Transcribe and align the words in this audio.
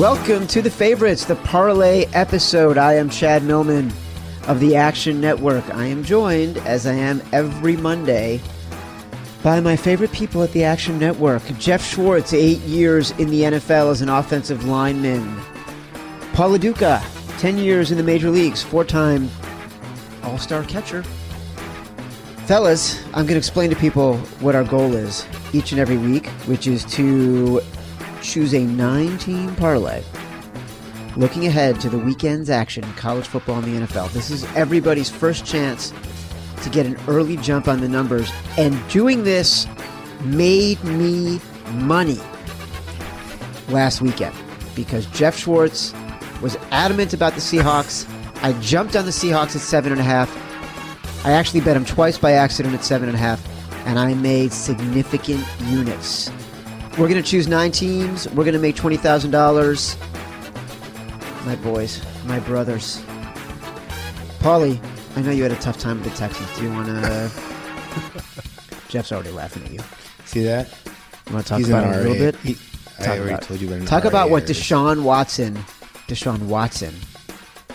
Welcome 0.00 0.46
to 0.46 0.62
the 0.62 0.70
favorites, 0.70 1.26
the 1.26 1.36
parlay 1.36 2.06
episode. 2.14 2.78
I 2.78 2.94
am 2.94 3.10
Chad 3.10 3.42
Millman 3.42 3.92
of 4.48 4.58
the 4.58 4.74
Action 4.74 5.20
Network. 5.20 5.62
I 5.74 5.84
am 5.84 6.04
joined, 6.04 6.56
as 6.56 6.86
I 6.86 6.94
am 6.94 7.20
every 7.34 7.76
Monday, 7.76 8.40
by 9.42 9.60
my 9.60 9.76
favorite 9.76 10.10
people 10.10 10.42
at 10.42 10.52
the 10.52 10.64
Action 10.64 10.98
Network. 10.98 11.42
Geoff 11.58 11.84
Schwartz, 11.84 12.32
eight 12.32 12.60
years 12.60 13.10
in 13.18 13.28
the 13.28 13.42
NFL 13.42 13.90
as 13.90 14.00
an 14.00 14.08
offensive 14.08 14.64
lineman. 14.64 15.38
Paul 16.32 16.56
Duca, 16.56 17.04
10 17.36 17.58
years 17.58 17.90
in 17.90 17.98
the 17.98 18.02
major 18.02 18.30
leagues, 18.30 18.62
four 18.62 18.86
time 18.86 19.28
All 20.22 20.38
Star 20.38 20.64
catcher. 20.64 21.02
Fellas, 22.46 23.04
I'm 23.08 23.26
going 23.26 23.34
to 23.34 23.36
explain 23.36 23.68
to 23.68 23.76
people 23.76 24.16
what 24.40 24.54
our 24.54 24.64
goal 24.64 24.94
is 24.94 25.26
each 25.52 25.72
and 25.72 25.80
every 25.80 25.98
week, 25.98 26.26
which 26.46 26.66
is 26.66 26.86
to 26.86 27.60
choose 28.22 28.54
a 28.54 28.64
nine 28.64 29.18
team 29.18 29.54
parlay. 29.56 30.02
Looking 31.16 31.46
ahead 31.46 31.80
to 31.80 31.88
the 31.88 31.98
weekend's 31.98 32.50
action 32.50 32.84
in 32.84 32.92
college 32.94 33.26
football 33.26 33.56
and 33.56 33.64
the 33.64 33.86
NFL. 33.86 34.12
This 34.12 34.30
is 34.30 34.44
everybody's 34.56 35.10
first 35.10 35.44
chance 35.44 35.92
to 36.62 36.70
get 36.70 36.86
an 36.86 36.96
early 37.08 37.36
jump 37.38 37.68
on 37.68 37.80
the 37.80 37.88
numbers. 37.88 38.30
And 38.56 38.78
doing 38.90 39.24
this 39.24 39.66
made 40.22 40.82
me 40.84 41.40
money 41.72 42.20
last 43.68 44.00
weekend 44.00 44.34
because 44.74 45.06
Geoff 45.06 45.36
Schwartz 45.36 45.94
was 46.42 46.56
adamant 46.70 47.12
about 47.12 47.34
the 47.34 47.40
Seahawks. 47.40 48.08
I 48.42 48.52
jumped 48.60 48.96
on 48.96 49.04
the 49.04 49.10
Seahawks 49.10 49.56
at 49.56 49.62
seven 49.62 49.92
and 49.92 50.00
a 50.00 50.04
half. 50.04 50.30
I 51.26 51.32
actually 51.32 51.60
bet 51.60 51.76
him 51.76 51.84
twice 51.84 52.18
by 52.18 52.32
accident 52.32 52.74
at 52.74 52.84
seven 52.84 53.08
and 53.08 53.16
a 53.16 53.20
half, 53.20 53.46
and 53.86 53.98
I 53.98 54.14
made 54.14 54.52
significant 54.52 55.44
units. 55.66 56.30
We're 56.98 57.08
going 57.08 57.22
to 57.22 57.24
choose 57.28 57.46
nine 57.48 57.70
teams. 57.72 58.28
We're 58.30 58.44
going 58.44 58.54
to 58.54 58.58
make 58.60 58.76
$20,000. 58.76 61.46
My 61.46 61.56
boys, 61.56 62.02
my 62.26 62.38
brothers. 62.40 63.00
Paulie, 64.40 64.78
I 65.16 65.22
know 65.22 65.30
you 65.30 65.42
had 65.42 65.52
a 65.52 65.56
tough 65.56 65.78
time 65.78 66.00
with 66.00 66.10
the 66.10 66.16
Texans. 66.16 66.48
Do 66.58 66.64
you 66.64 66.70
want 66.70 66.86
to. 66.88 67.30
Geoff's 68.88 69.12
already 69.12 69.30
laughing 69.30 69.64
at 69.64 69.72
you. 69.72 69.80
See 70.24 70.42
that? 70.44 70.68
You 71.28 71.34
want 71.34 71.46
to 71.46 71.50
talk 71.50 71.58
He's 71.58 71.68
about 71.68 71.86
it 71.86 71.96
a 71.96 72.08
little 72.08 72.14
bit? 72.14 72.36
He- 72.36 72.54
Talk 72.98 73.08
I 73.08 73.16
already 73.16 73.30
about- 73.30 73.42
told 73.42 73.60
you 73.62 73.68
what 73.70 73.86
Talk 73.86 74.04
about 74.04 74.28
what. 74.30 74.44
Deshaun 74.44 75.02
Watson, 75.04 75.54
Deshaun 76.06 76.38
Watson, 76.48 76.94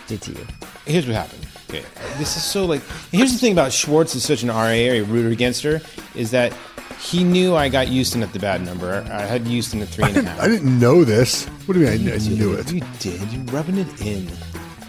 did 0.06 0.22
to 0.22 0.32
you. 0.32 0.46
Here's 0.86 1.04
what 1.06 1.16
happened. 1.16 1.46
Okay. 1.68 1.84
This 2.18 2.36
is 2.36 2.44
so 2.44 2.64
like. 2.64 2.80
Here's 3.10 3.32
the 3.32 3.38
thing 3.38 3.50
about 3.52 3.72
Schwartz 3.72 4.14
is 4.14 4.22
such 4.24 4.44
an 4.44 4.50
RA 4.50 4.70
or 4.70 5.02
rooter 5.02 5.30
against 5.30 5.64
her 5.64 5.80
is 6.14 6.30
that 6.30 6.52
he 7.00 7.24
knew 7.24 7.54
I 7.54 7.68
got 7.68 7.88
Houston 7.88 8.22
at 8.22 8.32
the 8.32 8.38
bad 8.38 8.62
number. 8.62 9.06
I 9.10 9.22
had 9.22 9.46
Houston 9.46 9.82
at 9.82 9.88
three 9.88 10.04
and 10.04 10.16
a 10.16 10.22
half. 10.22 10.22
I 10.22 10.22
didn't, 10.22 10.26
half. 10.28 10.40
I 10.40 10.48
didn't 10.48 10.80
know 10.80 11.04
this. 11.04 11.46
What 11.66 11.74
do 11.74 11.80
you 11.80 11.86
mean? 11.86 12.08
I, 12.08 12.14
I 12.14 12.18
knew 12.18 12.54
it. 12.54 12.72
You 12.72 12.82
did. 12.98 13.32
You're 13.32 13.42
rubbing 13.44 13.78
it 13.78 14.00
in. 14.00 14.30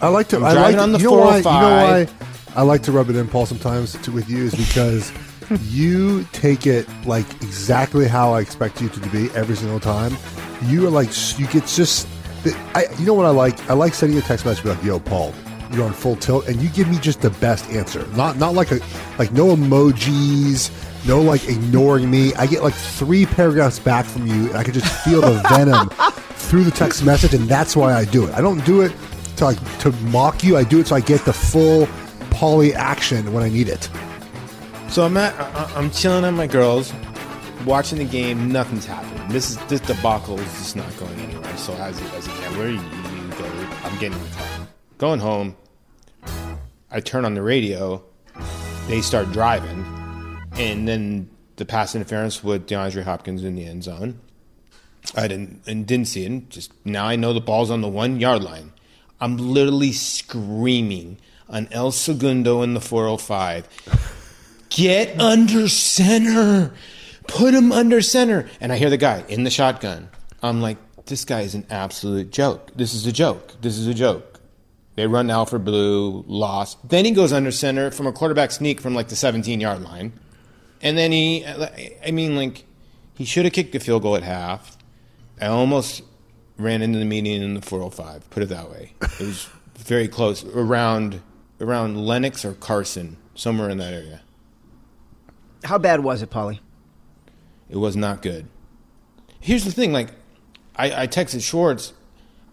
I 0.01 0.09
like 0.09 0.27
to. 0.29 0.37
I'm 0.37 0.45
I 0.45 0.53
driving 0.53 0.75
like 0.75 0.83
on 0.83 0.91
the 0.91 0.99
you 0.99 1.05
know 1.05 1.17
why? 1.17 1.37
You 1.37 1.43
know 1.43 1.49
oh 1.51 2.05
why? 2.05 2.07
I 2.55 2.61
like 2.61 2.81
to 2.83 2.91
rub 2.91 3.09
it 3.09 3.15
in, 3.15 3.27
Paul. 3.27 3.45
Sometimes 3.45 3.93
to, 4.03 4.11
with 4.11 4.29
you 4.29 4.45
is 4.45 4.55
because 4.55 5.11
you 5.69 6.23
take 6.33 6.67
it 6.67 6.87
like 7.05 7.29
exactly 7.41 8.07
how 8.07 8.33
I 8.33 8.41
expect 8.41 8.81
you 8.81 8.89
to 8.89 8.99
be 9.09 9.29
every 9.31 9.55
single 9.55 9.79
time. 9.79 10.15
You 10.63 10.87
are 10.87 10.91
like 10.91 11.09
you 11.39 11.47
get 11.47 11.65
just. 11.67 12.07
I, 12.75 12.85
you 12.97 13.05
know 13.05 13.13
what 13.13 13.25
I 13.25 13.31
like? 13.31 13.69
I 13.69 13.73
like 13.73 13.93
sending 13.93 14.15
you 14.15 14.23
a 14.23 14.25
text 14.25 14.45
message 14.45 14.63
like, 14.63 14.81
"Yo, 14.83 14.99
Paul, 14.99 15.33
you're 15.71 15.85
on 15.85 15.93
full 15.93 16.15
tilt," 16.15 16.47
and 16.47 16.61
you 16.61 16.69
give 16.69 16.87
me 16.89 16.97
just 16.99 17.21
the 17.21 17.29
best 17.29 17.69
answer. 17.69 18.05
Not 18.15 18.37
not 18.37 18.53
like 18.53 18.71
a 18.71 18.79
like 19.17 19.31
no 19.31 19.55
emojis, 19.55 20.71
no 21.07 21.21
like 21.21 21.47
ignoring 21.47 22.09
me. 22.09 22.33
I 22.35 22.47
get 22.47 22.63
like 22.63 22.73
three 22.73 23.25
paragraphs 23.25 23.79
back 23.79 24.05
from 24.05 24.27
you, 24.27 24.47
and 24.49 24.57
I 24.57 24.63
can 24.63 24.73
just 24.73 24.87
feel 25.03 25.21
the 25.21 25.41
venom 25.49 25.89
through 26.35 26.63
the 26.63 26.71
text 26.71 27.03
message, 27.05 27.33
and 27.33 27.47
that's 27.47 27.75
why 27.75 27.93
I 27.93 28.05
do 28.05 28.25
it. 28.27 28.33
I 28.33 28.41
don't 28.41 28.63
do 28.65 28.81
it 28.81 28.93
to 29.37 29.45
like 29.45 29.79
to 29.79 29.91
mock 30.07 30.43
you. 30.43 30.57
I 30.57 30.63
do 30.63 30.79
it 30.79 30.87
so 30.87 30.95
I 30.95 31.01
get 31.01 31.23
the 31.25 31.33
full 31.33 31.87
Paulie 32.29 32.73
action 32.73 33.33
when 33.33 33.43
I 33.43 33.49
need 33.49 33.67
it. 33.69 33.89
So 34.89 35.03
I'm 35.05 35.17
at. 35.17 35.33
I- 35.39 35.71
I'm 35.75 35.91
chilling 35.91 36.23
on 36.23 36.35
my 36.35 36.47
girls, 36.47 36.93
watching 37.65 37.97
the 37.99 38.05
game. 38.05 38.51
Nothing's 38.51 38.85
happening. 38.85 39.27
This 39.29 39.49
is 39.51 39.57
this 39.67 39.81
debacle 39.81 40.39
is 40.39 40.51
just 40.53 40.75
not 40.75 40.95
going 40.97 41.19
anywhere. 41.19 41.57
So 41.57 41.73
as 41.73 41.99
as 42.13 42.27
a 42.27 42.29
gambler, 42.41 42.69
you, 42.69 42.75
you 42.79 43.29
go. 43.37 43.45
I'm 43.83 43.93
getting 43.99 44.13
in 44.17 44.23
the 44.23 44.35
car, 44.35 44.66
going 44.97 45.19
home. 45.19 45.55
I 46.89 46.99
turn 46.99 47.25
on 47.25 47.33
the 47.33 47.41
radio. 47.41 48.03
They 48.87 49.01
start 49.01 49.31
driving, 49.31 49.85
and 50.53 50.87
then 50.87 51.29
the 51.57 51.65
pass 51.65 51.95
interference 51.95 52.43
with 52.43 52.67
DeAndre 52.67 53.03
Hopkins 53.03 53.43
in 53.43 53.55
the 53.55 53.65
end 53.65 53.83
zone. 53.83 54.19
I 55.15 55.27
didn't 55.27 55.61
and 55.67 55.85
didn't 55.85 56.07
see 56.07 56.25
it. 56.25 56.49
Just 56.49 56.71
now 56.85 57.05
I 57.05 57.15
know 57.15 57.33
the 57.33 57.41
ball's 57.41 57.71
on 57.71 57.81
the 57.81 57.87
one 57.87 58.19
yard 58.19 58.43
line. 58.43 58.73
I'm 59.19 59.37
literally 59.37 59.91
screaming 59.91 61.17
on 61.49 61.67
El 61.71 61.91
Segundo 61.91 62.61
in 62.61 62.73
the 62.73 62.81
405. 62.81 63.67
Get 64.69 65.19
under 65.19 65.67
center. 65.67 66.73
Put 67.27 67.53
him 67.53 67.71
under 67.71 68.01
center. 68.01 68.49
And 68.61 68.71
I 68.71 68.77
hear 68.77 68.89
the 68.89 68.97
guy 68.97 69.23
in 69.27 69.43
the 69.43 69.49
shotgun. 69.49 70.09
I'm 70.43 70.61
like, 70.61 70.77
this 71.05 71.25
guy 71.25 71.41
is 71.41 71.55
an 71.55 71.65
absolute 71.69 72.31
joke. 72.31 72.71
This 72.75 72.93
is 72.93 73.05
a 73.07 73.11
joke. 73.11 73.59
This 73.61 73.77
is 73.77 73.87
a 73.87 73.93
joke. 73.93 74.26
They 74.97 75.05
run 75.05 75.29
Alfred 75.29 75.63
Blue, 75.63 76.25
lost. 76.27 76.89
Then 76.89 77.05
he 77.05 77.11
goes 77.11 77.31
under 77.31 77.51
center 77.51 77.91
from 77.91 78.07
a 78.07 78.11
quarterback 78.11 78.49
sneak 78.49 78.81
from 78.81 78.95
like 78.95 79.09
the 79.09 79.15
17 79.15 79.61
yard 79.61 79.83
line. 79.83 80.11
And 80.81 80.97
then 80.97 81.11
he, 81.11 81.45
I 81.45 82.09
mean, 82.09 82.35
like, 82.35 82.65
he 83.13 83.23
should 83.23 83.45
have 83.45 83.53
kicked 83.53 83.73
the 83.73 83.79
field 83.79 84.01
goal 84.01 84.15
at 84.15 84.23
half. 84.23 84.75
I 85.39 85.45
almost 85.45 86.01
ran 86.57 86.81
into 86.81 86.97
the 86.97 87.05
meeting 87.05 87.43
in 87.43 87.53
the 87.53 87.61
405, 87.61 88.27
put 88.31 88.41
it 88.41 88.49
that 88.49 88.71
way. 88.71 88.93
It 89.01 89.19
was 89.19 89.47
very 89.77 90.07
close, 90.07 90.43
around 90.43 91.21
around 91.61 92.03
Lennox 92.03 92.43
or 92.43 92.53
Carson, 92.53 93.17
somewhere 93.35 93.69
in 93.69 93.77
that 93.77 93.93
area. 93.93 94.21
How 95.63 95.77
bad 95.77 95.99
was 95.99 96.23
it, 96.23 96.31
Paulie? 96.31 96.59
It 97.69 97.77
was 97.77 97.95
not 97.95 98.23
good. 98.23 98.47
Here's 99.39 99.63
the 99.63 99.71
thing, 99.71 99.93
like 99.93 100.09
I, 100.75 101.03
I 101.03 101.07
texted 101.07 101.43
Schwartz. 101.43 101.93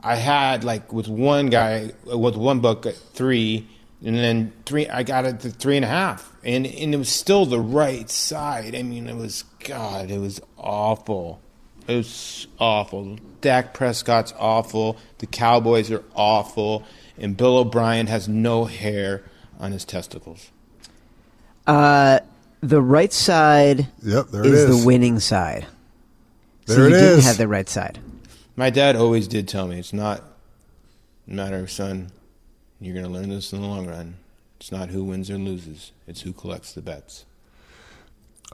I 0.05 0.17
had 0.17 0.65
like 0.65 0.93
with 0.93 1.09
one 1.09 1.47
guy 1.47 1.93
with 2.05 2.37
one 2.37 2.61
book 2.61 2.85
at 2.87 2.95
three, 2.95 3.67
and 4.05 4.15
then 4.17 4.53
three. 4.67 4.87
I 4.89 5.03
got 5.03 5.25
it 5.25 5.41
to 5.41 5.51
three 5.51 5.77
and 5.77 5.85
a 5.85 5.89
half, 5.89 6.31
and 6.45 6.67
and 6.67 6.95
it 6.95 6.97
was 6.99 7.09
still 7.09 7.47
the 7.47 7.59
right 7.61 8.09
side. 8.11 8.75
I 8.75 8.83
mean, 8.83 9.09
it 9.09 9.17
was 9.17 9.45
God. 9.61 10.11
It 10.11 10.19
was 10.19 10.41
awful. 10.59 11.41
It 11.89 11.97
was 11.97 12.47
awful. 12.59 13.19
Dak 13.41 13.73
Prescott's 13.75 14.33
awful. 14.39 14.97
The 15.19 15.27
Cowboys 15.27 15.91
are 15.91 16.05
awful, 16.15 16.85
and 17.19 17.37
Bill 17.37 17.57
O'Brien 17.59 18.07
has 18.09 18.29
no 18.29 18.67
hair 18.67 19.23
on 19.59 19.73
his 19.73 19.85
testicles. 19.87 20.51
Uh, 21.67 22.21
the 22.61 22.81
right 22.83 23.13
side 23.13 23.87
Yep, 24.03 24.29
there 24.29 24.41
it 24.45 24.53
is 24.53 24.61
is. 24.71 24.81
the 24.81 24.87
winning 24.87 25.19
side. 25.19 25.67
There 26.67 26.77
so 26.77 26.83
you 26.83 26.89
it 26.89 26.99
didn't 27.01 27.19
is. 27.21 27.25
have 27.27 27.39
the 27.39 27.49
right 27.49 27.69
side. 27.69 27.99
My 28.57 28.71
dad 28.71 28.97
always 28.97 29.27
did 29.29 29.49
tell 29.49 29.67
me 29.67 29.79
it's 29.79 29.93
not 29.93 30.21
a 30.21 31.35
Matter, 31.35 31.59
of 31.61 31.71
son. 31.71 32.11
You're 32.81 32.95
gonna 32.95 33.09
learn 33.13 33.31
this 33.31 33.53
in 33.53 33.63
the 33.63 33.67
long 33.67 33.87
run. 33.87 34.17
It's 34.61 34.71
not 34.71 34.91
who 34.91 35.05
wins 35.05 35.31
or 35.31 35.39
loses. 35.39 35.93
It's 36.07 36.21
who 36.21 36.33
collects 36.33 36.73
the 36.73 36.83
bets. 36.83 37.25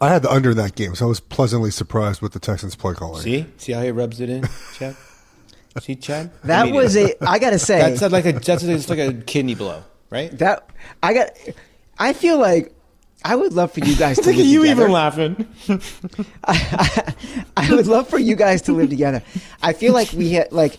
I 0.00 0.08
had 0.08 0.23
the 0.23 0.31
under 0.31 0.52
in 0.52 0.56
that 0.56 0.76
game, 0.76 0.94
so 0.94 1.06
I 1.06 1.08
was 1.08 1.20
pleasantly 1.20 1.70
surprised 1.70 2.23
with 2.23 2.32
the 2.32 2.38
Texans 2.38 2.76
play 2.76 2.94
calling. 2.94 3.23
See, 3.23 3.47
see 3.58 3.73
how 3.73 3.82
he 3.82 3.91
rubs 3.91 4.20
it 4.20 4.31
in, 4.31 4.44
Chad. 4.79 4.97
See, 5.81 5.97
Chad. 5.97 6.31
I 6.43 6.47
That 6.47 6.67
mean, 6.67 6.75
was 6.76 6.97
a. 6.97 7.12
I 7.29 7.38
gotta 7.41 7.58
say 7.58 7.79
That's 7.79 8.12
like 8.12 8.25
a 8.25 8.32
that's 8.32 8.47
just 8.62 8.88
like 8.88 8.99
a 9.00 9.12
kidney 9.12 9.55
blow, 9.56 9.82
right? 10.11 10.31
that 10.38 10.70
I 11.02 11.12
got. 11.12 11.31
I 11.99 12.12
feel 12.12 12.38
like 12.38 12.73
I 13.25 13.37
would 13.37 13.52
love 13.52 13.72
for 13.72 13.81
you 13.81 13.94
guys 13.96 14.17
to 14.19 14.26
Look 14.26 14.37
live 14.37 14.46
you 14.46 14.62
together. 14.62 14.82
even 14.82 14.93
laughing. 14.93 15.46
I, 16.44 17.14
I 17.56 17.75
would 17.75 17.87
love 17.87 18.08
for 18.08 18.19
you 18.19 18.34
guys 18.34 18.62
to 18.62 18.72
live 18.72 18.88
together. 18.90 19.22
I 19.62 19.72
feel 19.72 19.93
like 19.93 20.12
we 20.12 20.32
had 20.32 20.52
like 20.52 20.78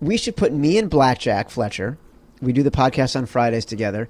we 0.00 0.16
should 0.16 0.36
put 0.36 0.52
me 0.52 0.78
and 0.78 0.88
Blackjack 0.90 1.50
Fletcher. 1.50 1.98
We 2.40 2.52
do 2.52 2.62
the 2.62 2.70
podcast 2.70 3.16
on 3.16 3.26
Fridays 3.26 3.64
together 3.64 4.08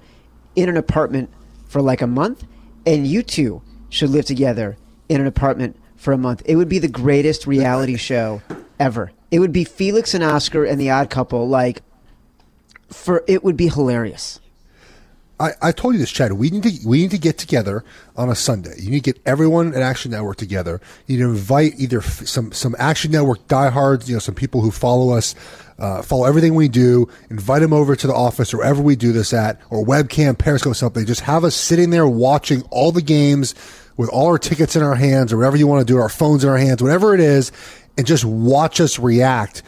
in 0.55 0.69
an 0.69 0.77
apartment 0.77 1.29
for 1.65 1.81
like 1.81 2.01
a 2.01 2.07
month, 2.07 2.45
and 2.85 3.05
you 3.07 3.21
two 3.23 3.61
should 3.89 4.09
live 4.09 4.25
together 4.25 4.77
in 5.09 5.21
an 5.21 5.27
apartment 5.27 5.75
for 5.95 6.13
a 6.13 6.17
month. 6.17 6.41
It 6.45 6.55
would 6.55 6.69
be 6.69 6.79
the 6.79 6.87
greatest 6.87 7.47
reality 7.47 7.95
show 7.97 8.41
ever. 8.79 9.11
It 9.31 9.39
would 9.39 9.51
be 9.51 9.63
Felix 9.65 10.13
and 10.13 10.23
Oscar 10.23 10.63
and 10.63 10.79
the 10.79 10.89
Odd 10.89 11.09
Couple. 11.09 11.47
Like, 11.49 11.81
for 12.89 13.23
it 13.27 13.43
would 13.43 13.57
be 13.57 13.67
hilarious. 13.67 14.39
I, 15.39 15.51
I 15.61 15.71
told 15.71 15.93
you 15.93 15.99
this, 15.99 16.09
Chad. 16.09 16.33
We 16.33 16.49
need 16.49 16.63
to 16.63 16.87
we 16.87 16.99
need 16.99 17.11
to 17.11 17.17
get 17.17 17.37
together 17.37 17.83
on 18.15 18.29
a 18.29 18.35
Sunday. 18.35 18.73
You 18.79 18.89
need 18.89 19.03
to 19.03 19.13
get 19.13 19.21
everyone 19.25 19.73
at 19.75 19.81
Action 19.81 20.11
Network 20.11 20.37
together. 20.37 20.81
You 21.05 21.17
need 21.17 21.23
to 21.23 21.29
invite 21.29 21.73
either 21.77 21.99
f- 21.99 22.27
some 22.27 22.51
some 22.51 22.75
Action 22.79 23.11
Network 23.11 23.47
diehards, 23.47 24.09
you 24.09 24.15
know, 24.15 24.19
some 24.19 24.33
people 24.33 24.61
who 24.61 24.71
follow 24.71 25.15
us, 25.15 25.35
uh, 25.77 26.01
follow 26.01 26.25
everything 26.25 26.55
we 26.55 26.67
do. 26.67 27.07
Invite 27.29 27.61
them 27.61 27.71
over 27.71 27.95
to 27.95 28.07
the 28.07 28.13
office 28.15 28.51
or 28.53 28.57
wherever 28.57 28.81
we 28.81 28.95
do 28.95 29.11
this 29.11 29.31
at, 29.31 29.61
or 29.69 29.85
webcam, 29.85 30.37
Periscope, 30.37 30.75
something. 30.75 31.05
Just 31.05 31.21
have 31.21 31.43
us 31.43 31.55
sitting 31.55 31.91
there 31.91 32.07
watching 32.07 32.63
all 32.71 32.91
the 32.91 33.03
games 33.03 33.53
with 33.95 34.09
all 34.09 34.27
our 34.27 34.39
tickets 34.39 34.75
in 34.75 34.81
our 34.83 34.95
hands, 34.95 35.33
or 35.33 35.37
whatever 35.37 35.57
you 35.57 35.67
want 35.67 35.85
to 35.87 35.91
do, 35.91 35.99
our 35.99 36.09
phones 36.09 36.43
in 36.43 36.49
our 36.49 36.57
hands, 36.57 36.81
whatever 36.83 37.13
it 37.15 37.19
is, 37.19 37.51
and 37.97 38.05
just 38.05 38.23
watch 38.25 38.79
us 38.79 38.99
react 38.99 39.63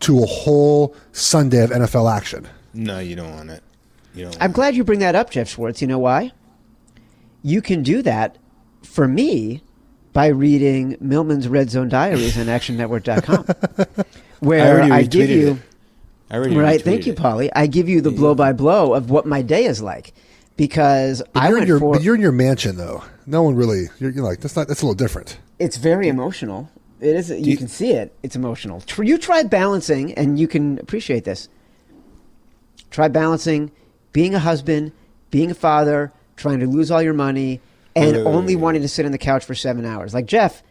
to 0.00 0.22
a 0.22 0.26
whole 0.26 0.94
Sunday 1.12 1.62
of 1.62 1.70
NFL 1.70 2.14
action. 2.14 2.46
No, 2.72 2.98
you 2.98 3.16
don't 3.16 3.34
want 3.34 3.50
it. 3.50 3.62
You 4.14 4.24
don't. 4.24 4.36
I'm 4.40 4.52
glad 4.52 4.74
you 4.74 4.84
bring 4.84 5.00
that 5.00 5.14
up, 5.14 5.30
Geoff 5.30 5.48
Schwartz. 5.48 5.80
You 5.80 5.88
know 5.88 5.98
why? 5.98 6.32
You 7.42 7.62
can 7.62 7.82
do 7.82 8.02
that 8.02 8.36
for 8.82 9.06
me 9.08 9.62
by 10.12 10.26
reading 10.26 10.96
Millman's 11.00 11.46
Red 11.48 11.70
Zone 11.70 11.88
Diaries 11.88 12.36
on 12.38 12.46
ActionNetwork.com, 12.46 14.04
where 14.40 14.74
already 14.78 14.90
I, 14.92 15.02
give 15.04 15.30
you. 15.30 15.52
it. 15.52 15.56
I 16.30 16.36
already 16.36 16.56
Right, 16.56 16.82
thank 16.82 17.06
you. 17.06 17.14
Paulie. 17.14 17.50
I 17.54 17.66
give 17.66 17.88
you 17.88 18.00
the 18.00 18.10
blow 18.10 18.34
by 18.34 18.52
blow 18.52 18.94
of 18.94 19.10
what 19.10 19.26
my 19.26 19.42
day 19.42 19.64
is 19.64 19.80
like 19.82 20.12
because 20.56 21.22
But 21.32 21.42
I 21.42 21.48
you're, 21.48 21.56
in 21.56 21.60
went 21.60 21.68
your, 21.68 21.78
for. 21.78 21.92
but 21.94 22.02
you're 22.02 22.14
in 22.14 22.20
your 22.20 22.32
mansion 22.32 22.76
though. 22.76 23.02
No 23.26 23.42
one 23.42 23.54
really. 23.54 23.84
You're, 23.98 24.10
you're 24.10 24.24
like 24.24 24.40
that's 24.40 24.56
not. 24.56 24.68
That's 24.68 24.82
a 24.82 24.84
little 24.86 24.94
different. 24.96 25.38
It's 25.58 25.76
very 25.76 26.08
emotional. 26.08 26.68
It 27.00 27.14
is. 27.16 27.30
You, 27.30 27.36
you- 27.38 27.56
can 27.56 27.68
see 27.68 27.92
it. 27.92 28.12
It's 28.22 28.34
emotional. 28.36 28.82
You 28.98 29.16
try 29.18 29.42
balancing, 29.44 30.12
and 30.14 30.38
you 30.38 30.46
can 30.48 30.78
appreciate 30.80 31.24
this. 31.24 31.48
Try 32.90 33.08
balancing 33.08 33.70
being 34.12 34.34
a 34.34 34.38
husband, 34.38 34.92
being 35.30 35.50
a 35.50 35.54
father, 35.54 36.12
trying 36.36 36.60
to 36.60 36.66
lose 36.66 36.90
all 36.90 37.02
your 37.02 37.14
money, 37.14 37.60
and 37.94 38.16
only 38.18 38.56
wanting 38.56 38.82
to 38.82 38.88
sit 38.88 39.04
on 39.04 39.12
the 39.12 39.18
couch 39.18 39.44
for 39.44 39.54
seven 39.54 39.84
hours. 39.84 40.14
Like 40.14 40.26
Geoff, 40.26 40.62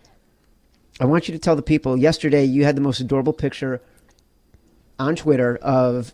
I 0.99 1.05
want 1.05 1.27
you 1.27 1.33
to 1.33 1.39
tell 1.39 1.55
the 1.55 1.61
people. 1.61 1.97
Yesterday, 1.97 2.43
you 2.43 2.63
had 2.63 2.75
the 2.75 2.81
most 2.81 2.99
adorable 2.99 3.33
picture 3.33 3.81
on 4.97 5.15
Twitter 5.15 5.57
of 5.57 6.13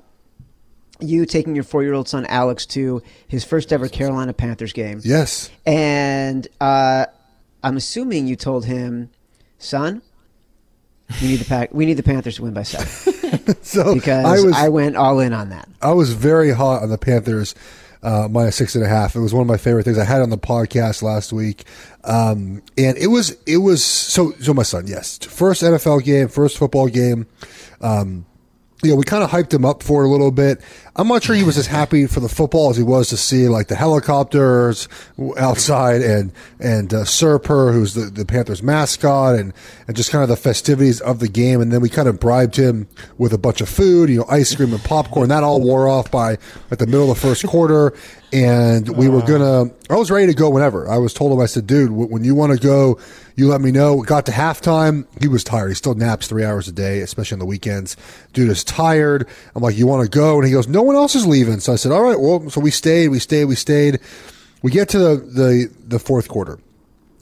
you 1.00 1.25
taking 1.25 1.56
your 1.56 1.63
four-year-old 1.63 2.07
son 2.07 2.25
Alex 2.27 2.66
to 2.68 3.01
his 3.28 3.44
first 3.44 3.74
ever 3.74 3.89
Carolina 3.89 4.33
Panthers 4.33 4.74
game. 4.74 5.01
Yes. 5.04 5.50
And 5.66 6.48
uh, 6.62 7.07
I'm 7.63 7.78
assuming 7.78 8.28
you 8.28 8.36
told 8.36 8.66
him, 8.66 9.10
son, 9.57 10.01
we 11.21 11.28
need 11.28 11.38
the 11.38 11.45
pack. 11.45 11.74
We 11.74 11.86
need 11.86 11.95
the 11.95 12.04
Panthers 12.04 12.38
to 12.38 12.44
win 12.44 12.54
by 12.54 12.63
seven 12.63 13.13
So 13.61 13.95
because 13.95 14.25
I 14.25 14.45
was 14.45 14.55
I 14.55 14.69
went 14.69 14.95
all 14.95 15.19
in 15.19 15.33
on 15.33 15.49
that. 15.49 15.67
I 15.81 15.93
was 15.93 16.13
very 16.13 16.51
hot 16.51 16.83
on 16.83 16.89
the 16.89 16.97
Panthers 16.97 17.55
uh, 18.05 18.27
minus 18.29 18.55
six 18.55 18.75
and 18.75 18.83
a 18.83 18.87
half. 18.87 19.15
It 19.15 19.19
was 19.19 19.33
one 19.33 19.41
of 19.41 19.47
my 19.47 19.57
favorite 19.57 19.83
things. 19.83 19.97
I 19.97 20.05
had 20.05 20.21
on 20.21 20.29
the 20.29 20.37
podcast 20.37 21.01
last 21.01 21.33
week, 21.33 21.63
um, 22.03 22.61
and 22.77 22.97
it 22.97 23.07
was 23.07 23.35
it 23.47 23.57
was 23.57 23.83
so 23.83 24.31
so. 24.39 24.53
My 24.53 24.63
son, 24.63 24.85
yes, 24.85 25.17
first 25.17 25.63
NFL 25.63 26.03
game, 26.03 26.27
first 26.27 26.57
football 26.57 26.87
game. 26.87 27.25
Um, 27.81 28.25
you 28.83 28.91
know, 28.91 28.95
we 28.97 29.03
kind 29.03 29.23
of 29.23 29.31
hyped 29.31 29.51
him 29.51 29.65
up 29.65 29.81
for 29.81 30.03
it 30.03 30.07
a 30.07 30.11
little 30.11 30.31
bit. 30.31 30.61
I'm 30.97 31.09
not 31.09 31.24
sure 31.24 31.36
he 31.36 31.44
was 31.44 31.57
as 31.57 31.68
happy 31.68 32.07
for 32.07 32.21
the 32.21 32.30
football 32.30 32.69
as 32.69 32.77
he 32.77 32.83
was 32.83 33.09
to 33.09 33.18
see 33.18 33.50
like 33.50 33.68
the 33.68 33.75
helicopters 33.75 34.88
outside 35.38 36.01
and 36.01 36.31
and 36.57 36.94
uh, 36.94 37.03
Sir 37.03 37.38
Purr, 37.38 37.74
who's 37.74 37.95
the, 37.95 38.03
the 38.03 38.24
Panthers 38.24 38.63
mascot, 38.63 39.36
and 39.36 39.53
and 39.89 39.97
just 39.97 40.09
kind 40.09 40.24
of 40.24 40.30
the 40.30 40.38
festivities 40.38 41.01
of 41.01 41.19
the 41.19 41.27
game. 41.27 41.59
And 41.59 41.74
then 41.74 41.81
we 41.81 41.89
kind 41.89 42.07
of 42.07 42.18
bribed 42.18 42.56
him 42.56 42.88
with 43.18 43.33
a 43.33 43.38
bunch 43.38 43.59
of 43.59 43.68
food, 43.68 44.09
you 44.09 44.19
know, 44.19 44.25
ice 44.30 44.56
cream 44.56 44.71
and 44.71 44.81
popcorn. 44.83 45.27
That 45.27 45.44
all 45.44 45.59
wore 45.62 45.89
off 45.89 46.09
by 46.09 46.38
like 46.71 46.80
the 46.80 46.88
middle 46.88 47.12
of 47.12 47.19
the 47.19 47.27
first 47.27 47.45
quarter, 47.45 47.94
and 48.31 48.88
we 48.95 49.09
were 49.09 49.21
gonna. 49.21 49.71
I 49.89 49.95
was 49.95 50.09
ready 50.09 50.27
to 50.27 50.33
go 50.33 50.50
whenever. 50.50 50.89
I 50.89 50.97
was 50.97 51.13
told 51.13 51.33
him, 51.33 51.39
I 51.42 51.45
said, 51.45 51.68
dude, 51.68 51.92
when 51.92 52.24
you 52.24 52.36
want 52.36 52.53
to 52.53 52.59
go, 52.59 53.00
you 53.36 53.47
let 53.47 53.62
me 53.62 53.71
know. 53.71 54.01
Got 54.01 54.25
to 54.27 54.31
halftime. 54.31 55.06
He 55.21 55.27
was 55.27 55.44
tired. 55.44 55.69
He 55.69 55.75
still 55.75 55.94
naps 55.94 56.27
three 56.27 56.44
hours 56.44 56.68
a 56.68 56.71
day, 56.71 57.01
especially 57.01 57.36
on 57.36 57.39
the 57.39 57.45
weekends. 57.45 57.97
Dude 58.33 58.50
is 58.50 58.63
tired. 58.63 59.27
I'm 59.53 59.62
like, 59.62 59.77
you 59.77 59.88
want 59.88 60.03
to 60.03 60.09
go? 60.09 60.38
And 60.38 60.45
he 60.45 60.53
goes, 60.53 60.68
no 60.68 60.84
one 60.85 60.95
else 60.95 61.15
is 61.15 61.25
leaving. 61.25 61.59
So 61.59 61.73
I 61.73 61.75
said, 61.75 61.91
all 61.91 62.01
right, 62.01 62.19
well, 62.19 62.49
so 62.49 62.61
we 62.61 62.71
stayed, 62.71 63.09
we 63.09 63.19
stayed, 63.19 63.45
we 63.45 63.55
stayed. 63.55 63.99
We 64.61 64.71
get 64.71 64.89
to 64.89 64.99
the, 64.99 65.15
the, 65.17 65.71
the 65.87 65.99
fourth 65.99 66.27
quarter. 66.27 66.59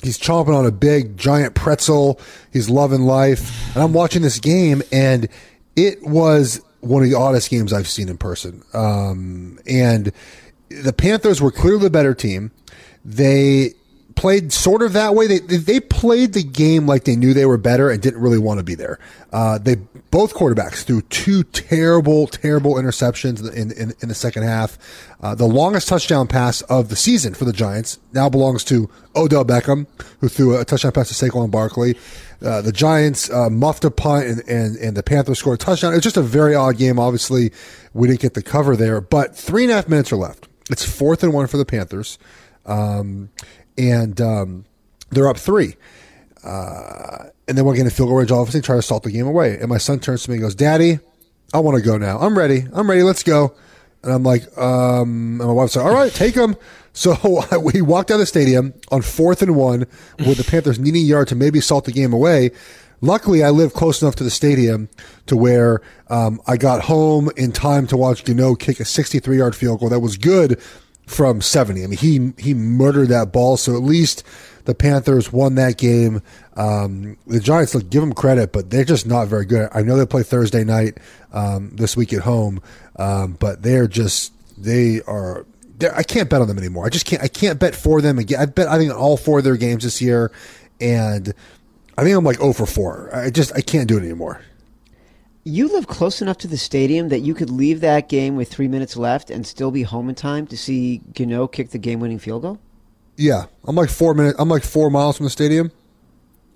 He's 0.01 0.19
chomping 0.19 0.55
on 0.55 0.65
a 0.65 0.71
big 0.71 1.17
giant 1.17 1.55
pretzel. 1.55 2.19
He's 2.51 2.69
loving 2.69 3.01
life. 3.01 3.73
And 3.73 3.83
I'm 3.83 3.93
watching 3.93 4.21
this 4.21 4.39
game 4.39 4.83
and 4.91 5.29
it 5.75 6.03
was 6.03 6.61
one 6.81 7.01
of 7.01 7.09
the 7.09 7.15
oddest 7.15 7.49
games 7.49 7.71
I've 7.71 7.87
seen 7.87 8.09
in 8.09 8.17
person. 8.17 8.63
Um, 8.73 9.59
and 9.65 10.11
the 10.69 10.93
Panthers 10.93 11.41
were 11.41 11.51
clearly 11.51 11.83
the 11.83 11.89
better 11.89 12.13
team. 12.13 12.51
They 13.05 13.73
played 14.15 14.53
sort 14.53 14.81
of 14.81 14.93
that 14.93 15.15
way. 15.15 15.27
They 15.27 15.39
they 15.39 15.79
played 15.79 16.33
the 16.33 16.43
game 16.43 16.85
like 16.85 17.03
they 17.03 17.15
knew 17.15 17.33
they 17.33 17.45
were 17.45 17.57
better 17.57 17.89
and 17.89 18.01
didn't 18.01 18.21
really 18.21 18.37
want 18.37 18.59
to 18.59 18.63
be 18.63 18.75
there. 18.75 18.99
Uh, 19.31 19.57
they 19.57 19.75
both 20.11 20.33
quarterbacks 20.33 20.83
threw 20.83 21.01
two 21.03 21.43
terrible, 21.43 22.27
terrible 22.27 22.75
interceptions 22.75 23.41
in 23.53 23.71
in, 23.71 23.93
in 24.01 24.09
the 24.09 24.15
second 24.15 24.43
half. 24.43 24.77
Uh, 25.21 25.33
the 25.33 25.45
longest 25.45 25.87
touchdown 25.87 26.27
pass 26.27 26.61
of 26.63 26.89
the 26.89 26.95
season 26.95 27.33
for 27.33 27.45
the 27.45 27.53
Giants 27.53 27.99
now 28.13 28.29
belongs 28.29 28.63
to 28.65 28.89
Odell 29.15 29.45
Beckham, 29.45 29.87
who 30.19 30.27
threw 30.27 30.57
a 30.59 30.65
touchdown 30.65 30.91
pass 30.91 31.15
to 31.15 31.25
Saquon 31.25 31.49
Barkley. 31.49 31.95
Uh, 32.41 32.61
the 32.61 32.73
Giants 32.73 33.29
uh, 33.29 33.49
muffed 33.49 33.85
a 33.85 33.91
punt 33.91 34.25
and, 34.25 34.49
and, 34.49 34.75
and 34.77 34.97
the 34.97 35.03
Panthers 35.03 35.39
scored 35.39 35.61
a 35.61 35.63
touchdown. 35.63 35.93
It 35.93 35.97
was 35.97 36.03
just 36.03 36.17
a 36.17 36.21
very 36.21 36.55
odd 36.55 36.77
game. 36.77 36.99
Obviously, 36.99 37.51
we 37.93 38.07
didn't 38.07 38.19
get 38.19 38.33
the 38.33 38.43
cover 38.43 38.75
there, 38.75 38.99
but 38.99 39.35
three 39.35 39.63
and 39.63 39.71
a 39.71 39.75
half 39.75 39.87
minutes 39.87 40.11
are 40.11 40.17
left. 40.17 40.49
It's 40.69 40.83
fourth 40.83 41.23
and 41.23 41.33
one 41.33 41.47
for 41.47 41.57
the 41.57 41.65
Panthers. 41.65 42.17
Um, 42.65 43.29
and 43.77 44.19
um, 44.21 44.65
they're 45.11 45.27
up 45.27 45.37
three. 45.37 45.75
Uh, 46.43 47.25
and 47.47 47.57
then 47.57 47.65
we're 47.65 47.73
getting 47.73 47.87
a 47.87 47.91
field 47.91 48.09
goal 48.09 48.17
range, 48.17 48.31
obviously, 48.31 48.61
try 48.61 48.75
to 48.75 48.81
salt 48.81 49.03
the 49.03 49.11
game 49.11 49.27
away. 49.27 49.57
And 49.57 49.69
my 49.69 49.77
son 49.77 49.99
turns 49.99 50.23
to 50.23 50.29
me 50.31 50.35
and 50.35 50.43
goes, 50.43 50.55
Daddy, 50.55 50.99
I 51.53 51.59
want 51.59 51.77
to 51.77 51.83
go 51.83 51.97
now. 51.97 52.19
I'm 52.19 52.37
ready. 52.37 52.65
I'm 52.73 52.89
ready. 52.89 53.03
Let's 53.03 53.23
go. 53.23 53.55
And 54.01 54.11
I'm 54.11 54.23
like, 54.23 54.45
um, 54.57 55.39
and 55.39 55.47
my 55.47 55.51
wife 55.53 55.71
said, 55.71 55.83
all 55.83 55.93
right, 55.93 56.11
take 56.11 56.35
him. 56.35 56.55
So 56.95 57.17
we 57.59 57.81
walked 57.81 58.11
out 58.11 58.15
of 58.15 58.19
the 58.19 58.25
stadium 58.27 58.75
on 58.91 59.01
fourth 59.01 59.41
and 59.41 59.55
one 59.55 59.87
with 60.19 60.37
the 60.37 60.43
Panthers 60.43 60.77
needing 60.77 61.01
a 61.01 61.05
yard 61.05 61.27
to 61.29 61.35
maybe 61.35 61.59
salt 61.59 61.85
the 61.85 61.91
game 61.91 62.13
away. 62.13 62.51
Luckily, 63.01 63.43
I 63.43 63.49
live 63.49 63.73
close 63.73 63.99
enough 64.03 64.15
to 64.17 64.23
the 64.23 64.29
stadium 64.29 64.89
to 65.25 65.35
where 65.35 65.81
um, 66.11 66.39
I 66.45 66.55
got 66.55 66.83
home 66.83 67.31
in 67.35 67.51
time 67.51 67.87
to 67.87 67.97
watch 67.97 68.23
Gano 68.23 68.53
kick 68.53 68.79
a 68.79 68.85
63 68.85 69.39
yard 69.39 69.55
field 69.55 69.79
goal 69.79 69.89
that 69.89 70.01
was 70.01 70.17
good 70.17 70.61
from 71.13 71.41
70. 71.41 71.83
I 71.83 71.87
mean, 71.87 71.97
he 71.97 72.33
he 72.37 72.53
murdered 72.53 73.09
that 73.09 73.31
ball. 73.31 73.57
So 73.57 73.75
at 73.75 73.83
least 73.83 74.23
the 74.65 74.73
Panthers 74.75 75.31
won 75.31 75.55
that 75.55 75.77
game. 75.77 76.21
Um, 76.55 77.17
the 77.27 77.39
Giants, 77.39 77.75
look, 77.75 77.89
give 77.89 78.01
them 78.01 78.13
credit, 78.13 78.51
but 78.51 78.69
they're 78.69 78.85
just 78.85 79.05
not 79.05 79.27
very 79.27 79.45
good. 79.45 79.69
I 79.73 79.81
know 79.81 79.97
they 79.97 80.05
play 80.05 80.23
Thursday 80.23 80.63
night 80.63 80.97
um, 81.31 81.75
this 81.75 81.95
week 81.97 82.13
at 82.13 82.21
home, 82.21 82.61
um, 82.97 83.33
but 83.39 83.61
they're 83.63 83.87
just 83.87 84.31
they 84.57 85.01
are. 85.07 85.45
they're- 85.77 85.93
I 85.95 86.03
can't 86.03 86.29
bet 86.29 86.41
on 86.41 86.47
them 86.47 86.57
anymore. 86.57 86.85
I 86.85 86.89
just 86.89 87.05
can't. 87.05 87.21
I 87.23 87.27
can't 87.27 87.59
bet 87.59 87.75
for 87.75 88.01
them 88.01 88.19
again. 88.19 88.39
I 88.39 88.45
bet. 88.45 88.67
I 88.67 88.77
think 88.77 88.91
on 88.91 88.97
all 88.97 89.17
four 89.17 89.39
of 89.39 89.43
their 89.43 89.57
games 89.57 89.83
this 89.83 90.01
year, 90.01 90.31
and 90.79 91.33
I 91.97 92.03
think 92.03 92.15
I'm 92.17 92.23
like 92.23 92.37
0 92.37 92.53
for 92.53 92.65
4. 92.65 93.09
I 93.15 93.29
just 93.29 93.53
I 93.55 93.61
can't 93.61 93.87
do 93.87 93.97
it 93.97 94.03
anymore. 94.03 94.41
You 95.45 95.67
live 95.73 95.87
close 95.87 96.21
enough 96.21 96.37
to 96.39 96.47
the 96.47 96.57
stadium 96.57 97.09
that 97.09 97.19
you 97.19 97.33
could 97.33 97.49
leave 97.49 97.81
that 97.81 98.07
game 98.07 98.37
with 98.37 98.49
three 98.49 98.69
minutes 98.69 98.95
left 98.95 99.29
and 99.29 99.45
still 99.45 99.71
be 99.71 99.83
home 99.83 100.07
in 100.07 100.15
time 100.15 100.47
to 100.47 100.57
see 100.57 101.01
Gano 101.13 101.47
kick 101.47 101.71
the 101.71 101.77
game-winning 101.77 102.19
field 102.19 102.43
goal. 102.43 102.59
Yeah, 103.17 103.45
I'm 103.65 103.75
like 103.75 103.89
four 103.89 104.13
minutes. 104.13 104.39
I'm 104.39 104.47
like 104.47 104.63
four 104.63 104.89
miles 104.89 105.17
from 105.17 105.25
the 105.25 105.29
stadium. 105.29 105.71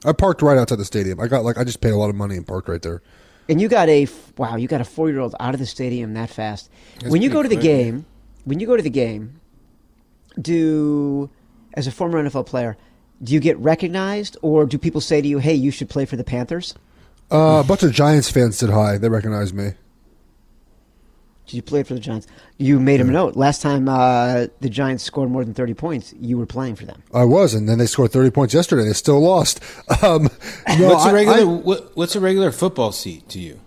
I 0.06 0.14
parked 0.14 0.42
right 0.42 0.58
outside 0.58 0.78
the 0.78 0.86
stadium. 0.86 1.20
I 1.20 1.28
got 1.28 1.44
like 1.44 1.58
I 1.58 1.64
just 1.64 1.82
paid 1.82 1.92
a 1.92 1.98
lot 1.98 2.10
of 2.10 2.16
money 2.16 2.38
and 2.38 2.48
parked 2.48 2.70
right 2.70 2.82
there. 2.82 3.02
and 3.50 3.60
you 3.60 3.68
got 3.68 3.90
a 3.90 4.08
wow, 4.38 4.56
you 4.56 4.68
got 4.68 4.80
a 4.80 4.86
four 4.86 5.10
year 5.10 5.20
old 5.20 5.36
out 5.40 5.54
of 5.54 5.60
the 5.60 5.66
stadium 5.66 6.14
that 6.14 6.30
fast. 6.30 6.70
when 7.08 7.22
you 7.22 7.30
go 7.30 7.44
to 7.44 7.50
the 7.50 7.56
quick. 7.56 7.64
game, 7.64 8.06
when 8.46 8.60
you 8.60 8.68
go 8.68 8.78
to 8.78 8.84
the 8.84 8.90
game, 8.90 9.40
do 10.40 11.30
as 11.74 11.88
a 11.88 11.92
former 11.92 12.24
NFL 12.24 12.46
player, 12.46 12.78
do 13.22 13.34
you 13.34 13.40
get 13.40 13.58
recognized, 13.60 14.38
or 14.42 14.66
do 14.66 14.78
people 14.78 15.02
say 15.02 15.22
to 15.22 15.28
you, 15.28 15.40
"Hey, 15.40 15.54
you 15.54 15.72
should 15.72 15.90
play 15.90 16.06
for 16.06 16.16
the 16.16 16.24
Panthers"? 16.24 16.74
Uh, 17.32 17.62
a 17.64 17.68
bunch 17.68 17.84
of 17.84 17.92
Giants 17.92 18.30
fans 18.32 18.58
said 18.58 18.70
hi. 18.70 18.98
They 18.98 19.10
recognized 19.10 19.54
me. 19.54 19.72
Did 21.46 21.56
you 21.56 21.62
play 21.62 21.84
for 21.84 21.94
the 21.94 22.00
Giants? 22.02 22.28
You 22.58 22.78
made 22.80 23.00
him 23.00 23.08
a 23.10 23.12
note. 23.14 23.38
Last 23.38 23.62
time 23.62 23.88
uh, 23.88 24.48
the 24.60 24.70
Giants 24.70 25.04
scored 25.04 25.30
more 25.32 25.46
than 25.46 25.54
thirty 25.54 25.74
points, 25.74 26.14
you 26.20 26.38
were 26.38 26.46
playing 26.46 26.76
for 26.76 26.86
them. 26.86 27.02
I 27.14 27.24
was, 27.24 27.54
and 27.54 27.70
then 27.70 27.78
they 27.78 27.86
scored 27.86 28.12
30 28.12 28.32
points 28.32 28.54
yesterday. 28.54 28.84
They 28.86 28.94
still 28.94 29.20
lost. 29.22 29.62
Um, 30.04 30.24
no, 30.78 30.90
what's 30.90 31.06
a 31.06 31.10
I- 31.10 31.12
regular 31.14 31.40
I- 31.40 31.44
what, 31.44 31.96
What's 31.98 32.16
a 32.16 32.20
regular 32.20 32.52
football 32.52 32.92
seat 32.92 33.28
to 33.30 33.40
you? 33.40 33.60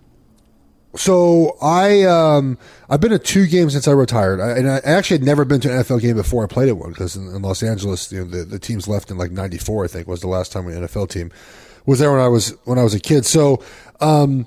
So 0.97 1.57
I 1.63 2.03
um 2.03 2.59
I've 2.89 3.01
been 3.01 3.13
to 3.13 3.19
two 3.19 3.47
games 3.47 3.73
since 3.75 3.87
I 3.89 3.93
retired, 3.93 4.41
I, 4.41 4.51
and 4.59 4.69
I 4.69 4.79
actually 4.85 5.19
had 5.19 5.27
never 5.27 5.45
been 5.45 5.61
to 5.63 5.73
an 5.73 5.83
NFL 5.83 6.01
game 6.01 6.17
before 6.17 6.43
I 6.45 6.47
played 6.49 6.69
at 6.69 6.77
one 6.77 6.91
because 6.91 7.15
in, 7.17 7.29
in 7.29 7.43
Los 7.43 7.63
Angeles, 7.63 8.11
you 8.13 8.25
know, 8.25 8.31
the, 8.31 8.45
the 8.45 8.59
teams 8.59 8.89
left 8.89 9.11
in 9.11 9.17
like 9.17 9.31
'94, 9.31 9.85
I 9.85 9.89
think 9.89 10.07
was 10.09 10.21
the 10.21 10.27
last 10.29 10.51
time 10.53 10.67
an 10.67 10.83
NFL 10.83 11.09
team 11.11 11.31
was 11.87 11.99
there 11.99 12.11
when 12.11 12.21
I 12.21 12.29
was 12.29 12.51
when 12.65 12.79
I 12.79 12.83
was 12.83 12.95
a 12.95 13.01
kid. 13.01 13.27
So 13.27 13.63
um, 14.01 14.47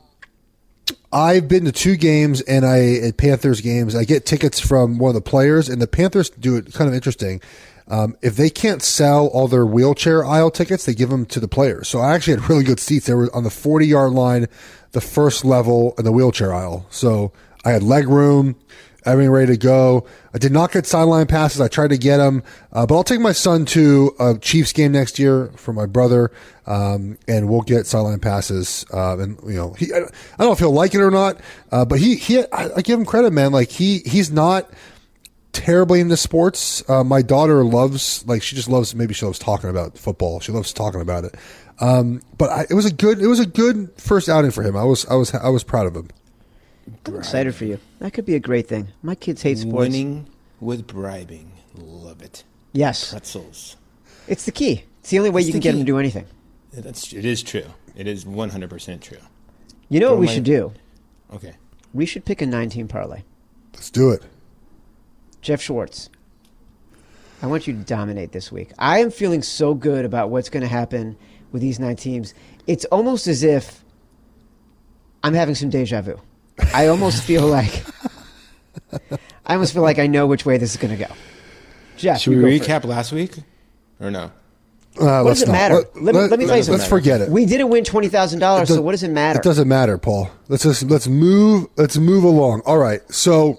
I've 1.12 1.48
been 1.48 1.66
to 1.66 1.72
two 1.72 1.96
games 1.96 2.42
and 2.42 2.66
I 2.66 2.96
at 2.96 3.18
Panthers 3.18 3.62
games. 3.62 3.96
I 3.96 4.04
get 4.04 4.26
tickets 4.26 4.60
from 4.60 4.98
one 4.98 5.10
of 5.10 5.16
the 5.16 5.30
players, 5.30 5.70
and 5.70 5.82
the 5.82 5.88
Panthers 5.88 6.30
do 6.30 6.56
it 6.56 6.74
kind 6.74 6.88
of 6.88 6.94
interesting. 6.96 7.42
Um, 7.88 8.16
if 8.22 8.36
they 8.36 8.50
can't 8.50 8.82
sell 8.82 9.28
all 9.28 9.48
their 9.48 9.66
wheelchair 9.66 10.26
aisle 10.26 10.52
tickets, 10.52 10.86
they 10.86 10.94
give 10.94 11.10
them 11.10 11.26
to 11.28 11.40
the 11.40 11.48
players. 11.48 11.88
So 11.90 12.00
I 12.00 12.14
actually 12.14 12.40
had 12.40 12.50
really 12.50 12.64
good 12.64 12.80
seats. 12.80 13.06
They 13.06 13.14
were 13.14 13.34
on 13.36 13.44
the 13.44 13.50
40 13.50 13.86
yard 13.86 14.12
line, 14.14 14.48
the 14.92 15.02
first 15.02 15.44
level 15.44 15.94
and 15.98 16.06
the 16.06 16.12
wheelchair 16.12 16.54
aisle. 16.54 16.86
So 16.90 17.32
I 17.66 17.72
had 17.72 17.84
leg 17.84 18.08
room, 18.08 18.56
everything 19.06 19.32
ready 19.32 19.54
to 19.54 19.58
go. 19.58 20.06
I 20.34 20.38
did 20.38 20.52
not 20.52 20.72
get 20.72 20.86
sideline 20.86 21.28
passes. 21.28 21.62
I 21.62 21.68
tried 21.68 21.90
to 21.90 21.98
get 21.98 22.18
them, 22.18 22.44
uh, 22.72 22.86
but 22.86 22.96
I'll 22.96 23.04
take 23.04 23.20
my 23.20 23.32
son 23.32 23.66
to 23.68 24.16
a 24.20 24.38
Chiefs 24.38 24.74
game 24.74 24.92
next 24.92 25.20
year 25.20 25.52
for 25.56 25.74
my 25.74 25.86
brother, 25.86 26.32
um, 26.66 27.18
and 27.28 27.50
we'll 27.50 27.62
get 27.62 27.86
sideline 27.86 28.20
passes. 28.20 28.86
Uh, 28.92 29.18
and 29.20 29.40
you 29.46 29.56
know, 29.56 29.74
he, 29.74 29.94
I, 29.94 30.00
don't 30.00 30.12
know 30.40 30.52
if 30.52 30.60
he'll 30.60 30.72
like 30.72 30.94
it 30.94 31.02
or 31.02 31.12
not, 31.12 31.40
uh, 31.72 31.86
but 31.86 32.00
he, 32.00 32.16
he, 32.16 32.40
I, 32.40 32.70
I 32.78 32.82
give 32.82 33.00
him 33.00 33.06
credit, 33.06 33.32
man. 33.32 33.52
Like 33.52 33.70
he, 33.70 34.00
he's 34.00 34.32
not 34.32 34.70
terribly 35.54 36.00
into 36.00 36.18
sports. 36.18 36.88
Uh, 36.90 37.04
my 37.04 37.22
daughter 37.22 37.64
loves, 37.64 38.26
like, 38.28 38.44
she 38.44 38.56
just 38.56 38.68
loves. 38.68 38.94
Maybe 38.94 39.14
she 39.14 39.26
loves 39.26 39.40
talking 39.40 39.70
about 39.70 39.98
football. 39.98 40.40
She 40.40 40.52
loves 40.52 40.74
talking 40.74 41.00
about 41.00 41.24
it. 41.24 41.36
Um, 41.80 42.22
but 42.38 42.50
I, 42.50 42.66
it 42.70 42.74
was 42.74 42.86
a 42.86 42.94
good, 42.94 43.22
it 43.22 43.28
was 43.28 43.40
a 43.40 43.46
good 43.46 43.90
first 43.98 44.30
outing 44.30 44.52
for 44.52 44.64
him. 44.64 44.76
I 44.76 44.84
was, 44.84 45.06
I 45.06 45.16
was, 45.16 45.34
I 45.34 45.50
was 45.50 45.64
proud 45.64 45.88
of 45.88 45.96
him. 45.96 46.10
I'm 47.06 47.16
excited 47.16 47.56
for 47.56 47.66
you. 47.66 47.80
That 48.00 48.12
could 48.14 48.26
be 48.26 48.36
a 48.36 48.40
great 48.40 48.68
thing. 48.68 48.90
My 49.02 49.16
kids 49.16 49.42
hate 49.42 49.58
sports. 49.60 49.76
Winning 49.76 50.28
with 50.60 50.86
bribing, 50.88 51.52
love 51.76 52.22
it. 52.22 52.44
Yes, 52.74 53.12
Pretzels. 53.12 53.78
it's 54.28 54.46
the 54.46 54.52
key. 54.52 54.84
It's 55.02 55.10
the 55.10 55.18
only 55.20 55.30
way 55.30 55.42
It's 55.42 55.48
you 55.48 55.54
the 55.54 55.60
can 55.60 55.62
get 55.62 55.72
them 55.74 55.82
to 55.82 55.86
do 55.86 55.98
anything. 56.00 56.26
That's 56.74 57.14
it 57.14 57.26
is 57.26 57.44
true. 57.44 57.66
It 57.96 58.08
is 58.08 58.26
one 58.26 58.50
hundred 58.50 58.70
percent 58.70 59.02
true. 59.02 59.18
You 59.90 60.00
know 60.00 60.12
what 60.12 60.20
we 60.20 60.26
my- 60.28 60.34
should 60.34 60.44
do? 60.44 60.74
Okay. 61.34 61.54
We 61.94 62.06
should 62.08 62.26
pick 62.26 62.42
a 62.42 62.48
19 62.48 62.88
parlay. 62.88 63.22
Let's 63.74 63.92
do 63.92 64.10
it. 64.10 64.24
Geoff 65.42 65.62
Schwartz, 65.62 66.10
I 67.44 67.46
want 67.48 67.68
you 67.68 67.74
to 67.74 67.80
dominate 67.84 68.32
this 68.32 68.52
week. 68.52 68.72
I 68.80 68.98
am 69.00 69.12
feeling 69.12 69.44
so 69.44 69.76
good 69.76 70.04
about 70.04 70.32
what's 70.32 70.50
going 70.50 70.62
to 70.62 70.68
happen 70.68 71.16
with 71.52 71.62
these 71.62 71.80
nine 71.80 71.96
teams. 71.96 72.34
It's 72.66 72.86
almost 72.86 73.28
as 73.28 73.44
if 73.44 73.84
I'm 75.24 75.36
having 75.36 75.54
some 75.54 75.70
deja 75.70 76.02
vu. 76.02 76.20
I 76.74 76.88
almost 76.88 77.24
feel 77.24 77.48
like 77.48 77.84
I 79.46 79.54
almost 79.54 79.74
feel 79.74 79.82
like 79.82 80.00
I 80.00 80.08
know 80.08 80.28
which 80.28 80.46
way 80.46 80.58
this 80.58 80.72
is 80.72 80.78
going 80.78 80.98
to 80.98 81.04
go. 81.06 81.12
Geoff, 81.98 82.20
Should 82.20 82.36
we 82.38 82.60
recap 82.60 82.82
first. 82.82 82.86
last 82.86 83.12
week, 83.12 83.36
or 84.00 84.10
no? 84.12 84.32
Uh, 85.00 85.22
What 85.24 85.30
does 85.30 85.42
it 85.44 85.50
matter? 85.50 85.84
Let, 85.96 86.14
me, 86.16 86.22
let 86.22 86.40
me 86.40 86.46
tell 86.46 86.58
you 86.58 86.64
something. 86.64 86.78
Let's 86.80 86.88
forget 86.90 87.22
it. 87.22 87.30
We 87.30 87.46
didn't 87.46 87.70
win 87.70 87.84
twenty 87.84 88.08
thousand 88.10 88.40
dollars, 88.40 88.68
so 88.70 88.82
what 88.82 88.92
does 88.92 89.04
it 89.04 89.10
matter? 89.12 89.40
It 89.40 89.44
doesn't 89.44 89.68
matter, 89.68 89.98
Paul. 89.98 90.30
Let's 90.48 90.64
just 90.64 90.84
let's 90.84 91.08
move. 91.08 91.68
Let's 91.78 91.98
move 91.98 92.24
along. 92.24 92.62
All 92.66 92.78
right. 92.78 93.02
So 93.12 93.58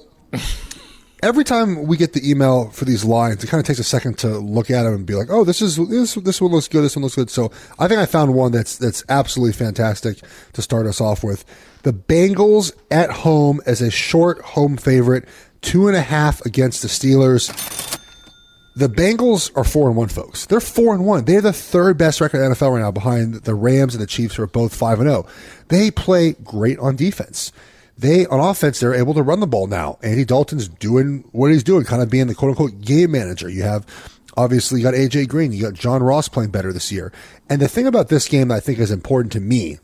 every 1.24 1.42
time 1.42 1.86
we 1.86 1.96
get 1.96 2.12
the 2.12 2.30
email 2.30 2.68
for 2.68 2.84
these 2.84 3.04
lines, 3.04 3.42
it 3.42 3.46
kind 3.48 3.58
of 3.58 3.66
takes 3.66 3.78
a 3.78 3.84
second 3.84 4.18
to 4.18 4.38
look 4.38 4.70
at 4.70 4.82
them 4.82 4.94
and 4.94 5.06
be 5.06 5.14
like, 5.14 5.28
"Oh, 5.30 5.42
this 5.42 5.62
is 5.62 5.76
this 5.76 6.14
this 6.14 6.40
one 6.40 6.52
looks 6.52 6.68
good. 6.68 6.84
This 6.84 6.94
one 6.94 7.02
looks 7.02 7.16
good." 7.16 7.30
So 7.30 7.50
I 7.78 7.88
think 7.88 7.98
I 8.00 8.06
found 8.06 8.34
one 8.34 8.52
that's 8.52 8.76
that's 8.76 9.02
absolutely 9.08 9.54
fantastic 9.54 10.18
to 10.52 10.62
start 10.62 10.86
us 10.86 11.00
off 11.00 11.24
with. 11.24 11.44
The 11.82 11.92
Bengals 11.92 12.72
at 12.90 13.10
home 13.10 13.60
as 13.66 13.80
a 13.80 13.90
short 13.90 14.40
home 14.42 14.76
favorite, 14.76 15.24
two 15.62 15.88
and 15.88 15.96
a 15.96 16.02
half 16.02 16.44
against 16.44 16.82
the 16.82 16.88
Steelers. 16.88 17.50
The 18.76 18.88
Bengals 18.88 19.56
are 19.56 19.64
four 19.64 19.86
and 19.88 19.96
one, 19.96 20.08
folks. 20.08 20.46
They're 20.46 20.60
four 20.60 20.94
and 20.94 21.06
one. 21.06 21.24
They're 21.24 21.40
the 21.40 21.52
third 21.52 21.96
best 21.96 22.20
record 22.20 22.38
in 22.42 22.50
the 22.50 22.56
NFL 22.56 22.72
right 22.72 22.80
now, 22.80 22.90
behind 22.90 23.34
the 23.34 23.54
Rams 23.54 23.94
and 23.94 24.02
the 24.02 24.06
Chiefs, 24.06 24.34
who 24.34 24.42
are 24.42 24.48
both 24.48 24.74
five 24.74 24.98
and 25.00 25.08
zero. 25.08 25.26
They 25.68 25.90
play 25.90 26.32
great 26.32 26.78
on 26.80 26.96
defense. 26.96 27.52
They 27.96 28.26
on 28.26 28.40
offense, 28.40 28.80
they're 28.80 28.94
able 28.94 29.14
to 29.14 29.22
run 29.22 29.40
the 29.40 29.46
ball 29.46 29.66
now. 29.66 29.98
Andy 30.02 30.24
Dalton's 30.24 30.68
doing 30.68 31.28
what 31.32 31.50
he's 31.50 31.62
doing, 31.62 31.84
kind 31.84 32.02
of 32.02 32.10
being 32.10 32.26
the 32.26 32.34
quote 32.34 32.50
unquote 32.50 32.80
game 32.80 33.12
manager. 33.12 33.48
You 33.48 33.62
have 33.62 33.86
obviously 34.36 34.80
you 34.80 34.84
got 34.84 34.94
AJ 34.94 35.28
Green, 35.28 35.52
you 35.52 35.62
got 35.62 35.74
John 35.74 36.02
Ross 36.02 36.28
playing 36.28 36.50
better 36.50 36.72
this 36.72 36.90
year. 36.90 37.12
And 37.48 37.60
the 37.60 37.68
thing 37.68 37.86
about 37.86 38.08
this 38.08 38.26
game 38.28 38.48
that 38.48 38.56
I 38.56 38.60
think 38.60 38.78
is 38.78 38.90
important 38.90 39.32
to 39.32 39.40
me 39.40 39.78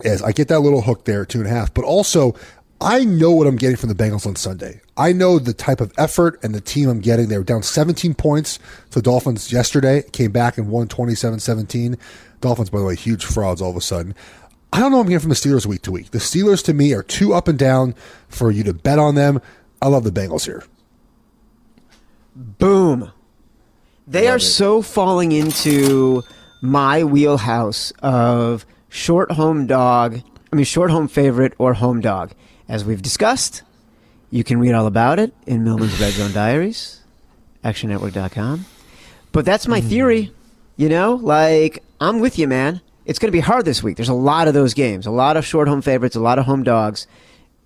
is 0.00 0.22
I 0.22 0.32
get 0.32 0.48
that 0.48 0.60
little 0.60 0.82
hook 0.82 1.04
there, 1.04 1.24
two 1.24 1.38
and 1.38 1.46
a 1.46 1.50
half, 1.50 1.72
but 1.74 1.84
also 1.84 2.34
I 2.80 3.04
know 3.04 3.32
what 3.32 3.46
I'm 3.46 3.56
getting 3.56 3.76
from 3.76 3.88
the 3.88 3.94
Bengals 3.94 4.26
on 4.26 4.36
Sunday. 4.36 4.80
I 4.96 5.12
know 5.12 5.38
the 5.38 5.54
type 5.54 5.80
of 5.80 5.92
effort 5.96 6.38
and 6.42 6.54
the 6.54 6.60
team 6.60 6.88
I'm 6.88 7.00
getting. 7.00 7.28
They 7.28 7.38
were 7.38 7.44
down 7.44 7.62
17 7.62 8.14
points 8.14 8.58
to 8.90 8.98
the 8.98 9.02
Dolphins 9.02 9.50
yesterday, 9.50 10.02
came 10.12 10.30
back 10.30 10.58
and 10.58 10.68
won 10.68 10.88
27 10.88 11.40
17. 11.40 11.96
Dolphins, 12.40 12.68
by 12.68 12.78
the 12.78 12.84
way, 12.84 12.94
huge 12.94 13.24
frauds 13.24 13.62
all 13.62 13.70
of 13.70 13.76
a 13.76 13.80
sudden. 13.80 14.14
I 14.76 14.80
don't 14.80 14.92
know 14.92 15.00
I'm 15.00 15.06
getting 15.06 15.20
from 15.20 15.30
the 15.30 15.36
Steelers 15.36 15.64
week 15.64 15.80
to 15.82 15.90
week. 15.90 16.10
The 16.10 16.18
Steelers 16.18 16.62
to 16.64 16.74
me 16.74 16.92
are 16.92 17.02
too 17.02 17.32
up 17.32 17.48
and 17.48 17.58
down 17.58 17.94
for 18.28 18.50
you 18.50 18.62
to 18.64 18.74
bet 18.74 18.98
on 18.98 19.14
them. 19.14 19.40
I 19.80 19.88
love 19.88 20.04
the 20.04 20.10
Bengals 20.10 20.44
here. 20.44 20.62
Boom. 22.34 23.10
They 24.06 24.28
are 24.28 24.36
it. 24.36 24.40
so 24.40 24.82
falling 24.82 25.32
into 25.32 26.22
my 26.60 27.04
wheelhouse 27.04 27.90
of 28.02 28.66
short 28.90 29.32
home 29.32 29.66
dog, 29.66 30.20
I 30.52 30.56
mean, 30.56 30.66
short 30.66 30.90
home 30.90 31.08
favorite 31.08 31.54
or 31.56 31.72
home 31.72 32.02
dog. 32.02 32.32
As 32.68 32.84
we've 32.84 33.00
discussed, 33.00 33.62
you 34.30 34.44
can 34.44 34.60
read 34.60 34.74
all 34.74 34.86
about 34.86 35.18
it 35.18 35.32
in 35.46 35.64
Millman's 35.64 35.98
Red 35.98 36.12
Zone 36.12 36.34
Diaries, 36.34 37.00
actionnetwork.com. 37.64 38.66
But 39.32 39.46
that's 39.46 39.66
my 39.66 39.80
theory. 39.80 40.32
You 40.76 40.90
know, 40.90 41.14
like, 41.14 41.82
I'm 41.98 42.20
with 42.20 42.38
you, 42.38 42.46
man. 42.46 42.82
It's 43.06 43.20
going 43.20 43.28
to 43.28 43.32
be 43.32 43.40
hard 43.40 43.64
this 43.64 43.82
week. 43.82 43.96
There's 43.96 44.08
a 44.08 44.14
lot 44.14 44.48
of 44.48 44.54
those 44.54 44.74
games, 44.74 45.06
a 45.06 45.12
lot 45.12 45.36
of 45.36 45.46
short 45.46 45.68
home 45.68 45.80
favorites, 45.80 46.16
a 46.16 46.20
lot 46.20 46.38
of 46.38 46.44
home 46.44 46.64
dogs, 46.64 47.06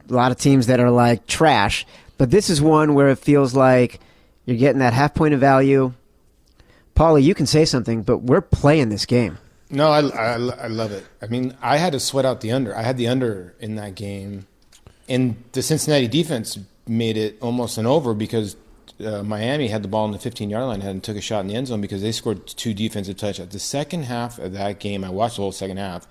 a 0.09 0.13
lot 0.13 0.31
of 0.31 0.39
teams 0.39 0.67
that 0.67 0.81
are 0.81 0.91
like 0.91 1.27
trash. 1.27 1.87
But 2.19 2.31
this 2.31 2.51
is 2.51 2.61
one 2.61 2.95
where 2.95 3.09
it 3.09 3.19
feels 3.19 3.55
like 3.55 4.01
you're 4.45 4.59
getting 4.59 4.81
that 4.81 4.93
half 4.93 5.15
point 5.15 5.33
of 5.33 5.41
value. 5.41 5.95
Paulie, 6.95 7.23
you 7.23 7.35
can 7.35 7.47
say 7.47 7.65
something, 7.65 8.03
but 8.03 8.19
we're 8.19 8.43
playing 8.43 8.91
this 8.91 9.07
game. 9.07 9.39
No, 9.71 9.89
I, 9.89 10.01
I, 10.01 10.33
I 10.35 10.67
love 10.67 10.93
it. 10.93 11.07
I 11.23 11.27
mean, 11.27 11.57
I 11.63 11.79
had 11.79 11.93
to 11.93 12.01
sweat 12.01 12.27
out 12.27 12.43
the 12.43 12.53
under. 12.53 12.77
I 12.77 12.83
had 12.83 12.99
the 12.99 13.09
under 13.09 13.55
in 13.61 13.77
that 13.77 13.95
game, 13.95 14.47
and 15.09 15.43
the 15.53 15.63
Cincinnati 15.63 16.09
defense 16.09 16.59
made 16.87 17.17
it 17.17 17.39
almost 17.41 17.79
an 17.79 17.87
over 17.87 18.13
because 18.13 18.57
uh, 19.05 19.23
Miami 19.23 19.69
had 19.69 19.83
the 19.83 19.89
ball 19.89 20.05
in 20.07 20.13
the 20.13 20.19
15 20.19 20.51
yard 20.51 20.65
line 20.67 20.83
and 20.83 21.03
took 21.03 21.17
a 21.17 21.21
shot 21.21 21.41
in 21.41 21.47
the 21.49 21.55
end 21.55 21.69
zone 21.69 21.81
because 21.81 22.03
they 22.03 22.13
scored 22.13 22.47
two 22.47 22.75
defensive 22.75 23.17
touchdowns. 23.17 23.53
The 23.53 23.59
second 23.59 24.05
half 24.05 24.39
of 24.39 24.53
that 24.53 24.79
game, 24.81 25.05
I 25.05 25.11
watched 25.11 25.37
the 25.37 25.43
whole 25.43 25.53
second 25.53 25.77
half. 25.79 26.07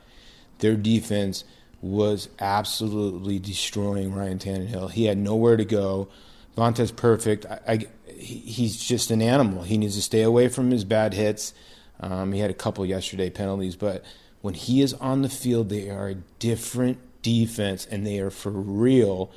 Their 0.60 0.76
defense 0.76 1.44
was 1.82 2.28
absolutely 2.40 3.40
destroying 3.40 4.14
Ryan 4.14 4.40
Tannehill. 4.40 4.92
He 4.92 5.06
had 5.06 5.18
nowhere 5.18 5.56
to 5.58 5.66
go. 5.66 6.10
Vontaze 6.58 6.92
Burfict. 6.92 7.46
I, 7.50 7.74
I, 7.74 7.78
he- 8.14 8.40
he's 8.40 8.78
just 8.78 9.12
an 9.12 9.22
animal. 9.22 9.64
He 9.64 9.78
needs 9.78 9.96
to 9.96 10.02
stay 10.02 10.22
away 10.22 10.50
from 10.50 10.72
his 10.72 10.84
bad 10.84 11.14
hits. 11.14 11.54
Um, 12.02 12.34
he 12.34 12.40
had 12.40 12.50
a 12.50 12.54
couple 12.56 12.86
yesterday 12.86 13.30
penalties, 13.30 13.76
but 13.76 14.04
when 14.42 14.54
he 14.54 14.82
is 14.82 14.94
on 14.96 15.22
the 15.22 15.30
field, 15.30 15.70
they 15.70 15.90
are 15.90 16.10
a 16.10 16.16
different 16.40 16.98
defense 17.22 17.86
and 17.86 18.06
they 18.08 18.20
are 18.20 18.30
for 18.30 18.52
real. 18.52 19.32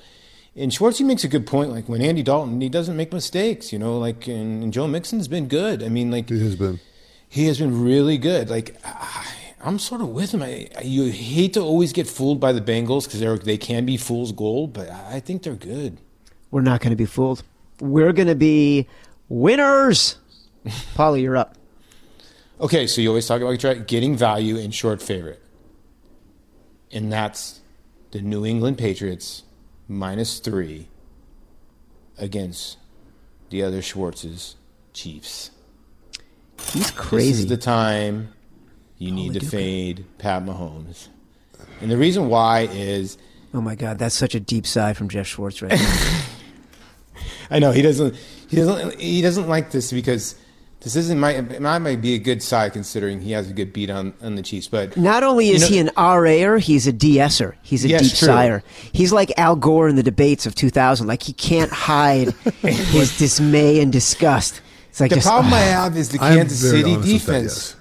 And 0.54 0.70
Schwartzy 0.70 1.04
makes 1.04 1.24
a 1.24 1.28
good 1.28 1.46
point. 1.46 1.70
Like 1.70 1.88
when 1.88 2.02
Andy 2.02 2.22
Dalton, 2.22 2.60
he 2.60 2.68
doesn't 2.68 2.96
make 2.96 3.12
mistakes. 3.12 3.72
You 3.72 3.78
know, 3.78 3.98
like 3.98 4.26
and, 4.26 4.62
and 4.62 4.72
Joe 4.72 4.86
Mixon's 4.86 5.28
been 5.28 5.48
good. 5.48 5.82
I 5.82 5.88
mean, 5.88 6.10
like 6.10 6.30
It 6.30 6.40
has 6.40 6.56
been. 6.56 6.80
he 7.28 7.46
has 7.46 7.58
been 7.58 7.82
really 7.82 8.18
good. 8.18 8.50
Like 8.50 8.76
I, 8.84 9.26
I'm 9.64 9.78
sort 9.78 10.00
of 10.00 10.08
with 10.08 10.32
him. 10.34 10.42
I, 10.42 10.68
you 10.82 11.04
hate 11.10 11.54
to 11.54 11.60
always 11.60 11.92
get 11.92 12.06
fooled 12.06 12.38
by 12.40 12.52
the 12.52 12.60
Bengals 12.60 13.04
because 13.04 13.20
they 13.20 13.36
they 13.38 13.56
can 13.56 13.86
be 13.86 13.96
fool's 13.96 14.32
gold, 14.32 14.72
but 14.72 14.90
I 14.90 15.20
think 15.20 15.42
they're 15.42 15.54
good. 15.54 15.98
We're 16.50 16.60
not 16.60 16.80
going 16.80 16.90
to 16.90 16.96
be 16.96 17.06
fooled. 17.06 17.42
We're 17.80 18.12
going 18.12 18.28
to 18.28 18.34
be 18.34 18.86
winners. 19.28 20.16
Paulie, 20.94 21.22
you're 21.22 21.36
up. 21.36 21.56
Okay, 22.60 22.86
so 22.86 23.00
you 23.00 23.08
always 23.08 23.26
talk 23.26 23.40
about 23.40 23.86
getting 23.88 24.16
value 24.16 24.56
in 24.56 24.70
short 24.70 25.02
favorite, 25.02 25.42
and 26.92 27.10
that's 27.10 27.60
the 28.12 28.20
New 28.20 28.44
England 28.44 28.78
Patriots 28.78 29.42
minus 29.88 30.38
three 30.38 30.88
against 32.18 32.78
the 33.50 33.62
other 33.62 33.82
Schwartz's 33.82 34.56
Chiefs. 34.92 35.50
He's 36.72 36.90
crazy. 36.90 37.30
This 37.30 37.38
is 37.40 37.46
the 37.46 37.56
time 37.56 38.32
you 38.98 39.10
need 39.10 39.32
to 39.34 39.40
dude. 39.40 39.50
fade 39.50 40.04
Pat 40.18 40.44
Mahomes. 40.44 41.08
And 41.80 41.90
the 41.90 41.96
reason 41.96 42.28
why 42.28 42.68
is 42.72 43.18
oh 43.52 43.60
my 43.60 43.74
god, 43.74 43.98
that's 43.98 44.14
such 44.14 44.34
a 44.34 44.40
deep 44.40 44.66
sigh 44.66 44.92
from 44.92 45.08
Geoff 45.08 45.26
Schwartz 45.26 45.60
right 45.62 45.72
now. 45.72 46.22
I 47.50 47.58
know 47.58 47.72
he 47.72 47.82
doesn't 47.82 48.16
he 48.48 48.56
doesn't 48.56 49.00
he 49.00 49.20
doesn't 49.20 49.48
like 49.48 49.70
this 49.72 49.92
because 49.92 50.36
this 50.82 50.96
isn't 50.96 51.18
my 51.20 51.30
it 51.32 51.60
might 51.60 51.78
might 51.78 52.00
be 52.00 52.14
a 52.14 52.18
good 52.18 52.42
side 52.42 52.72
considering 52.72 53.20
he 53.20 53.32
has 53.32 53.48
a 53.48 53.52
good 53.52 53.72
beat 53.72 53.88
on, 53.90 54.12
on 54.22 54.34
the 54.34 54.42
Chiefs. 54.42 54.68
But 54.68 54.96
Not 54.96 55.22
only 55.22 55.50
is 55.50 55.70
You 55.70 55.84
know- 55.84 55.92
he 55.92 56.06
an 56.06 56.20
RAer, 56.22 56.58
he's 56.58 56.86
a 56.86 56.92
DSer. 56.92 57.54
He's 57.62 57.84
a 57.84 57.88
Yes, 57.88 58.02
deep 58.02 58.18
true. 58.18 58.26
sigher. 58.26 58.62
He's 58.92 59.12
like 59.12 59.32
Al 59.38 59.56
Gore 59.56 59.88
in 59.88 59.96
the 59.96 60.02
debates 60.02 60.44
of 60.46 60.54
2000. 60.54 61.06
Like 61.06 61.22
he 61.22 61.32
can't 61.32 61.70
hide 61.70 62.32
his 62.62 63.16
dismay 63.18 63.80
and 63.80 63.92
disgust. 63.92 64.60
It's 64.90 65.00
like 65.00 65.10
the 65.10 65.16
just, 65.16 65.26
problem 65.28 65.54
I 65.54 65.60
have 65.60 65.96
is 65.96 66.08
the 66.10 66.18
Kansas 66.18 66.60
City 66.60 66.94
honest 66.94 67.06
that, 67.08 67.12
defense. 67.12 67.44
yes. 67.44 67.76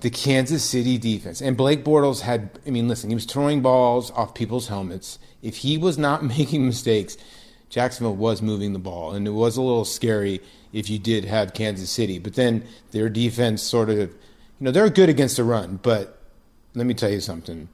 The 0.00 0.10
Kansas 0.10 0.64
City 0.64 0.96
defense. 0.96 1.42
And 1.42 1.56
Blake 1.58 1.84
Bortles 1.84 2.22
had 2.22 2.58
I 2.66 2.70
mean, 2.70 2.88
listen, 2.88 3.10
he 3.10 3.14
was 3.14 3.26
throwing 3.26 3.60
balls 3.60 4.10
off 4.12 4.34
people's 4.34 4.68
helmets. 4.68 5.18
If 5.42 5.58
he 5.58 5.76
was 5.76 5.98
not 5.98 6.24
making 6.38 6.64
mistakes, 6.66 7.16
Jacksonville 7.70 8.16
was 8.16 8.42
moving 8.42 8.74
the 8.74 8.78
ball. 8.78 9.12
And 9.12 9.26
it 9.26 9.30
was 9.30 9.56
a 9.56 9.62
little 9.62 9.86
scary 9.86 10.40
if 10.72 10.90
you 10.90 10.98
did 10.98 11.24
have 11.24 11.54
Kansas 11.54 11.88
City. 11.88 12.18
But 12.18 12.34
then 12.34 12.64
their 12.90 13.08
defense 13.08 13.62
sort 13.62 13.88
of 13.88 14.14
you 14.60 14.66
know, 14.66 14.72
they're 14.72 14.90
good 14.90 15.08
against 15.08 15.38
the 15.38 15.44
run, 15.44 15.80
but 15.82 16.18
let 16.74 16.86
me 16.86 16.92
tell 16.92 17.08
you 17.08 17.20
something. 17.20 17.68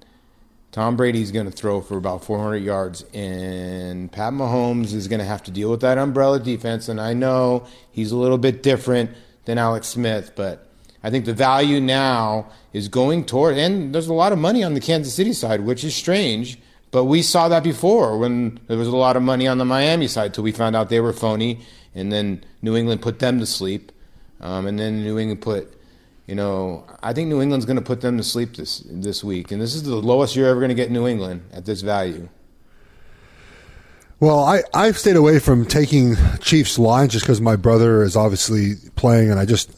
Tom 0.71 0.97
Brady's 0.97 1.33
going 1.33 1.47
to 1.47 1.53
throw 1.53 1.81
for 1.81 1.97
about 1.97 2.25
400 2.25 2.59
yards, 2.59 3.03
and 3.13 4.13
Pat 4.13 4.33
Mahomes 4.33 4.93
is 4.93 5.09
going 5.09 5.19
to 5.19 5.27
have 5.27 5.43
to 5.45 5.51
deal 5.51 5.71
with 5.71 5.81
that 5.81 5.99
umbrella 5.99 6.39
defense. 6.39 6.89
And 6.89 7.01
I 7.01 7.13
know 7.13 7.67
he's 7.91 8.13
a 8.13 8.17
little 8.17 8.39
bit 8.39 8.63
different 8.63 9.11
than 9.47 9.59
Alex 9.59 9.89
Smith, 9.89 10.33
but 10.37 10.69
I 11.03 11.11
think 11.11 11.25
the 11.25 11.35
value 11.35 11.81
now 11.81 12.51
is 12.73 12.87
going 12.87 13.25
toward, 13.25 13.57
and 13.57 13.93
there's 13.93 14.07
a 14.07 14.15
lot 14.15 14.33
of 14.33 14.39
money 14.39 14.63
on 14.63 14.75
the 14.75 14.81
Kansas 14.81 15.15
City 15.15 15.33
side, 15.33 15.63
which 15.63 15.83
is 15.83 15.95
strange. 15.95 16.57
But 16.91 17.05
we 17.05 17.23
saw 17.23 17.49
that 17.49 17.63
before 17.63 18.17
when 18.19 18.61
there 18.69 18.79
was 18.79 18.89
a 18.89 18.97
lot 18.97 19.17
of 19.17 19.23
money 19.23 19.47
on 19.47 19.59
the 19.59 19.65
Miami 19.65 20.09
side 20.09 20.33
till 20.33 20.45
we 20.45 20.53
found 20.53 20.77
out 20.77 20.89
they 20.89 21.01
were 21.01 21.13
phony, 21.13 21.61
and 21.95 22.13
then 22.13 22.45
New 22.63 22.77
England 22.77 23.03
put 23.03 23.19
them 23.19 23.39
to 23.41 23.47
sleep, 23.47 23.93
um, 24.41 24.67
and 24.67 24.79
then 24.79 25.03
New 25.03 25.19
England 25.19 25.43
put 25.43 25.77
you 26.27 26.35
know, 26.35 26.85
I 27.03 27.13
think 27.13 27.29
New 27.29 27.41
England's 27.41 27.67
going 27.67 27.77
to 27.77 27.83
put 27.83 28.01
them 28.01 28.17
to 28.17 28.25
sleep 28.25 28.57
this 28.57 28.83
this 28.91 29.23
week, 29.23 29.53
and 29.53 29.63
this 29.63 29.75
is 29.75 29.85
the 29.85 29.95
lowest 29.95 30.35
you're 30.35 30.49
ever 30.49 30.59
going 30.59 30.71
to 30.71 30.75
get 30.75 30.91
New 30.91 31.07
England 31.07 31.43
at 31.53 31.65
this 31.65 31.83
value. 31.83 32.29
Well, 34.19 34.41
I, 34.41 34.63
I've 34.75 34.99
stayed 34.99 35.17
away 35.17 35.39
from 35.39 35.67
taking 35.67 36.17
Chiefs 36.41 36.79
lines 36.79 37.13
just 37.13 37.25
because 37.25 37.41
my 37.41 37.55
brother 37.55 38.03
is 38.03 38.17
obviously 38.17 38.75
playing, 38.97 39.31
and 39.31 39.39
I 39.39 39.45
just, 39.45 39.71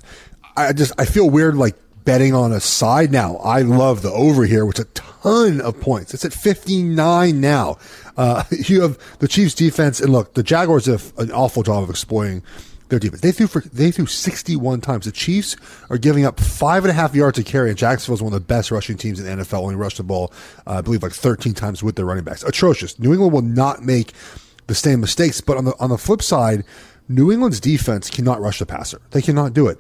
I 0.57 0.73
just, 0.73 0.93
I 0.99 1.05
feel 1.05 1.29
weird 1.29 1.57
like 1.57 1.77
betting 2.09 2.33
on 2.33 2.53
a 2.53 2.61
side 2.61 3.13
now. 3.13 3.37
I 3.37 3.61
love 3.61 4.01
the 4.01 4.11
over 4.11 4.47
here, 4.47 4.65
which 4.65 4.79
a 4.79 4.85
ton 4.85 5.61
of 5.61 5.79
points. 5.79 6.15
It's 6.15 6.25
at 6.25 6.33
59 6.33 7.39
now. 7.39 7.77
Uh, 8.17 8.45
you 8.51 8.81
have 8.81 8.99
the 9.19 9.29
Chiefs 9.29 9.53
defense, 9.53 10.01
and 10.01 10.11
look, 10.11 10.33
the 10.33 10.43
Jaguars 10.43 10.87
have 10.87 11.13
an 11.19 11.31
awful 11.31 11.63
job 11.63 11.83
of 11.83 11.91
exploiting 11.91 12.43
their 12.89 12.99
defense. 12.99 13.21
They 13.21 13.31
threw 13.31 13.47
for 13.47 13.61
they 13.61 13.91
threw 13.91 14.07
61 14.07 14.81
times. 14.81 15.05
The 15.05 15.13
Chiefs 15.13 15.55
are 15.91 15.99
giving 15.99 16.25
up 16.25 16.41
five 16.41 16.83
and 16.83 16.91
a 16.91 16.95
half 16.95 17.15
yards 17.15 17.39
a 17.39 17.45
carry, 17.45 17.69
and 17.69 17.77
Jacksonville 17.77 18.15
is 18.15 18.23
one 18.23 18.33
of 18.33 18.41
the 18.41 18.47
best 18.47 18.71
rushing 18.71 18.97
teams 18.97 19.21
in 19.21 19.27
the 19.27 19.45
NFL. 19.45 19.59
Only 19.59 19.75
rushed 19.75 19.99
the 19.99 20.03
ball, 20.03 20.33
uh, 20.67 20.77
I 20.77 20.81
believe, 20.81 21.03
like 21.03 21.13
13 21.13 21.53
times 21.53 21.83
with 21.83 21.97
their 21.97 22.07
running 22.07 22.25
backs. 22.25 22.43
Atrocious. 22.43 22.99
New 22.99 23.13
England 23.13 23.35
will 23.35 23.43
not 23.43 23.85
make 23.85 24.15
the 24.67 24.75
same 24.75 25.03
mistakes, 25.03 25.43
but 25.43 25.59
on 25.59 25.67
the 25.67 25.75
on 25.79 25.91
the 25.91 25.99
flip 25.99 26.23
side, 26.23 26.65
New 27.07 27.31
England's 27.31 27.61
defense 27.61 28.09
cannot 28.09 28.41
rush 28.41 28.61
the 28.61 28.67
passer. 28.67 29.03
They 29.11 29.21
cannot 29.21 29.53
do 29.53 29.67
it. 29.67 29.79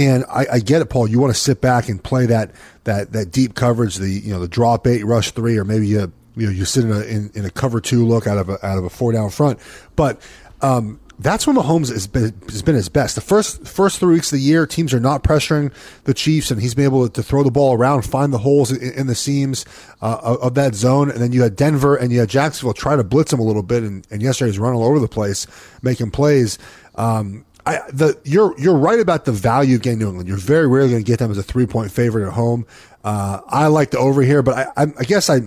And 0.00 0.24
I, 0.30 0.46
I 0.52 0.58
get 0.60 0.80
it, 0.80 0.86
Paul. 0.86 1.06
You 1.06 1.20
want 1.20 1.34
to 1.34 1.38
sit 1.38 1.60
back 1.60 1.90
and 1.90 2.02
play 2.02 2.24
that 2.24 2.52
that 2.84 3.12
that 3.12 3.30
deep 3.30 3.54
coverage, 3.54 3.96
the 3.96 4.08
you 4.08 4.32
know 4.32 4.40
the 4.40 4.48
drop 4.48 4.86
eight, 4.86 5.04
rush 5.04 5.32
three, 5.32 5.58
or 5.58 5.64
maybe 5.64 5.86
you 5.86 6.10
you 6.36 6.46
know 6.46 6.52
you 6.52 6.64
sit 6.64 6.84
in 6.84 6.90
a 6.90 7.00
in, 7.00 7.30
in 7.34 7.44
a 7.44 7.50
cover 7.50 7.82
two 7.82 8.06
look 8.06 8.26
out 8.26 8.38
of 8.38 8.48
a, 8.48 8.64
out 8.64 8.78
of 8.78 8.84
a 8.84 8.88
four 8.88 9.12
down 9.12 9.28
front. 9.28 9.58
But 9.96 10.18
um, 10.62 11.00
that's 11.18 11.46
when 11.46 11.54
Mahomes 11.54 11.92
has 11.92 12.06
been, 12.06 12.34
has 12.48 12.62
been 12.62 12.74
his 12.74 12.88
best. 12.88 13.14
The 13.14 13.20
first 13.20 13.66
first 13.66 13.98
three 13.98 14.14
weeks 14.14 14.32
of 14.32 14.38
the 14.38 14.42
year, 14.42 14.66
teams 14.66 14.94
are 14.94 15.00
not 15.00 15.22
pressuring 15.22 15.70
the 16.04 16.14
Chiefs, 16.14 16.50
and 16.50 16.62
he's 16.62 16.74
been 16.74 16.86
able 16.86 17.06
to 17.06 17.22
throw 17.22 17.42
the 17.42 17.50
ball 17.50 17.74
around, 17.74 18.06
find 18.06 18.32
the 18.32 18.38
holes 18.38 18.72
in, 18.72 18.92
in 18.92 19.06
the 19.06 19.14
seams 19.14 19.66
uh, 20.00 20.38
of, 20.40 20.54
that 20.54 20.74
zone. 20.74 21.10
And 21.10 21.20
then 21.20 21.32
you 21.32 21.42
had 21.42 21.56
Denver 21.56 21.94
and 21.94 22.10
you 22.10 22.20
had 22.20 22.30
Jacksonville 22.30 22.72
try 22.72 22.96
to 22.96 23.04
blitz 23.04 23.34
him 23.34 23.38
a 23.38 23.42
little 23.42 23.62
bit, 23.62 23.82
and, 23.82 24.06
and 24.10 24.22
yesterday 24.22 24.50
he's 24.50 24.58
running 24.58 24.80
all 24.80 24.86
over 24.86 24.98
the 24.98 25.08
place, 25.08 25.46
making 25.82 26.10
plays. 26.10 26.58
Um, 26.94 27.44
I, 27.66 27.80
the, 27.92 28.18
you're 28.24 28.58
you're 28.58 28.76
right 28.76 28.98
about 28.98 29.24
the 29.24 29.32
value 29.32 29.76
of 29.76 29.82
getting 29.82 29.98
New 29.98 30.08
England. 30.08 30.28
You're 30.28 30.38
very 30.38 30.66
rarely 30.66 30.90
going 30.90 31.04
to 31.04 31.06
get 31.06 31.18
them 31.18 31.30
as 31.30 31.38
a 31.38 31.42
three 31.42 31.66
point 31.66 31.90
favorite 31.90 32.26
at 32.26 32.32
home. 32.32 32.66
Uh, 33.04 33.40
I 33.46 33.66
like 33.66 33.90
the 33.90 33.98
over 33.98 34.22
here, 34.22 34.42
but 34.42 34.72
I, 34.76 34.84
I, 34.84 34.86
I 34.98 35.04
guess 35.04 35.28
I 35.28 35.40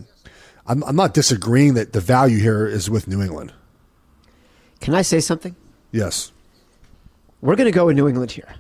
I'm, 0.66 0.84
I'm 0.84 0.96
not 0.96 1.14
disagreeing 1.14 1.74
that 1.74 1.94
the 1.94 2.00
value 2.00 2.40
here 2.40 2.68
is 2.68 2.90
with 2.90 3.08
New 3.08 3.22
England. 3.22 3.54
Can 4.80 4.94
I 4.94 5.02
say 5.02 5.20
something? 5.20 5.56
Yes. 5.92 6.32
We're 7.42 7.56
going 7.56 7.66
to 7.66 7.72
go 7.72 7.86
with 7.88 7.96
New 7.96 8.08
England 8.08 8.32
here 8.32 8.56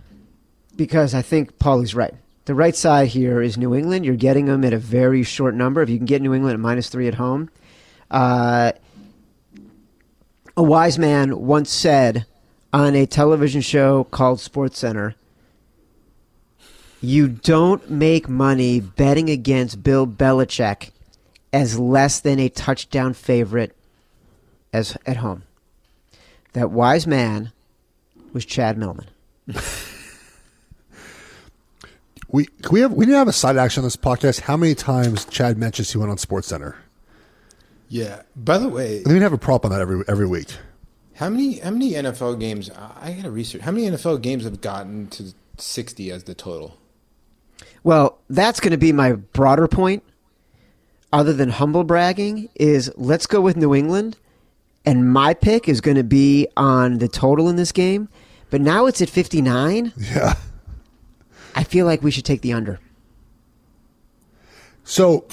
because 0.75 1.13
I 1.13 1.21
think 1.21 1.57
Paulie's 1.59 1.95
right. 1.95 2.13
The 2.45 2.53
right 2.53 2.75
side 2.75 3.07
here 3.09 3.41
is 3.41 3.57
New 3.57 3.73
England. 3.73 4.05
You're 4.05 4.15
getting 4.17 4.45
them 4.45 4.65
at 4.65 4.73
a 4.73 4.77
very 4.77 5.23
short 5.23 5.55
number. 5.55 5.81
If 5.81 5.89
you 5.89 5.97
can 5.97 6.05
get 6.05 6.21
New 6.21 6.33
England 6.33 6.53
at 6.55 6.59
minus 6.59 6.89
three 6.89 7.07
at 7.07 7.15
home, 7.15 7.49
uh, 8.11 8.73
a 10.57 10.63
wise 10.63 10.99
man 10.99 11.39
once 11.39 11.71
said 11.71 12.25
on 12.73 12.95
a 12.95 13.05
television 13.05 13.61
show 13.61 14.03
called 14.05 14.39
SportsCenter, 14.39 15.13
"You 17.01 17.27
don't 17.29 17.89
make 17.89 18.27
money 18.27 18.79
betting 18.79 19.29
against 19.29 19.83
Bill 19.83 20.07
Belichick 20.07 20.89
as 21.53 21.77
less 21.79 22.19
than 22.19 22.39
a 22.39 22.49
touchdown 22.49 23.13
favorite 23.13 23.75
as 24.73 24.97
at 25.05 25.17
home." 25.17 25.43
That 26.53 26.71
wise 26.71 27.07
man 27.07 27.51
was 28.33 28.45
Chad 28.45 28.77
Millman. 28.77 29.07
We 32.29 32.45
can 32.45 32.71
we 32.71 32.79
have 32.79 32.91
we 32.93 33.05
didn't 33.05 33.19
have 33.19 33.27
a 33.27 33.31
side 33.31 33.57
action 33.57 33.81
on 33.81 33.85
this 33.85 33.95
podcast. 33.95 34.39
How 34.41 34.57
many 34.57 34.73
times 34.73 35.23
Chad 35.25 35.55
mentions 35.55 35.91
he 35.91 35.99
went 35.99 36.09
on 36.09 36.17
SportsCenter? 36.17 36.73
Yeah. 37.89 38.23
By 38.35 38.57
the 38.57 38.67
way, 38.67 38.97
We 38.97 39.03
didn't 39.03 39.21
have 39.21 39.33
a 39.33 39.37
prop 39.37 39.65
on 39.65 39.71
that 39.71 39.81
every 39.81 40.03
every 40.07 40.25
week. 40.25 40.47
How 41.15 41.29
many 41.29 41.59
how 41.59 41.71
many 41.71 41.91
NFL 41.91 42.39
games? 42.39 42.69
I 42.71 43.13
got 43.13 43.23
to 43.23 43.31
research. 43.31 43.61
How 43.61 43.71
many 43.71 43.87
NFL 43.87 44.21
games 44.21 44.43
have 44.43 44.61
gotten 44.61 45.07
to 45.07 45.33
sixty 45.57 46.11
as 46.11 46.23
the 46.23 46.33
total? 46.33 46.77
Well, 47.83 48.19
that's 48.29 48.59
going 48.59 48.71
to 48.71 48.77
be 48.77 48.91
my 48.91 49.13
broader 49.13 49.67
point. 49.67 50.03
Other 51.11 51.33
than 51.33 51.49
humble 51.49 51.83
bragging, 51.83 52.49
is 52.55 52.91
let's 52.95 53.27
go 53.27 53.39
with 53.39 53.55
New 53.55 53.75
England, 53.75 54.17
and 54.83 55.11
my 55.11 55.35
pick 55.35 55.69
is 55.69 55.79
going 55.79 55.97
to 55.97 56.03
be 56.03 56.47
on 56.57 56.97
the 56.97 57.07
total 57.07 57.49
in 57.49 57.55
this 57.55 57.71
game. 57.71 58.09
But 58.49 58.61
now 58.61 58.87
it's 58.87 59.01
at 59.01 59.09
fifty 59.09 59.41
nine. 59.41 59.93
Yeah. 59.97 60.33
I 61.55 61.63
feel 61.63 61.85
like 61.85 62.01
we 62.01 62.09
should 62.09 62.25
take 62.25 62.41
the 62.41 62.53
under. 62.53 62.79
So 64.83 65.25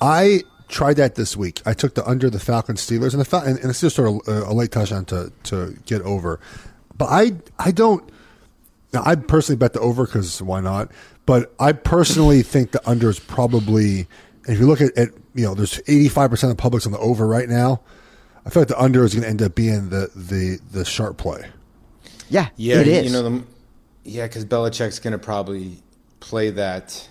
I 0.00 0.42
tried 0.68 0.96
that 0.96 1.14
this 1.14 1.36
week. 1.36 1.60
I 1.66 1.72
took 1.74 1.94
the 1.94 2.06
under 2.06 2.30
the 2.30 2.38
Falcons 2.38 2.80
Steelers 2.86 3.12
and 3.12 3.20
the 3.20 3.24
Fal- 3.24 3.42
and, 3.42 3.58
and 3.58 3.70
it's 3.70 3.80
just 3.80 3.96
sort 3.96 4.08
of 4.08 4.28
a, 4.28 4.50
a 4.50 4.54
late 4.54 4.70
touchdown 4.70 5.04
to 5.06 5.32
to 5.44 5.76
get 5.86 6.02
over. 6.02 6.40
But 6.96 7.06
I 7.06 7.32
I 7.58 7.70
don't. 7.70 8.08
Now, 8.92 9.02
I 9.04 9.16
personally 9.16 9.58
bet 9.58 9.74
the 9.74 9.80
over 9.80 10.06
because 10.06 10.40
why 10.40 10.60
not? 10.60 10.90
But 11.26 11.52
I 11.60 11.72
personally 11.72 12.42
think 12.42 12.70
the 12.72 12.88
under 12.88 13.10
is 13.10 13.18
probably. 13.20 14.06
If 14.46 14.58
you 14.58 14.66
look 14.66 14.80
at, 14.80 14.96
at 14.96 15.10
you 15.34 15.44
know, 15.44 15.54
there's 15.54 15.78
85 15.86 16.30
percent 16.30 16.50
of 16.50 16.56
the 16.56 16.62
public's 16.62 16.86
on 16.86 16.92
the 16.92 16.98
over 16.98 17.26
right 17.26 17.48
now. 17.48 17.82
I 18.46 18.50
feel 18.50 18.62
like 18.62 18.68
the 18.68 18.80
under 18.80 19.04
is 19.04 19.12
going 19.12 19.24
to 19.24 19.28
end 19.28 19.42
up 19.42 19.54
being 19.54 19.90
the 19.90 20.10
the 20.16 20.58
the 20.72 20.84
sharp 20.86 21.18
play. 21.18 21.46
Yeah, 22.30 22.48
Yeah, 22.56 22.80
it 22.80 22.88
is. 22.88 23.06
you 23.06 23.12
know 23.12 23.22
the 23.22 23.44
yeah 24.04 24.26
because 24.26 24.44
Belichick's 24.46 24.98
going 25.00 25.12
to 25.12 25.18
probably 25.18 25.82
play 26.20 26.50
that. 26.50 27.08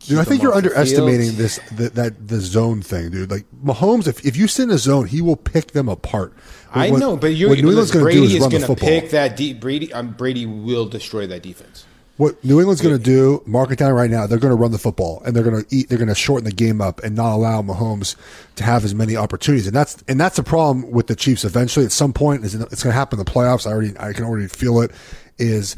Dude, 0.00 0.18
I 0.18 0.24
think 0.24 0.42
you're 0.42 0.54
underestimating 0.54 1.26
field. 1.30 1.36
this 1.36 1.60
the, 1.72 1.90
that 1.90 2.28
the 2.28 2.40
zone 2.40 2.82
thing, 2.82 3.10
dude. 3.10 3.30
Like 3.30 3.44
Mahomes, 3.64 4.06
if, 4.06 4.24
if 4.24 4.36
you 4.36 4.46
sit 4.46 4.64
in 4.64 4.70
a 4.70 4.78
zone, 4.78 5.06
he 5.06 5.20
will 5.20 5.36
pick 5.36 5.72
them 5.72 5.88
apart. 5.88 6.32
I 6.72 6.90
What- 6.90 7.00
know, 7.00 7.16
but 7.16 7.28
you're, 7.34 7.48
what 7.50 7.58
New 7.58 7.68
England's 7.68 7.90
going 7.90 8.06
to 8.06 8.12
do 8.12 8.22
is 8.24 8.34
is 8.34 8.40
run 8.40 8.50
the 8.50 8.60
football. 8.60 8.88
pick 8.88 9.10
that 9.10 9.36
deep. 9.36 9.60
Brady, 9.60 9.92
um, 9.92 10.12
Brady 10.12 10.46
will 10.46 10.86
destroy 10.86 11.26
that 11.26 11.42
defense. 11.42 11.84
What 12.16 12.42
New 12.44 12.58
England's 12.58 12.80
going 12.82 12.96
to 12.96 13.02
do, 13.02 13.42
mark 13.46 13.70
it 13.70 13.78
down 13.78 13.92
right 13.92 14.10
now. 14.10 14.26
They're 14.26 14.38
going 14.40 14.50
to 14.50 14.60
run 14.60 14.72
the 14.72 14.78
football 14.78 15.22
and 15.24 15.36
they're 15.36 15.44
going 15.44 15.62
to 15.64 15.74
eat. 15.74 15.88
They're 15.88 15.98
going 15.98 16.08
to 16.08 16.16
shorten 16.16 16.44
the 16.44 16.52
game 16.52 16.80
up 16.80 17.00
and 17.04 17.14
not 17.14 17.32
allow 17.32 17.62
Mahomes 17.62 18.16
to 18.56 18.64
have 18.64 18.84
as 18.84 18.92
many 18.92 19.16
opportunities. 19.16 19.68
And 19.68 19.76
that's 19.76 20.02
and 20.08 20.18
that's 20.18 20.36
a 20.36 20.42
problem 20.42 20.90
with 20.90 21.06
the 21.06 21.14
Chiefs. 21.14 21.44
Eventually, 21.44 21.86
at 21.86 21.92
some 21.92 22.12
point, 22.12 22.44
it's 22.44 22.54
going 22.56 22.68
to 22.68 22.90
happen 22.92 23.20
in 23.20 23.24
the 23.24 23.30
playoffs. 23.30 23.68
I 23.68 23.72
already, 23.72 23.96
I 24.00 24.12
can 24.12 24.24
already 24.24 24.48
feel 24.48 24.80
it. 24.80 24.90
Is 25.38 25.76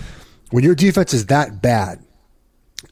when 0.50 0.64
your 0.64 0.74
defense 0.74 1.12
is 1.12 1.26
that 1.26 1.60
bad, 1.60 2.02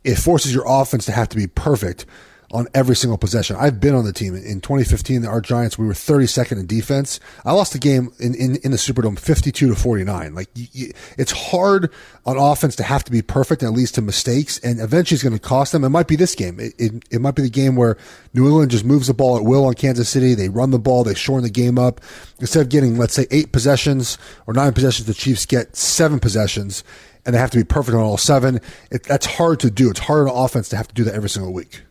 it 0.05 0.17
forces 0.17 0.55
your 0.55 0.65
offense 0.67 1.05
to 1.07 1.13
have 1.13 1.29
to 1.31 1.37
be 1.37 1.47
perfect. 1.47 2.07
on 2.51 2.67
every 2.73 2.97
single 2.97 3.19
possession. 3.19 3.57
I've 3.57 3.79
been 3.79 3.95
on 3.95 4.05
the 4.05 4.13
team 4.13 4.35
in 4.35 4.61
2015. 4.61 5.27
Our 5.27 5.41
Giants, 5.41 5.79
we 5.79 5.87
were 5.87 5.93
32nd 5.93 6.59
in 6.59 6.67
defense. 6.67 7.21
I 7.45 7.53
lost 7.53 7.75
the 7.75 7.79
game 7.79 8.11
in, 8.19 8.35
in, 8.35 8.57
in 8.57 8.71
the 8.71 8.79
Superdome 8.79 9.19
52 9.19 9.69
to 9.69 9.75
49. 9.75 10.35
Like 10.35 10.49
you, 10.55 10.67
you, 10.73 10.93
it's 11.19 11.33
hard 11.33 11.93
on 12.25 12.39
offense 12.39 12.75
to 12.77 12.83
have 12.83 13.05
to 13.05 13.11
be 13.11 13.21
perfect 13.21 13.63
and 13.63 13.75
it 13.75 13.77
leads 13.77 13.93
to 13.93 14.03
mistakes 14.03 14.59
and 14.61 14.81
eventually 14.81 15.17
it's 15.17 15.23
going 15.23 15.35
to 15.35 15.39
cost 15.39 15.73
them. 15.73 15.85
It 15.85 15.91
might 15.91 16.09
be 16.09 16.17
this 16.17 16.35
game. 16.35 16.59
It, 16.59 16.75
it, 16.79 17.05
it 17.11 17.21
might 17.21 17.35
be 17.35 17.43
the 17.43 17.51
game 17.51 17.77
where 17.77 17.99
New 18.33 18.47
England 18.47 18.71
just 18.71 18.85
moves 18.85 19.09
the 19.09 19.15
ball 19.15 19.37
at 19.37 19.45
will 19.45 19.67
on 19.67 19.75
Kansas 19.75 20.09
City. 20.09 20.35
They 20.35 20.49
run 20.49 20.71
the 20.71 20.79
ball. 20.79 21.05
They 21.05 21.15
shorten 21.15 21.45
the 21.45 21.51
game 21.51 21.79
up. 21.79 22.01
Instead 22.41 22.63
of 22.63 22.69
getting, 22.71 22.97
let's 22.97 23.15
say 23.15 23.27
eight 23.31 23.53
possessions 23.53 24.17
or 24.47 24.55
nine 24.55 24.73
possessions, 24.73 25.07
the 25.07 25.15
Chiefs 25.15 25.45
get 25.45 25.77
seven 25.77 26.19
possessions 26.19 26.83
and 27.25 27.35
they 27.35 27.39
have 27.39 27.51
to 27.51 27.59
be 27.59 27.65
perfect 27.65 27.95
on 27.95 28.03
all 28.03 28.17
seven. 28.17 28.61
It, 28.91 29.05
that's 29.05 29.27
hard 29.27 29.61
to 29.61 29.71
do. 29.71 29.91
It's 29.91 30.01
hard 30.01 30.29
on 30.29 30.45
offense 30.45 30.69
to 30.71 30.77
have 30.77 30.89
to 30.89 30.95
do 30.95 31.05
that 31.05 31.15
every 31.15 31.29
single 31.31 31.53
week. 31.53 31.83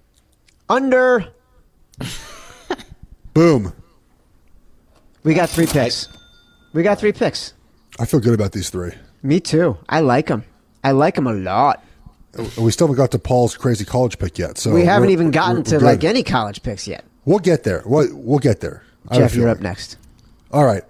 Under. 0.69 1.27
Boom. 3.33 3.73
We 5.23 5.33
got 5.33 5.49
three 5.49 5.67
picks. 5.67 6.07
We 6.73 6.83
got 6.83 6.99
three 6.99 7.11
picks. 7.11 7.53
I 7.99 8.05
feel 8.05 8.19
good 8.19 8.33
about 8.33 8.51
these 8.51 8.69
three. 8.69 8.91
Me 9.23 9.39
too. 9.39 9.77
I 9.89 9.99
like 10.01 10.27
them. 10.27 10.43
I 10.83 10.91
like 10.91 11.15
them 11.15 11.27
a 11.27 11.33
lot. 11.33 11.83
Uh, 12.37 12.45
we 12.59 12.71
still 12.71 12.87
haven't 12.87 12.97
got 12.97 13.11
to 13.11 13.19
Paul's 13.19 13.55
crazy 13.55 13.85
college 13.85 14.19
pick 14.19 14.37
yet. 14.37 14.57
So 14.57 14.73
we 14.73 14.85
haven't 14.85 15.09
even 15.09 15.31
gotten 15.31 15.63
to 15.63 15.77
we're 15.77 15.83
like 15.83 16.03
any 16.03 16.23
college 16.23 16.63
picks 16.63 16.87
yet. 16.87 17.03
We'll 17.25 17.39
get 17.39 17.63
there. 17.63 17.83
We'll, 17.85 18.07
we'll 18.15 18.39
get 18.39 18.61
there. 18.61 18.83
I 19.09 19.17
Geoff, 19.17 19.35
you're 19.35 19.49
up 19.49 19.59
next. 19.59 19.97
All 20.51 20.63
right. 20.63 20.83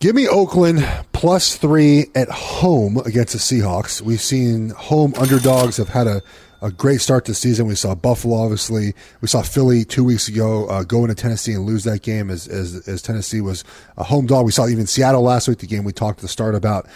Give 0.00 0.16
me 0.16 0.26
Oakland 0.26 0.82
plus 1.12 1.56
three 1.56 2.06
at 2.14 2.30
home 2.30 2.96
against 3.04 3.34
the 3.34 3.38
Seahawks. 3.38 4.00
We've 4.00 4.18
seen 4.18 4.70
home 4.70 5.12
underdogs 5.18 5.76
have 5.76 5.90
had 5.90 6.06
a, 6.06 6.22
a 6.62 6.70
great 6.70 7.02
start 7.02 7.26
to 7.26 7.34
season. 7.34 7.66
We 7.66 7.74
saw 7.74 7.94
Buffalo, 7.94 8.36
obviously. 8.36 8.94
We 9.20 9.28
saw 9.28 9.42
Philly 9.42 9.84
two 9.84 10.02
weeks 10.02 10.26
ago 10.26 10.66
uh, 10.68 10.84
go 10.84 11.04
into 11.04 11.14
Tennessee 11.14 11.52
and 11.52 11.66
lose 11.66 11.84
that 11.84 12.00
game 12.00 12.30
as, 12.30 12.48
as, 12.48 12.88
as 12.88 13.02
Tennessee 13.02 13.42
was 13.42 13.62
a 13.98 14.04
home 14.04 14.24
dog. 14.24 14.46
We 14.46 14.52
saw 14.52 14.68
even 14.68 14.86
Seattle 14.86 15.20
last 15.20 15.48
week, 15.48 15.58
the 15.58 15.66
game 15.66 15.84
we 15.84 15.92
talked 15.92 16.20
at 16.20 16.22
the 16.22 16.28
start 16.28 16.54
about. 16.54 16.86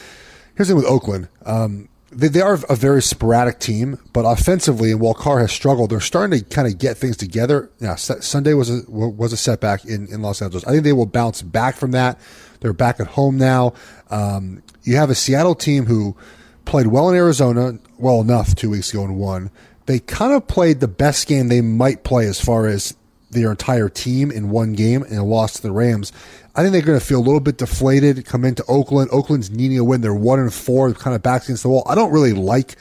Here's 0.55 0.69
the 0.69 0.73
thing 0.73 0.83
with 0.83 0.91
Oakland. 0.91 1.29
Um, 1.45 1.91
they, 2.11 2.29
they 2.29 2.41
are 2.41 2.59
a 2.71 2.77
very 2.77 3.03
sporadic 3.03 3.59
team, 3.59 3.99
but 4.15 4.23
offensively, 4.23 4.93
and 4.93 5.01
while 5.01 5.13
Carr 5.13 5.41
has 5.41 5.53
struggled, 5.53 5.91
they're 5.91 6.01
starting 6.01 6.39
to 6.39 6.45
kind 6.47 6.67
of 6.67 6.79
get 6.79 6.97
things 6.97 7.19
together. 7.19 7.71
Now, 7.81 7.97
Sunday 7.97 8.55
was 8.55 8.71
a 8.71 8.91
was 8.91 9.35
a 9.35 9.37
setback 9.37 9.85
in, 9.85 10.07
in 10.07 10.23
Los 10.23 10.41
Angeles. 10.41 10.65
I 10.65 10.71
think 10.71 10.85
they 10.85 10.95
will 10.95 11.05
bounce 11.05 11.43
back 11.43 11.77
from 11.77 11.91
that. 11.91 12.19
They're 12.65 12.73
back 12.73 12.99
at 12.99 13.09
home 13.09 13.37
now. 13.37 13.75
Um, 14.09 14.63
you 14.85 14.97
have 14.97 15.11
a 15.11 15.15
Seattle 15.15 15.55
team 15.55 15.85
who 15.85 16.17
played 16.65 16.87
well 16.87 17.11
in 17.11 17.15
Arizona, 17.15 17.79
well 17.99 18.23
enough 18.23 18.55
two 18.55 18.71
weeks 18.71 18.89
ago 18.91 19.05
and 19.05 19.19
won. 19.19 19.51
They 19.85 19.99
kind 19.99 20.33
of 20.33 20.49
played 20.49 20.81
the 20.81 20.89
best 20.89 21.29
game 21.29 21.49
they 21.49 21.61
might 21.61 22.05
play 22.05 22.27
as 22.27 22.41
far 22.41 22.67
as 22.67 22.97
their 23.31 23.51
entire 23.51 23.91
team 23.91 24.31
in 24.31 24.49
one 24.49 24.73
game 24.73 25.03
and 25.03 25.23
lost 25.25 25.57
to 25.57 25.63
the 25.63 25.73
Rams. 25.73 26.11
I 26.55 26.63
think 26.63 26.73
they're 26.73 26.81
going 26.81 26.99
to 26.99 27.05
feel 27.05 27.19
a 27.19 27.21
little 27.21 27.39
bit 27.39 27.59
deflated. 27.59 28.25
Come 28.25 28.47
into 28.47 28.65
Oakland. 28.67 29.11
Oakland's 29.13 29.51
needing 29.51 29.79
a 29.79 29.85
win. 29.85 30.01
They're 30.01 30.15
one 30.15 30.41
and 30.41 30.53
four, 30.53 30.95
kind 30.95 31.15
of 31.15 31.23
backs 31.23 31.45
against 31.45 31.65
the 31.65 31.69
wall. 31.69 31.83
I 31.87 31.95
don't 31.95 32.13
really 32.13 32.33
like 32.33 32.77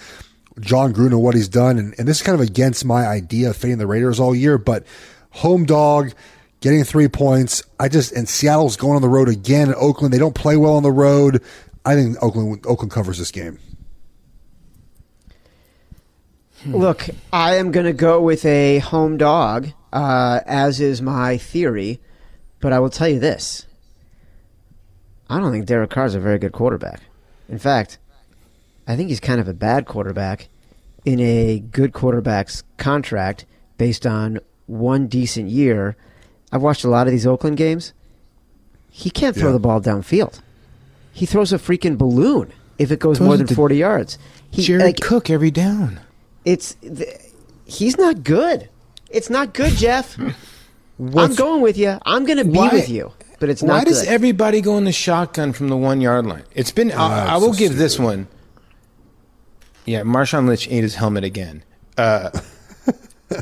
Jon 0.61 0.93
Gruden 0.93 1.07
and 1.07 1.21
what 1.21 1.35
he's 1.35 1.49
done, 1.49 1.77
and, 1.77 1.93
and 1.97 2.07
this 2.07 2.21
is 2.21 2.23
kind 2.23 2.39
of 2.39 2.47
against 2.47 2.85
my 2.85 3.05
idea 3.05 3.49
of 3.49 3.57
fading 3.57 3.79
the 3.79 3.87
Raiders 3.87 4.17
all 4.17 4.33
year. 4.33 4.57
But 4.57 4.85
home 5.31 5.65
dog, 5.65 6.13
getting 6.63 6.85
three 6.85 7.09
points. 7.09 7.61
I 7.77 7.89
just 7.89 8.13
and 8.13 8.27
Seattle's 8.27 8.77
going 8.77 8.95
on 8.95 9.01
the 9.01 9.09
road 9.09 9.27
again. 9.27 9.67
In 9.67 9.75
Oakland, 9.75 10.13
they 10.13 10.17
don't 10.17 10.33
play 10.33 10.55
well 10.55 10.75
on 10.75 10.83
the 10.83 10.93
road. 10.93 11.43
I 11.85 11.93
think 11.93 12.15
Oakland 12.23 12.65
Oakland 12.65 12.89
covers 12.91 13.19
this 13.19 13.31
game. 13.31 13.59
Look, 16.65 17.09
I 17.33 17.57
am 17.57 17.71
going 17.71 17.85
to 17.85 17.91
go 17.91 18.21
with 18.21 18.45
a 18.45 18.79
home 18.79 19.17
dog, 19.17 19.67
uh, 19.91 20.39
as 20.45 20.79
is 20.79 21.01
my 21.01 21.37
theory. 21.37 21.99
But 22.61 22.71
I 22.71 22.79
will 22.79 22.89
tell 22.89 23.09
you 23.09 23.19
this: 23.19 23.67
I 25.29 25.39
don't 25.39 25.51
think 25.51 25.65
Derek 25.65 25.89
Carr 25.89 26.05
is 26.05 26.15
a 26.15 26.21
very 26.21 26.39
good 26.39 26.53
quarterback. 26.53 27.01
In 27.49 27.59
fact, 27.59 27.97
I 28.87 28.95
think 28.95 29.09
he's 29.09 29.19
kind 29.19 29.41
of 29.41 29.49
a 29.49 29.53
bad 29.53 29.85
quarterback 29.85 30.47
in 31.03 31.19
a 31.19 31.59
good 31.59 31.91
quarterback's 31.91 32.63
contract 32.77 33.45
based 33.77 34.05
on 34.07 34.39
one 34.65 35.07
decent 35.07 35.49
year. 35.49 35.97
I've 36.53 36.61
watched 36.61 36.83
a 36.83 36.87
lot 36.87 37.07
of 37.07 37.11
these 37.11 37.25
Oakland 37.25 37.57
games. 37.57 37.93
He 38.91 39.09
can't 39.09 39.35
throw 39.35 39.47
Yeah. 39.49 39.53
the 39.53 39.59
ball 39.59 39.81
downfield. 39.81 40.39
He 41.11 41.25
throws 41.25 41.51
a 41.51 41.57
freaking 41.57 41.97
balloon 41.97 42.53
if 42.77 42.91
it 42.91 42.99
goes 42.99 43.19
more 43.19 43.35
than 43.37 43.47
forty 43.47 43.77
yards. 43.77 44.19
He 44.51 44.61
Jared 44.61 44.85
like, 44.85 44.99
Cook 45.01 45.31
every 45.31 45.49
down. 45.49 45.99
it's 46.45 46.77
he's 47.65 47.97
not 47.97 48.23
good. 48.23 48.69
It's 49.09 49.31
not 49.31 49.53
good, 49.55 49.73
Geoff. 49.73 50.15
I'm 51.15 51.33
going 51.33 51.61
with 51.61 51.75
you. 51.77 51.97
I'm 52.05 52.23
going 52.25 52.37
to 52.37 52.45
be 52.45 52.51
Why- 52.59 52.69
with 52.71 52.87
you, 52.87 53.11
but 53.39 53.49
it's 53.49 53.63
not. 53.63 53.73
Good. 53.73 53.77
Why 53.79 53.83
does 53.85 54.01
good. 54.03 54.09
everybody 54.09 54.61
go 54.61 54.77
in 54.77 54.85
the 54.85 54.91
shotgun 54.91 55.53
from 55.53 55.69
the 55.69 55.77
one 55.77 55.99
yard 56.01 56.27
line? 56.27 56.43
It's 56.53 56.71
been. 56.71 56.91
I, 56.91 57.33
I 57.33 57.37
will 57.37 57.53
so 57.53 57.59
give 57.59 57.77
this 57.77 57.97
one. 57.97 58.27
Yeah, 59.85 60.01
Marshawn 60.01 60.47
Lynch 60.47 60.67
ate 60.69 60.83
his 60.83 60.95
helmet 60.95 61.23
again. 61.23 61.63
Uh, 61.97 62.29
uh, 63.31 63.41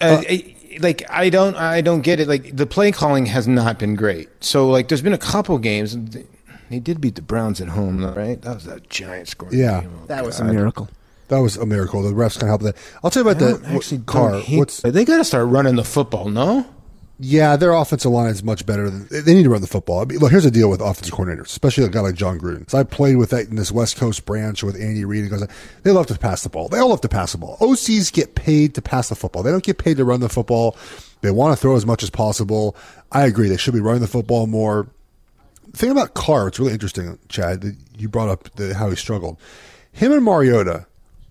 I- 0.00 0.56
like 0.80 1.02
I 1.10 1.28
don't, 1.30 1.56
I 1.56 1.80
don't 1.80 2.00
get 2.02 2.20
it. 2.20 2.28
Like 2.28 2.56
the 2.56 2.66
play 2.66 2.92
calling 2.92 3.26
has 3.26 3.46
not 3.48 3.78
been 3.78 3.94
great. 3.94 4.28
So 4.44 4.68
like, 4.68 4.88
there's 4.88 5.02
been 5.02 5.12
a 5.12 5.18
couple 5.18 5.58
games. 5.58 5.96
They, 5.96 6.24
they 6.70 6.80
did 6.80 7.00
beat 7.00 7.16
the 7.16 7.22
Browns 7.22 7.60
at 7.60 7.68
home, 7.68 8.00
though, 8.00 8.12
right? 8.14 8.40
That 8.42 8.54
was 8.54 8.66
a 8.66 8.80
giant 8.80 9.28
score. 9.28 9.50
Yeah. 9.52 9.82
game. 9.82 9.98
Oh, 10.02 10.06
that 10.06 10.24
was 10.24 10.40
a 10.40 10.44
miracle. 10.44 10.88
That 11.28 11.38
was 11.38 11.56
a 11.56 11.66
miracle. 11.66 12.02
The 12.02 12.12
refs 12.12 12.38
can 12.38 12.48
help 12.48 12.62
that. 12.62 12.76
I'll 13.02 13.10
tell 13.10 13.22
you 13.24 13.28
about 13.30 13.40
don't 13.40 13.62
the 13.62 13.68
actually 13.68 13.98
car. 14.00 14.38
hate- 14.40 14.58
What's 14.58 14.80
they 14.80 15.04
got 15.04 15.18
to 15.18 15.24
start 15.24 15.48
running 15.48 15.76
the 15.76 15.84
football? 15.84 16.28
No. 16.28 16.66
Yeah, 17.24 17.54
their 17.54 17.70
offensive 17.72 18.10
line 18.10 18.30
is 18.30 18.42
much 18.42 18.66
better. 18.66 18.90
Than, 18.90 19.06
they 19.24 19.32
need 19.32 19.44
to 19.44 19.48
run 19.48 19.60
the 19.60 19.68
football. 19.68 20.00
I 20.00 20.06
mean, 20.06 20.18
look, 20.18 20.32
here's 20.32 20.42
the 20.42 20.50
deal 20.50 20.68
with 20.68 20.80
offensive 20.80 21.14
coordinators, 21.14 21.46
especially 21.46 21.84
a 21.84 21.88
guy 21.88 22.00
like 22.00 22.16
Jon 22.16 22.36
Gruden. 22.36 22.68
So 22.68 22.78
I 22.78 22.82
played 22.82 23.16
with 23.16 23.30
that 23.30 23.46
in 23.46 23.54
this 23.54 23.70
West 23.70 23.96
Coast 23.96 24.26
branch 24.26 24.64
with 24.64 24.74
Andy 24.74 25.04
Reid. 25.04 25.22
And 25.22 25.30
goes, 25.30 25.46
they 25.84 25.92
love 25.92 26.08
to 26.08 26.18
pass 26.18 26.42
the 26.42 26.48
ball. 26.48 26.68
They 26.68 26.80
all 26.80 26.88
love 26.88 27.00
to 27.02 27.08
pass 27.08 27.30
the 27.30 27.38
ball. 27.38 27.56
OCs 27.58 28.12
get 28.12 28.34
paid 28.34 28.74
to 28.74 28.82
pass 28.82 29.08
the 29.08 29.14
football. 29.14 29.44
They 29.44 29.52
don't 29.52 29.62
get 29.62 29.78
paid 29.78 29.98
to 29.98 30.04
run 30.04 30.18
the 30.18 30.28
football. 30.28 30.76
They 31.20 31.30
want 31.30 31.56
to 31.56 31.60
throw 31.60 31.76
as 31.76 31.86
much 31.86 32.02
as 32.02 32.10
possible. 32.10 32.74
I 33.12 33.24
agree. 33.24 33.48
They 33.48 33.56
should 33.56 33.74
be 33.74 33.80
running 33.80 34.02
the 34.02 34.08
football 34.08 34.48
more. 34.48 34.88
The 35.70 35.78
thing 35.78 35.90
about 35.92 36.14
Carr, 36.14 36.48
it's 36.48 36.58
really 36.58 36.72
interesting, 36.72 37.20
Chad. 37.28 37.76
You 37.96 38.08
brought 38.08 38.30
up 38.30 38.52
the, 38.56 38.74
how 38.74 38.90
he 38.90 38.96
struggled. 38.96 39.38
Him 39.92 40.10
and 40.10 40.24
Mariota 40.24 40.86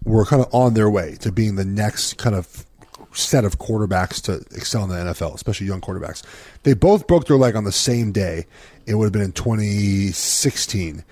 were 0.06 0.24
kind 0.24 0.42
of 0.42 0.56
on 0.56 0.74
their 0.74 0.90
way 0.90 1.18
to 1.20 1.34
being 1.34 1.56
the 1.56 1.66
next 1.66 2.18
kind 2.18 2.34
of 2.34 2.66
set 3.14 3.46
of 3.46 3.60
quarterbacks 3.60 4.22
to 4.24 4.44
excel 4.56 4.84
in 4.84 4.90
the 4.90 4.96
NFL, 4.96 5.36
especially 5.36 5.68
young 5.68 5.82
quarterbacks. 5.82 6.24
They 6.64 6.74
both 6.74 7.08
broke 7.08 7.28
their 7.28 7.38
leg 7.38 7.56
on 7.56 7.64
the 7.64 7.72
same 7.72 8.12
day. 8.12 8.46
It 8.86 8.96
would 8.96 9.06
have 9.06 9.14
been 9.14 9.22
in 9.22 9.34
2016. 9.34 11.04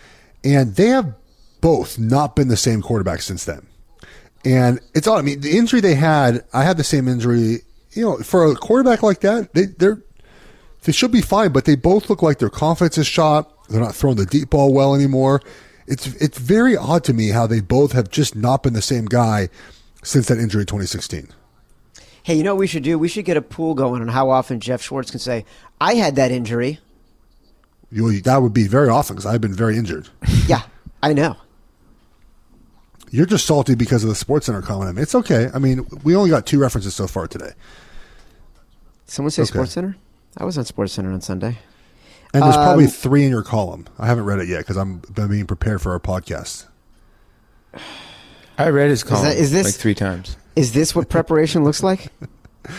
And 0.43 0.75
they 0.75 0.87
have 0.87 1.13
both 1.61 1.99
not 1.99 2.35
been 2.35 2.47
the 2.47 2.57
same 2.57 2.81
quarterback 2.81 3.21
since 3.21 3.45
then. 3.45 3.65
And 4.45 4.79
it's 4.93 5.07
odd. 5.07 5.19
I 5.19 5.21
mean, 5.21 5.41
the 5.41 5.57
injury 5.57 5.81
they 5.81 5.95
had, 5.95 6.45
I 6.53 6.63
had 6.63 6.77
the 6.77 6.83
same 6.83 7.07
injury. 7.07 7.59
You 7.91 8.05
know, 8.05 8.17
for 8.17 8.49
a 8.49 8.55
quarterback 8.55 9.03
like 9.03 9.19
that, 9.21 9.53
they, 9.53 9.65
they're 9.65 10.01
they 10.83 10.91
should 10.91 11.11
be 11.11 11.21
fine, 11.21 11.51
but 11.51 11.65
they 11.65 11.75
both 11.75 12.09
look 12.09 12.21
like 12.21 12.39
their 12.39 12.49
confidence 12.49 12.97
is 12.97 13.07
shot. 13.07 13.51
They're 13.67 13.81
not 13.81 13.95
throwing 13.95 14.15
the 14.15 14.25
deep 14.25 14.51
ball 14.51 14.73
well 14.73 14.95
anymore. 14.95 15.41
It's 15.87 16.07
it's 16.15 16.37
very 16.37 16.77
odd 16.77 17.03
to 17.05 17.13
me 17.13 17.29
how 17.29 17.47
they 17.47 17.59
both 17.59 17.91
have 17.91 18.09
just 18.09 18.35
not 18.35 18.63
been 18.63 18.73
the 18.73 18.81
same 18.81 19.05
guy 19.05 19.49
since 20.03 20.27
that 20.27 20.37
injury 20.37 20.61
in 20.61 20.67
2016. 20.67 21.29
Hey, 22.29 22.35
you 22.35 22.43
know 22.43 22.53
what 22.53 22.59
we 22.59 22.67
should 22.67 22.83
do? 22.83 22.99
We 22.99 23.07
should 23.07 23.25
get 23.25 23.37
a 23.37 23.41
pool 23.41 23.73
going 23.73 24.03
on 24.03 24.07
how 24.07 24.29
often 24.29 24.59
Geoff 24.59 24.83
Schwartz 24.83 25.09
can 25.09 25.19
say, 25.19 25.45
"I 25.81 25.95
had 25.95 26.15
that 26.17 26.29
injury." 26.29 26.77
You, 27.91 28.21
that 28.21 28.43
would 28.43 28.53
be 28.53 28.67
very 28.67 28.87
often 28.87 29.15
because 29.15 29.25
I've 29.25 29.41
been 29.41 29.55
very 29.55 29.75
injured. 29.75 30.09
yeah, 30.45 30.61
I 31.01 31.13
know. 31.13 31.37
You're 33.09 33.25
just 33.25 33.47
salty 33.47 33.73
because 33.73 34.03
of 34.03 34.09
the 34.09 34.13
SportsCenter 34.15 34.61
comment. 34.61 34.89
I 34.89 34.91
mean, 34.91 35.01
it's 35.01 35.15
okay. 35.15 35.49
I 35.55 35.57
mean, 35.57 35.87
we 36.03 36.15
only 36.15 36.29
got 36.29 36.45
two 36.45 36.59
references 36.59 36.93
so 36.93 37.07
far 37.07 37.25
today, 37.25 37.53
Someone 39.07 39.31
say 39.31 39.41
Okay. 39.41 39.53
SportsCenter. 39.57 39.95
I 40.37 40.45
was 40.45 40.55
on 40.55 40.65
SportsCenter 40.65 41.11
on 41.11 41.21
Sunday. 41.21 41.57
and 42.31 42.43
there's 42.43 42.55
probably 42.57 42.85
Um, 42.85 42.91
three 42.91 43.23
in 43.23 43.31
your 43.31 43.41
column. 43.41 43.85
I 43.97 44.05
haven't 44.05 44.25
read 44.25 44.37
it 44.37 44.47
yet 44.47 44.59
because 44.59 44.77
I'm 44.77 45.01
been 45.15 45.29
being 45.29 45.47
prepared 45.47 45.81
for 45.81 45.93
our 45.93 45.99
podcast. 45.99 46.65
I 48.59 48.69
read 48.69 48.91
his 48.91 49.03
column 49.03 49.25
is 49.31 49.49
this- 49.51 49.65
like 49.65 49.73
three 49.73 49.95
times. 49.95 50.35
Is 50.55 50.73
this 50.73 50.93
what 50.95 51.09
preparation 51.09 51.63
looks 51.63 51.83
like? 51.83 52.07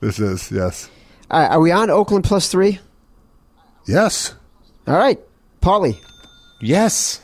This 0.00 0.18
is 0.18 0.50
yes, 0.50 0.88
All 1.30 1.40
right, 1.40 1.50
are 1.50 1.60
we 1.60 1.70
on 1.72 1.90
Oakland 1.90 2.24
plus 2.24 2.48
three? 2.48 2.78
yes. 3.86 4.34
All 4.86 4.96
right, 4.96 5.18
Paulie, 5.60 5.98
Yes. 6.62 7.20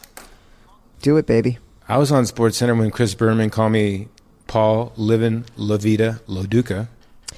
do 1.00 1.16
it, 1.16 1.26
baby. 1.26 1.58
I 1.88 1.96
was 1.96 2.12
on 2.12 2.24
SportsCenter 2.24 2.76
when 2.78 2.90
Chris 2.90 3.14
Berman 3.14 3.48
called 3.48 3.72
me 3.72 4.08
Paul 4.46 4.92
Livin 4.96 5.46
La 5.56 5.78
Vida 5.78 6.20
Loduca. 6.28 6.88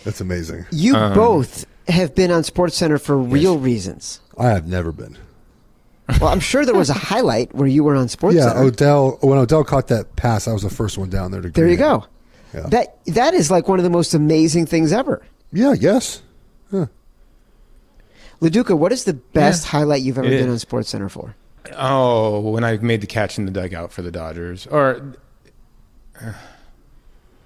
That's 0.05 0.21
amazing. 0.21 0.67
You 0.73 0.97
um, 0.97 1.15
both 1.15 1.65
have 1.87 2.17
been 2.17 2.33
on 2.33 2.43
SportsCenter 2.43 3.01
for 3.01 3.17
real 3.17 3.59
reasons. 3.59 4.21
I 4.37 4.49
have 4.49 4.67
never 4.67 4.91
been. 4.91 5.17
Well, 6.21 6.31
I'm 6.31 6.41
sure 6.41 6.65
there 6.65 6.75
was 6.75 6.91
a 6.91 6.95
highlight 6.95 7.55
where 7.55 7.69
you 7.69 7.85
were 7.85 7.95
on 7.95 8.09
Sports 8.09 8.37
Yeah, 8.37 8.49
Center. 8.49 8.63
Odell. 8.63 9.19
When 9.21 9.39
Odell 9.39 9.63
caught 9.63 9.87
that 9.89 10.17
pass, 10.17 10.49
I 10.49 10.53
was 10.53 10.63
the 10.63 10.71
first 10.71 10.99
one 10.99 11.11
down 11.11 11.31
there 11.31 11.43
to. 11.43 11.49
Go. 11.51 11.61
There 11.61 11.69
you 11.71 11.77
greet 11.77 11.85
go. 11.85 12.07
Yeah. 12.55 12.67
That 12.69 12.97
that 13.07 13.35
is 13.35 13.51
like 13.51 13.69
one 13.69 13.79
of 13.79 13.85
the 13.85 13.91
most 13.91 14.15
amazing 14.15 14.67
things 14.67 14.93
ever. 14.93 15.23
Yeah, 15.53 15.71
I 15.71 15.77
guess. 15.77 16.23
Lo 18.41 18.49
Duca, 18.49 18.77
what 18.77 18.93
is 18.93 19.05
the 19.05 19.15
best 19.15 19.65
Yeah. 19.65 19.71
highlight 19.73 20.03
you've 20.03 20.17
ever 20.19 20.27
It 20.29 20.39
been 20.39 20.49
is. 20.51 20.65
on 20.65 20.71
SportsCenter 20.81 21.11
for? 21.11 21.35
Oh, 21.77 22.39
when 22.41 22.63
I 22.65 22.77
made 22.79 23.01
the 23.01 23.07
catch 23.07 23.37
in 23.37 23.47
the 23.47 23.51
dugout 23.51 23.93
for 23.93 24.01
the 24.03 24.13
Dodgers, 24.13 24.67
or 24.69 25.03
uh, 26.25 26.33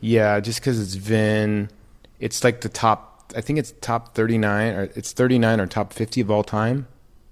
yeah, 0.00 0.38
just 0.40 0.60
because 0.60 0.78
it's 0.78 0.94
Vin, 0.94 1.70
it's 2.20 2.44
like 2.44 2.60
the 2.60 2.68
top. 2.68 3.32
I 3.34 3.40
think 3.40 3.58
it's 3.58 3.72
top 3.80 4.14
thirty 4.14 4.36
nine, 4.38 4.74
or 4.74 4.82
it's 4.94 5.12
thirty 5.12 5.38
nine 5.38 5.60
or 5.60 5.66
top 5.66 5.92
fifty 5.94 6.20
of 6.20 6.30
all 6.30 6.44
time. 6.44 6.86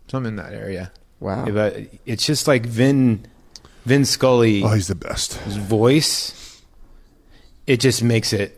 So 0.08 0.16
I'm 0.18 0.26
in 0.26 0.36
that 0.36 0.52
area. 0.54 0.90
Wow. 1.20 1.44
But 1.44 1.76
it's 2.06 2.24
just 2.24 2.48
like 2.48 2.64
Vin, 2.64 3.26
Vin 3.84 4.04
Scully. 4.06 4.62
Oh, 4.64 4.68
he's 4.68 4.88
the 4.88 4.94
best. 4.94 5.34
his 5.40 5.56
voice 5.58 6.30
it 7.70 7.78
just 7.86 8.02
makes 8.02 8.32
it 8.32 8.48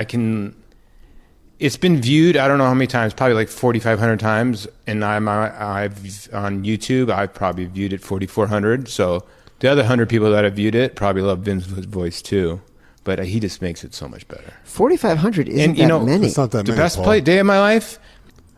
i 0.00 0.04
can 0.04 0.54
it's 1.58 1.76
been 1.76 2.00
viewed 2.00 2.36
i 2.36 2.46
don't 2.48 2.58
know 2.58 2.64
how 2.72 2.74
many 2.74 2.86
times 2.86 3.12
probably 3.12 3.34
like 3.34 3.48
4500 3.48 4.20
times 4.20 4.68
and 4.86 5.04
i'm 5.04 5.28
i've 5.28 5.98
on 6.32 6.64
youtube 6.64 7.10
i've 7.10 7.34
probably 7.34 7.66
viewed 7.66 7.92
it 7.92 8.00
4400 8.00 8.88
so 8.88 9.26
the 9.58 9.68
other 9.68 9.82
100 9.82 10.08
people 10.08 10.30
that 10.30 10.44
have 10.44 10.54
viewed 10.54 10.74
it 10.74 10.94
probably 10.96 11.22
love 11.22 11.40
Vince's 11.40 11.84
voice 11.86 12.22
too 12.22 12.60
but 13.02 13.18
uh, 13.18 13.22
he 13.24 13.40
just 13.40 13.60
makes 13.62 13.82
it 13.82 13.94
so 13.94 14.06
much 14.08 14.28
better 14.28 14.52
Forty 14.64 14.96
five 14.96 15.18
hundred 15.18 15.48
isn't 15.48 15.60
And, 15.70 15.76
you 15.76 15.84
that 15.84 15.88
know, 15.88 16.00
many. 16.04 16.26
It's 16.28 16.36
not 16.36 16.50
that 16.52 16.66
the 16.66 16.72
many. 16.72 16.82
best 16.84 16.96
Paul. 16.96 17.04
play 17.06 17.20
day 17.20 17.38
of 17.38 17.46
my 17.46 17.58
life 17.58 17.98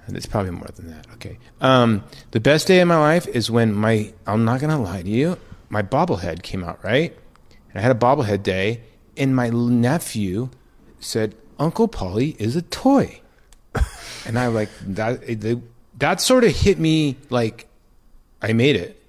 it's 0.08 0.26
probably 0.26 0.50
more 0.50 0.68
than 0.76 0.88
that 0.90 1.06
okay 1.14 1.38
um, 1.60 2.04
the 2.32 2.40
best 2.40 2.66
day 2.66 2.80
of 2.80 2.88
my 2.88 2.98
life 2.98 3.26
is 3.28 3.50
when 3.50 3.72
my 3.72 4.12
i'm 4.26 4.44
not 4.44 4.60
gonna 4.60 4.80
lie 4.90 5.00
to 5.00 5.08
you 5.08 5.38
my 5.70 5.80
bobblehead 5.80 6.42
came 6.42 6.62
out 6.68 6.78
right 6.84 7.16
and 7.70 7.78
i 7.78 7.80
had 7.80 7.92
a 7.98 7.98
bobblehead 7.98 8.42
day 8.42 8.66
and 9.16 9.34
my 9.36 9.48
nephew 9.50 10.48
said 11.00 11.34
uncle 11.58 11.88
polly 11.88 12.36
is 12.38 12.56
a 12.56 12.62
toy. 12.62 13.20
And 14.26 14.38
i 14.38 14.46
like 14.46 14.68
that 14.86 15.20
it- 15.28 15.58
that 15.98 16.20
sort 16.20 16.42
of 16.44 16.50
hit 16.56 16.78
me 16.78 17.16
like 17.30 17.66
i 18.40 18.52
made 18.52 18.76
it. 18.76 19.00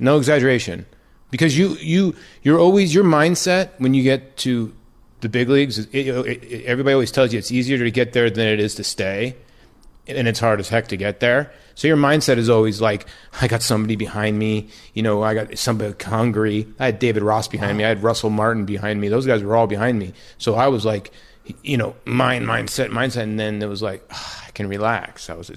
No 0.00 0.16
exaggeration. 0.18 0.86
Because 1.30 1.56
you 1.58 1.74
you 1.80 2.14
you're 2.42 2.58
always 2.58 2.94
your 2.94 3.04
mindset 3.04 3.70
when 3.78 3.92
you 3.94 4.02
get 4.02 4.36
to 4.38 4.72
the 5.20 5.28
big 5.28 5.48
leagues 5.48 5.78
it, 5.78 5.88
it, 5.94 6.06
it- 6.08 6.64
everybody 6.66 6.94
always 6.94 7.10
tells 7.10 7.32
you 7.32 7.38
it's 7.38 7.50
easier 7.52 7.78
to 7.78 7.90
get 7.90 8.12
there 8.12 8.30
than 8.30 8.46
it 8.46 8.60
is 8.60 8.74
to 8.76 8.84
stay 8.84 9.34
and 10.08 10.28
it's 10.28 10.38
hard 10.40 10.60
as 10.60 10.68
heck 10.68 10.88
to 10.88 10.96
get 10.96 11.20
there. 11.20 11.52
So 11.74 11.88
your 11.88 11.96
mindset 11.98 12.38
is 12.38 12.48
always 12.48 12.80
like 12.80 13.06
i 13.42 13.48
got 13.48 13.60
somebody 13.62 13.96
behind 13.96 14.38
me 14.38 14.68
you 14.94 15.02
know 15.02 15.22
i 15.22 15.34
got 15.34 15.56
somebody 15.58 15.94
hungry. 16.04 16.66
I 16.78 16.86
had 16.86 16.98
david 16.98 17.22
ross 17.22 17.48
behind 17.48 17.76
me. 17.78 17.84
I 17.84 17.88
had 17.88 18.02
russell 18.02 18.30
martin 18.30 18.64
behind 18.64 19.00
me. 19.00 19.08
Those 19.08 19.26
guys 19.26 19.42
were 19.42 19.54
all 19.56 19.66
behind 19.66 19.98
me. 19.98 20.12
So 20.38 20.54
i 20.54 20.68
was 20.68 20.84
like 20.84 21.10
you 21.62 21.76
know 21.76 21.94
mind 22.04 22.46
mindset 22.46 22.88
mindset. 22.90 23.22
And 23.24 23.38
then 23.38 23.60
it 23.62 23.66
was 23.66 23.82
like 23.82 24.02
ah, 24.10 24.44
i 24.46 24.50
can 24.52 24.68
relax. 24.68 25.28
I 25.28 25.34
was 25.34 25.50
a 25.50 25.56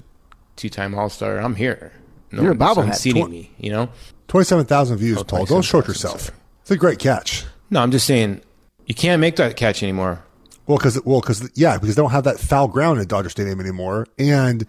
two-time 0.56 0.94
all-star. 0.94 1.38
I'm 1.38 1.54
here. 1.54 1.92
No 2.32 2.42
You're 2.42 2.52
a 2.52 2.54
bobblehead. 2.54 2.88
unseating 2.88 3.26
Tw- 3.26 3.30
me 3.30 3.50
you 3.58 3.70
know? 3.70 3.88
27,000 4.28 4.98
views, 4.98 5.18
Oh, 5.18 5.24
Paul. 5.24 5.46
Don't 5.46 5.62
short 5.62 5.86
27,000, 5.86 5.88
yourself. 5.90 6.20
sorry. 6.20 6.38
It's 6.62 6.70
a 6.70 6.76
great 6.76 6.98
catch. 6.98 7.44
no 7.70 7.80
i'm 7.80 7.90
just 7.90 8.06
saying 8.06 8.42
you 8.86 8.94
can't 8.94 9.20
make 9.20 9.36
that 9.36 9.56
catch 9.56 9.82
anymore 9.82 10.22
Well, 10.66 10.78
because 10.78 11.00
well, 11.04 11.20
because 11.20 11.50
yeah, 11.54 11.76
because 11.78 11.94
they 11.94 12.02
don't 12.02 12.10
have 12.12 12.24
that 12.24 12.38
foul 12.38 12.68
ground 12.68 13.00
at 13.00 13.08
Dodger 13.08 13.28
Stadium 13.30 13.60
anymore. 13.60 14.06
And 14.18 14.66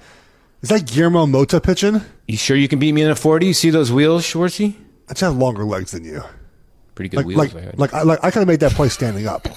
is 0.62 0.70
that 0.70 0.88
Guillermo 0.88 1.26
Mota 1.28 1.62
pitching? 1.62 2.02
you 2.28 2.38
sure 2.38 2.56
you 2.58 2.68
can 2.68 2.80
beat 2.80 2.94
me 2.94 3.02
in 3.02 3.10
a 3.10 3.16
40 3.16 3.46
you 3.46 3.54
see 3.54 3.70
those 3.72 3.92
wheels 3.92 4.24
schwartzy 4.24 4.76
I 5.10 5.14
just 5.14 5.22
have 5.22 5.36
longer 5.36 5.66
legs 5.66 5.92
than 5.92 6.06
you. 6.06 6.24
pretty 6.96 7.10
good 7.10 7.18
Like 7.18 7.26
wheels 7.26 7.38
like 7.40 7.56
I 7.56 7.62
had. 7.66 7.80
like 7.80 7.94
I 7.94 8.02
like 8.04 8.20
I 8.24 8.32
could 8.32 8.40
have 8.40 8.48
made 8.48 8.62
that 8.62 8.72
play 8.74 8.90
standing 8.90 9.28
up. 9.28 9.48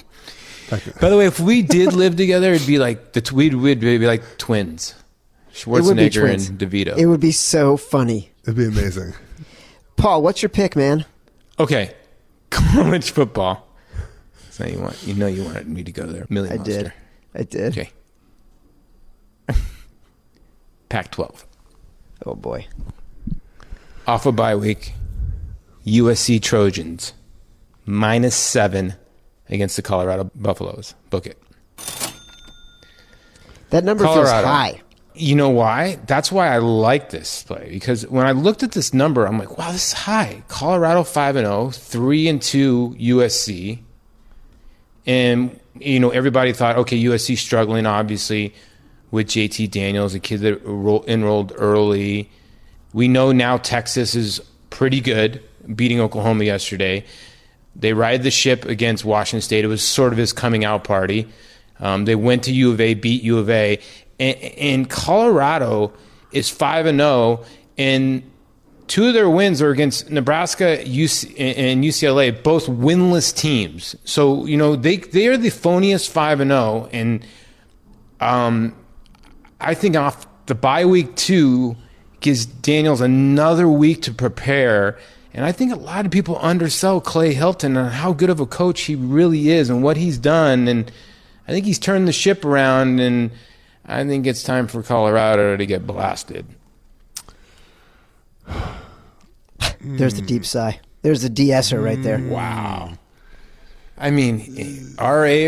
Like, 0.71 0.99
By 0.99 1.09
the 1.09 1.17
way, 1.17 1.27
if 1.27 1.39
we 1.39 1.61
did 1.61 1.93
live 1.93 2.15
together, 2.15 2.51
it'd 2.53 2.67
be 2.67 2.79
like 2.79 3.13
the 3.13 3.31
we'd, 3.33 3.53
we'd 3.53 3.79
be 3.79 3.99
like 3.99 4.23
twins, 4.39 4.95
It 5.53 5.67
would 5.67 5.83
be 5.95 6.09
Schwarzenegger 6.09 6.19
twins. 6.21 6.49
and 6.49 6.57
DeVito. 6.59 6.97
It 6.97 7.05
would 7.05 7.19
be 7.21 7.31
so 7.31 7.77
funny. 7.77 8.31
it'd 8.43 8.55
be 8.57 8.65
amazing. 8.65 9.13
Paul, 9.95 10.21
what's 10.23 10.41
your 10.41 10.49
pick, 10.49 10.75
man? 10.75 11.05
okay, 11.59 11.93
college 12.49 13.11
football. 13.11 13.64
So 14.55 14.65
you 14.65 14.79
want, 14.79 15.03
you 15.05 15.13
know, 15.13 15.27
you 15.27 15.43
wanted 15.43 15.67
me 15.67 15.83
to 15.83 15.91
go 15.91 16.05
there. 16.05 16.25
Millie 16.29 16.49
I 16.49 16.55
Monster. 16.55 16.83
did. 16.83 16.93
I 17.35 17.43
did. 17.43 17.77
Okay. 17.77 17.89
Pac-12 20.87 21.43
Oh 22.25 22.35
boy. 22.35 22.65
off 24.07 24.25
a 24.25 24.31
bye 24.31 24.55
week. 24.55 24.93
USC 25.85 26.41
Trojans 26.41 27.11
minus 27.85 28.33
seven 28.33 28.93
against 29.49 29.75
the 29.75 29.81
Colorado 29.81 30.31
Buffaloes. 30.33 30.95
Book 31.09 31.27
it. 31.27 31.37
That 33.71 33.83
number 33.83 34.05
feels 34.05 34.29
high. 34.31 34.81
You 35.15 35.35
know 35.35 35.49
why? 35.49 35.99
That's 36.07 36.31
why 36.31 36.47
I 36.47 36.59
like 36.59 37.09
this 37.09 37.43
play 37.43 37.67
because 37.71 38.07
when 38.07 38.25
I 38.25 38.31
looked 38.31 38.63
at 38.63 38.71
this 38.71 38.93
number, 38.93 39.25
I'm 39.25 39.37
like, 39.37 39.57
wow, 39.57 39.73
this 39.73 39.87
is 39.87 39.93
high. 39.93 40.43
Colorado 40.47 41.03
5 41.03 41.35
and 41.35 41.45
0, 41.45 41.71
3 41.71 42.27
and 42.29 42.41
2 42.41 42.95
USC. 42.97 43.79
And 45.05 45.59
you 45.79 45.99
know, 45.99 46.09
everybody 46.09 46.53
thought, 46.53 46.77
okay, 46.77 47.01
USC 47.03 47.37
struggling 47.37 47.85
obviously 47.85 48.53
with 49.11 49.27
JT 49.27 49.71
Daniels, 49.71 50.13
a 50.13 50.19
kid 50.19 50.41
that 50.41 50.63
enrolled 51.07 51.53
early. 51.55 52.29
We 52.93 53.07
know 53.07 53.31
now 53.31 53.57
Texas 53.57 54.15
is 54.15 54.41
pretty 54.69 55.01
good, 55.01 55.43
beating 55.75 55.99
Oklahoma 55.99 56.43
yesterday. 56.43 57.05
They 57.75 57.93
ride 57.93 58.23
the 58.23 58.31
ship 58.31 58.65
against 58.65 59.03
Washington 59.03 59.41
State. 59.41 59.65
It 59.65 59.67
was 59.67 59.85
sort 59.85 60.13
of 60.13 60.17
his 60.17 60.31
coming 60.31 60.63
out 60.63 60.83
party. 60.85 61.27
Um, 61.79 62.05
they 62.05 62.15
went 62.15 62.43
to 62.43 62.53
U 62.53 62.71
of 62.71 62.79
A, 62.79 62.93
beat 62.93 63.21
U 63.23 63.37
of 63.37 63.49
A, 63.49 63.79
and, 64.17 64.37
and 64.37 64.89
Colorado 64.89 65.91
is 66.31 66.49
five 66.49 66.85
and 66.85 66.99
zero, 66.99 67.43
and 67.77 68.23
two 68.87 69.07
of 69.07 69.13
their 69.13 69.29
wins 69.29 69.61
are 69.61 69.71
against 69.71 70.09
Nebraska 70.09 70.79
and 70.79 71.83
UCLA, 71.83 72.43
both 72.43 72.67
winless 72.67 73.35
teams. 73.35 73.95
So 74.03 74.45
you 74.45 74.57
know 74.57 74.75
they 74.75 74.97
they 74.97 75.27
are 75.27 75.37
the 75.37 75.49
phoniest 75.49 76.09
five 76.09 76.39
and 76.39 76.51
zero, 76.51 76.89
and 76.91 77.25
um, 78.19 78.75
I 79.59 79.73
think 79.73 79.95
off 79.95 80.27
the 80.45 80.55
bye 80.55 80.85
week 80.85 81.15
two 81.15 81.75
gives 82.21 82.45
Daniels 82.45 83.01
another 83.01 83.67
week 83.67 84.01
to 84.03 84.13
prepare. 84.13 84.97
And 85.33 85.43
I 85.45 85.51
think 85.51 85.73
a 85.73 85.75
lot 85.75 86.05
of 86.05 86.11
people 86.11 86.39
undersell 86.41 87.01
Clay 87.01 87.35
Helton 87.35 87.77
and 87.77 87.91
how 87.91 88.13
good 88.13 88.29
of 88.29 88.39
a 88.39 88.45
coach 88.45 88.81
he 88.81 88.95
really 88.95 89.49
is 89.49 89.69
and 89.69 89.83
what 89.83 89.97
he's 89.97 90.17
done. 90.17 90.67
And 90.67 90.89
I 91.47 91.51
think 91.51 91.65
he's 91.65 91.77
turned 91.77 92.07
the 92.07 92.13
ship 92.13 92.45
around. 92.45 92.99
And 92.99 93.31
I 93.85 94.05
think 94.05 94.25
it's 94.25 94.43
time 94.43 94.67
for 94.67 94.81
Colorado 94.81 95.57
to 95.57 95.65
get 95.65 95.85
blasted. 95.85 96.45
There's 99.81 100.15
the 100.15 100.21
deep 100.21 100.45
sigh. 100.45 100.79
There's 101.01 101.21
the 101.21 101.29
DSer 101.29 101.83
right 101.83 102.01
there. 102.01 102.19
Wow. 102.19 102.93
I 103.97 104.11
mean, 104.11 104.39
RA 104.99 105.05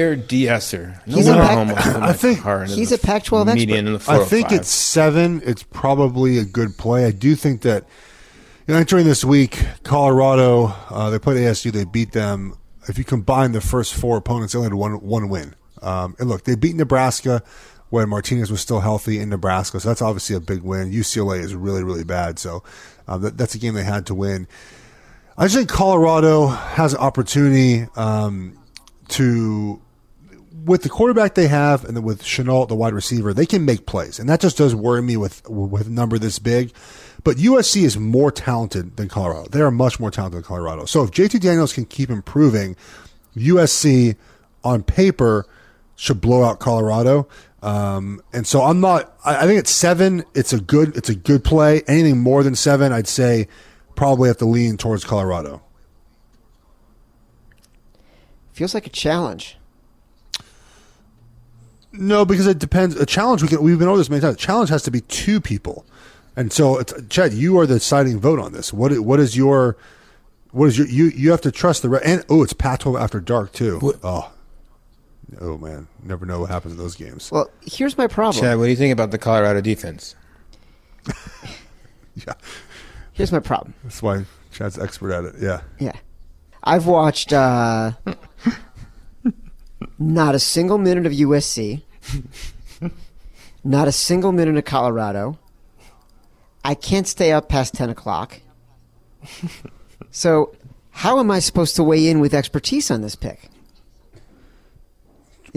or 0.07 0.15
DSer? 0.15 1.05
No 1.05 1.15
He's 1.17 1.27
a 1.27 1.31
wonder 1.31 1.43
Pac- 1.47 1.57
Homo 1.57 1.75
put 1.75 1.85
I 1.95 1.99
my 1.99 2.13
think 2.13 2.39
car 2.41 2.63
into 2.63 2.75
he's 2.75 2.89
the 2.91 2.95
a 2.95 2.99
Pac-12 2.99 3.41
expert. 3.41 3.55
median 3.55 3.87
in 3.87 3.93
the 3.93 3.99
I 4.07 4.19
think 4.23 4.47
405. 4.47 4.51
it's 4.53 4.69
seven. 4.69 5.41
It's 5.43 5.63
probably 5.63 6.37
a 6.37 6.45
good 6.45 6.77
play. 6.77 7.05
I 7.05 7.11
do 7.11 7.35
think 7.35 7.61
that 7.63 7.83
you 8.67 8.73
know, 8.73 8.79
entering 8.79 9.05
this 9.05 9.25
week, 9.25 9.65
Colorado 9.83 10.67
uh, 10.89 11.09
they 11.09 11.19
played 11.19 11.37
ASU. 11.37 11.71
They 11.73 11.83
beat 11.85 12.11
them. 12.13 12.53
If 12.87 12.97
you 12.97 13.03
combine 13.03 13.51
the 13.51 13.59
first 13.61 13.93
four 13.95 14.15
opponents, 14.15 14.53
they 14.53 14.57
only 14.59 14.67
had 14.69 14.73
one 14.75 14.93
one 15.01 15.27
win. 15.27 15.53
Um, 15.81 16.15
and 16.19 16.29
look, 16.29 16.43
they 16.45 16.55
beat 16.55 16.75
Nebraska 16.75 17.43
when 17.89 18.09
Martinez 18.09 18.51
was 18.51 18.61
still 18.61 18.81
healthy 18.81 19.19
in 19.19 19.29
Nebraska, 19.29 19.79
so 19.79 19.89
that's 19.89 20.01
obviously 20.01 20.35
a 20.35 20.39
big 20.39 20.61
win. 20.61 20.91
UCLA 20.91 21.39
is 21.39 21.55
really 21.55 21.83
really 21.83 22.03
bad, 22.03 22.39
so 22.39 22.63
um, 23.07 23.21
that, 23.21 23.37
that's 23.37 23.55
a 23.55 23.59
game 23.59 23.73
they 23.73 23.83
had 23.83 24.05
to 24.07 24.13
win. 24.13 24.47
I 25.37 25.45
just 25.45 25.55
think 25.55 25.69
Colorado 25.69 26.47
has 26.47 26.93
an 26.93 26.99
opportunity 26.99 27.87
um, 27.95 28.57
to 29.09 29.81
with 30.65 30.83
the 30.83 30.89
quarterback 30.89 31.35
they 31.35 31.47
have 31.47 31.85
and 31.85 32.03
with 32.03 32.21
Shenault, 32.21 32.67
the 32.67 32.75
wide 32.75 32.93
receiver, 32.93 33.33
they 33.33 33.45
can 33.45 33.63
make 33.63 33.85
plays, 33.85 34.19
and 34.19 34.27
that 34.29 34.41
just 34.41 34.57
does 34.57 34.75
worry 34.75 35.01
me 35.01 35.17
with 35.17 35.47
with 35.49 35.87
a 35.87 35.91
number 35.91 36.19
this 36.19 36.39
big. 36.39 36.73
But 37.23 37.37
USC 37.37 37.83
is 37.83 37.97
more 37.97 38.31
talented 38.31 38.95
than 38.97 39.09
Colorado. 39.09 39.49
They 39.49 39.61
are 39.61 39.71
much 39.71 39.99
more 39.99 40.11
talented 40.11 40.37
than 40.37 40.43
Colorado. 40.43 40.85
So 40.85 41.03
if 41.03 41.11
JT 41.11 41.39
Daniels 41.41 41.73
can 41.73 41.85
keep 41.85 42.09
improving, 42.09 42.75
USC 43.35 44.15
on 44.63 44.83
paper 44.83 45.45
should 45.95 46.21
blow 46.21 46.43
out 46.43 46.59
Colorado. 46.59 47.27
Um, 47.61 48.21
and 48.33 48.45
so 48.45 48.61
I'm 48.63 48.79
not. 48.79 49.17
I, 49.25 49.43
I 49.43 49.47
think 49.47 49.59
it's 49.59 49.71
seven. 49.71 50.23
It's 50.35 50.53
a 50.53 50.59
good. 50.61 50.95
It's 50.95 51.09
a 51.09 51.15
good 51.15 51.43
play. 51.43 51.81
Anything 51.87 52.19
more 52.19 52.43
than 52.43 52.55
seven, 52.55 52.91
I'd 52.91 53.07
say 53.07 53.47
probably 53.95 54.27
have 54.29 54.37
to 54.37 54.45
lean 54.45 54.77
towards 54.77 55.03
Colorado. 55.03 55.61
Feels 58.53 58.73
like 58.73 58.87
a 58.87 58.91
challenge. 58.91 59.57
No, 61.91 62.25
because 62.25 62.47
it 62.47 62.59
depends. 62.59 62.95
A 62.95 63.05
challenge 63.05 63.41
we 63.41 63.47
can. 63.47 63.61
We've 63.61 63.79
been 63.79 63.87
over 63.87 63.97
this 63.97 64.09
many 64.09 64.21
times. 64.21 64.35
A 64.35 64.39
challenge 64.39 64.69
has 64.69 64.83
to 64.83 64.91
be 64.91 65.01
two 65.01 65.39
people, 65.41 65.85
and 66.35 66.53
so 66.53 66.77
it's, 66.77 66.93
Chad, 67.09 67.33
you 67.33 67.57
are 67.59 67.65
the 67.65 67.75
deciding 67.75 68.19
vote 68.19 68.39
on 68.39 68.53
this. 68.53 68.71
What 68.71 68.97
what 68.99 69.19
is 69.19 69.35
your 69.35 69.77
what 70.51 70.65
is 70.65 70.77
your 70.77 70.87
you 70.87 71.05
you 71.05 71.31
have 71.31 71.41
to 71.41 71.51
trust 71.51 71.81
the 71.81 71.89
re- 71.89 72.01
and 72.03 72.23
oh, 72.29 72.43
it's 72.43 72.53
Pac-12 72.53 72.99
after 72.99 73.19
dark 73.19 73.51
too. 73.51 73.79
What- 73.79 73.99
Oh, 74.03 74.31
Oh 75.41 75.57
man, 75.57 75.87
never 76.03 76.25
know 76.25 76.39
what 76.39 76.49
happens 76.49 76.73
in 76.73 76.77
those 76.79 76.95
games. 76.95 77.31
Well, 77.31 77.49
here's 77.61 77.97
my 77.97 78.07
problem. 78.07 78.41
Chad, 78.41 78.57
what 78.57 78.65
do 78.65 78.69
you 78.69 78.75
think 78.77 78.93
about 78.93 79.11
the 79.11 79.17
Colorado 79.17 79.61
defense? 79.61 80.15
Yeah, 82.25 82.33
Here's 83.13 83.31
my 83.31 83.39
problem. 83.39 83.75
that's 83.83 84.01
why 84.01 84.25
Chad's 84.51 84.79
expert 84.79 85.11
at 85.11 85.23
it. 85.25 85.35
Yeah, 85.39 85.61
Yeah. 85.79 85.91
I've 86.63 86.87
watched 86.87 87.31
uh, 87.31 87.91
not 89.99 90.33
a 90.33 90.39
single 90.39 90.79
minute 90.79 91.05
of 91.05 91.11
USC, 91.13 91.83
not 93.63 93.87
a 93.87 93.91
single 93.91 94.31
minute 94.31 94.57
of 94.57 94.65
Colorado. 94.65 95.37
I 96.65 96.73
can't 96.73 97.07
stay 97.07 97.31
up 97.31 97.47
past 97.49 97.75
10 97.75 97.91
o'clock. 97.91 98.41
So, 100.09 100.55
how 100.89 101.19
am 101.19 101.29
I 101.29 101.37
supposed 101.39 101.75
to 101.75 101.83
weigh 101.83 102.07
in 102.09 102.19
with 102.19 102.33
expertise 102.33 102.89
on 102.89 103.01
this 103.01 103.15
pick? 103.15 103.49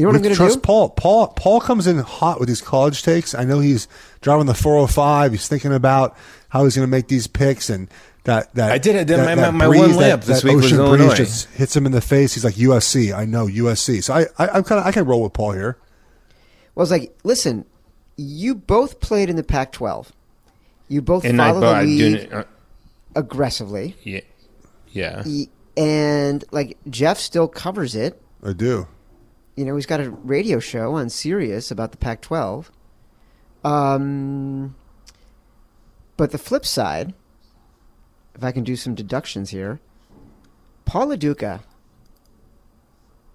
You 0.01 0.07
know 0.07 0.13
what 0.13 0.17
I'm 0.17 0.23
going 0.23 0.35
to 0.35 0.37
trust 0.39 0.57
do? 0.57 0.61
Paul. 0.63 0.91
Paul 0.91 1.29
Paul 1.29 1.61
comes 1.61 1.87
in 1.87 1.99
hot 1.99 2.41
with 2.41 2.49
these 2.49 2.61
college 2.61 3.03
takes. 3.03 3.35
I 3.35 3.45
know 3.45 3.61
he's 3.61 3.87
driving 4.21 4.47
the 4.47 4.55
405. 4.55 5.33
He's 5.33 5.47
thinking 5.49 5.73
about 5.73 6.17
how 6.49 6.65
he's 6.65 6.75
going 6.75 6.87
to 6.87 6.91
make 6.91 7.09
these 7.09 7.27
picks 7.27 7.71
and 7.71 7.89
that 8.25 8.53
that 8.55 8.73
I 8.73 8.79
did 8.79 8.97
it. 8.97 9.07
That, 9.09 9.25
My- 9.25 9.35
that 9.35 9.55
my 9.55 9.67
breeze, 9.67 9.81
one 9.81 9.91
that- 9.99 10.21
layup 10.21 10.25
this 10.25 10.41
that 10.43 10.47
week 10.49 10.57
was 10.57 10.67
ocean 10.67 10.79
Illinois. 10.79 11.07
breeze 11.07 11.17
just 11.19 11.49
hits 11.51 11.77
him 11.77 11.87
in 11.87 11.93
the 11.93 12.01
face. 12.01 12.35
He's 12.35 12.45
like 12.45 12.55
USC. 12.55 13.15
I 13.15 13.25
know 13.25 13.47
USC. 13.47 14.03
So 14.03 14.15
I, 14.15 14.23
I 14.39 14.49
I'm 14.49 14.65
kind 14.65 14.81
of 14.81 14.87
I 14.87 14.93
can 14.93 15.05
roll 15.05 15.23
with 15.23 15.33
Paul 15.33 15.53
here. 15.53 15.77
Well, 16.75 16.83
it's 16.83 16.91
like, 16.91 17.17
listen, 17.25 17.65
you 18.17 18.55
both 18.55 19.01
played 19.01 19.29
in 19.31 19.37
the 19.37 19.43
Pac 19.43 19.73
12. 19.73 20.13
You 20.89 21.03
both 21.03 21.25
And 21.25 21.37
follow 21.39 21.61
but 21.61 21.71
the 21.73 21.77
I 21.77 21.83
league 21.83 22.31
do. 22.31 22.37
Uh, 22.37 22.45
aggressively. 23.17 23.97
yeah, 24.03 24.21
yeah. 24.93 25.23
Y- 25.27 25.49
And, 25.77 26.45
like, 26.51 26.77
Geoff 26.89 27.19
still 27.19 27.49
covers 27.49 27.95
it. 27.95 28.21
I 28.45 28.53
do. 28.53 28.87
You 29.61 29.67
know, 29.67 29.77
he's 29.77 29.85
got 29.85 30.01
a 30.01 30.09
radio 30.09 30.59
show 30.59 30.95
on 30.95 31.11
Sirius 31.11 31.71
about 31.71 31.91
the 31.91 31.99
Pac-12. 31.99 32.71
Um, 33.63 34.75
but 36.17 36.31
the 36.31 36.39
flip 36.39 36.65
side, 36.65 37.13
if 38.35 38.43
I 38.43 38.53
can 38.53 38.65
do 38.65 38.75
some 38.75 38.95
deductions 38.95 39.51
here, 39.51 39.79
Paul 40.87 41.09
Lo 41.09 41.17
Duca, 41.17 41.61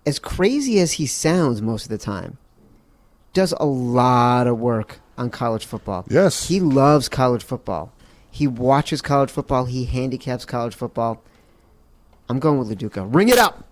as 0.04 0.18
crazy 0.18 0.80
as 0.80 0.94
he 0.94 1.06
sounds 1.06 1.62
most 1.62 1.84
of 1.84 1.90
the 1.90 2.00
time, 2.00 2.40
does 3.34 3.54
a 3.60 3.66
lot 3.68 4.48
of 4.48 4.58
work 4.58 5.02
on 5.20 5.30
college 5.30 5.68
football. 5.68 6.08
Yes. 6.10 6.48
He 6.48 6.60
loves 6.60 7.08
college 7.08 7.44
football. 7.44 7.94
He 8.32 8.48
watches 8.48 9.00
college 9.00 9.30
football. 9.30 9.66
He 9.66 9.86
handicaps 9.86 10.44
college 10.44 10.74
football. 10.74 11.22
I'm 12.28 12.40
going 12.40 12.58
with 12.58 12.70
Lo 12.70 12.74
Duca. 12.74 13.06
Ring 13.06 13.30
it 13.30 13.38
up. 13.38 13.70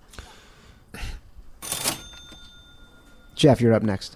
Geoff, 3.44 3.60
you're 3.60 3.74
up 3.74 3.84
next. 3.84 4.16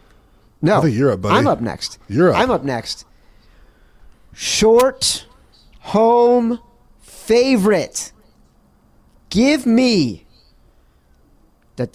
No, 0.62 0.78
I 0.78 0.82
think 0.84 0.96
you're 0.96 1.12
up, 1.12 1.20
buddy. 1.20 1.36
I'm 1.36 1.48
up 1.48 1.60
next. 1.60 2.00
You're 2.08 2.32
up. 2.32 2.40
I'm 2.40 2.50
up 2.50 2.64
next. 2.64 3.06
Short 4.32 5.26
home 5.82 6.62
favorite. 7.02 8.14
Give 9.30 9.66
me 9.66 10.26
the 11.76 11.90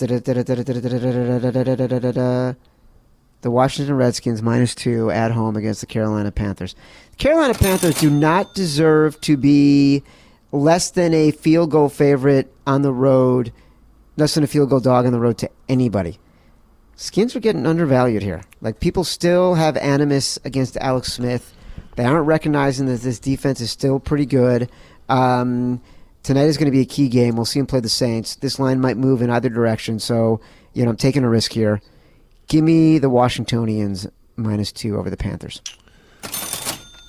Washington 3.44 3.94
Redskins 3.94 4.42
minus 4.42 4.74
two 4.74 5.10
at 5.10 5.30
home 5.30 5.56
against 5.56 5.80
the 5.80 5.86
Carolina 5.86 6.30
Panthers. 6.30 6.74
The 7.12 7.16
Carolina 7.16 7.54
Panthers 7.54 7.98
do 7.98 8.10
not 8.10 8.54
deserve 8.54 9.18
to 9.22 9.38
be 9.38 10.02
less 10.50 10.90
than 10.90 11.14
a 11.14 11.30
field 11.30 11.70
goal 11.70 11.88
favorite 11.88 12.52
on 12.66 12.82
the 12.82 12.92
road, 12.92 13.54
less 14.18 14.34
than 14.34 14.44
a 14.44 14.46
field 14.46 14.68
goal 14.68 14.80
dog 14.80 15.06
on 15.06 15.12
the 15.12 15.20
road 15.20 15.38
to 15.38 15.48
anybody. 15.66 16.18
Skins 17.02 17.34
are 17.34 17.40
getting 17.40 17.66
undervalued 17.66 18.22
here. 18.22 18.42
Like 18.60 18.78
people 18.78 19.02
still 19.02 19.54
have 19.54 19.76
animus 19.76 20.38
against 20.44 20.76
Alex 20.76 21.12
Smith. 21.12 21.52
They 21.96 22.04
aren't 22.04 22.28
recognizing 22.28 22.86
that 22.86 23.00
this 23.00 23.18
defense 23.18 23.60
is 23.60 23.72
still 23.72 23.98
pretty 23.98 24.24
good. 24.24 24.70
Um, 25.08 25.82
tonight 26.22 26.44
is 26.44 26.56
going 26.56 26.66
to 26.66 26.70
be 26.70 26.80
a 26.80 26.84
key 26.84 27.08
game. 27.08 27.34
We'll 27.34 27.44
see 27.44 27.58
him 27.58 27.66
play 27.66 27.80
the 27.80 27.88
Saints. 27.88 28.36
This 28.36 28.60
line 28.60 28.80
might 28.80 28.96
move 28.96 29.20
in 29.20 29.30
either 29.30 29.48
direction, 29.48 29.98
so 29.98 30.40
you 30.74 30.84
know 30.84 30.90
I'm 30.90 30.96
taking 30.96 31.24
a 31.24 31.28
risk 31.28 31.52
here. 31.52 31.82
Give 32.46 32.62
me 32.62 33.00
the 33.00 33.10
Washingtonians 33.10 34.06
minus 34.36 34.70
two 34.70 34.96
over 34.96 35.10
the 35.10 35.16
Panthers. 35.16 35.60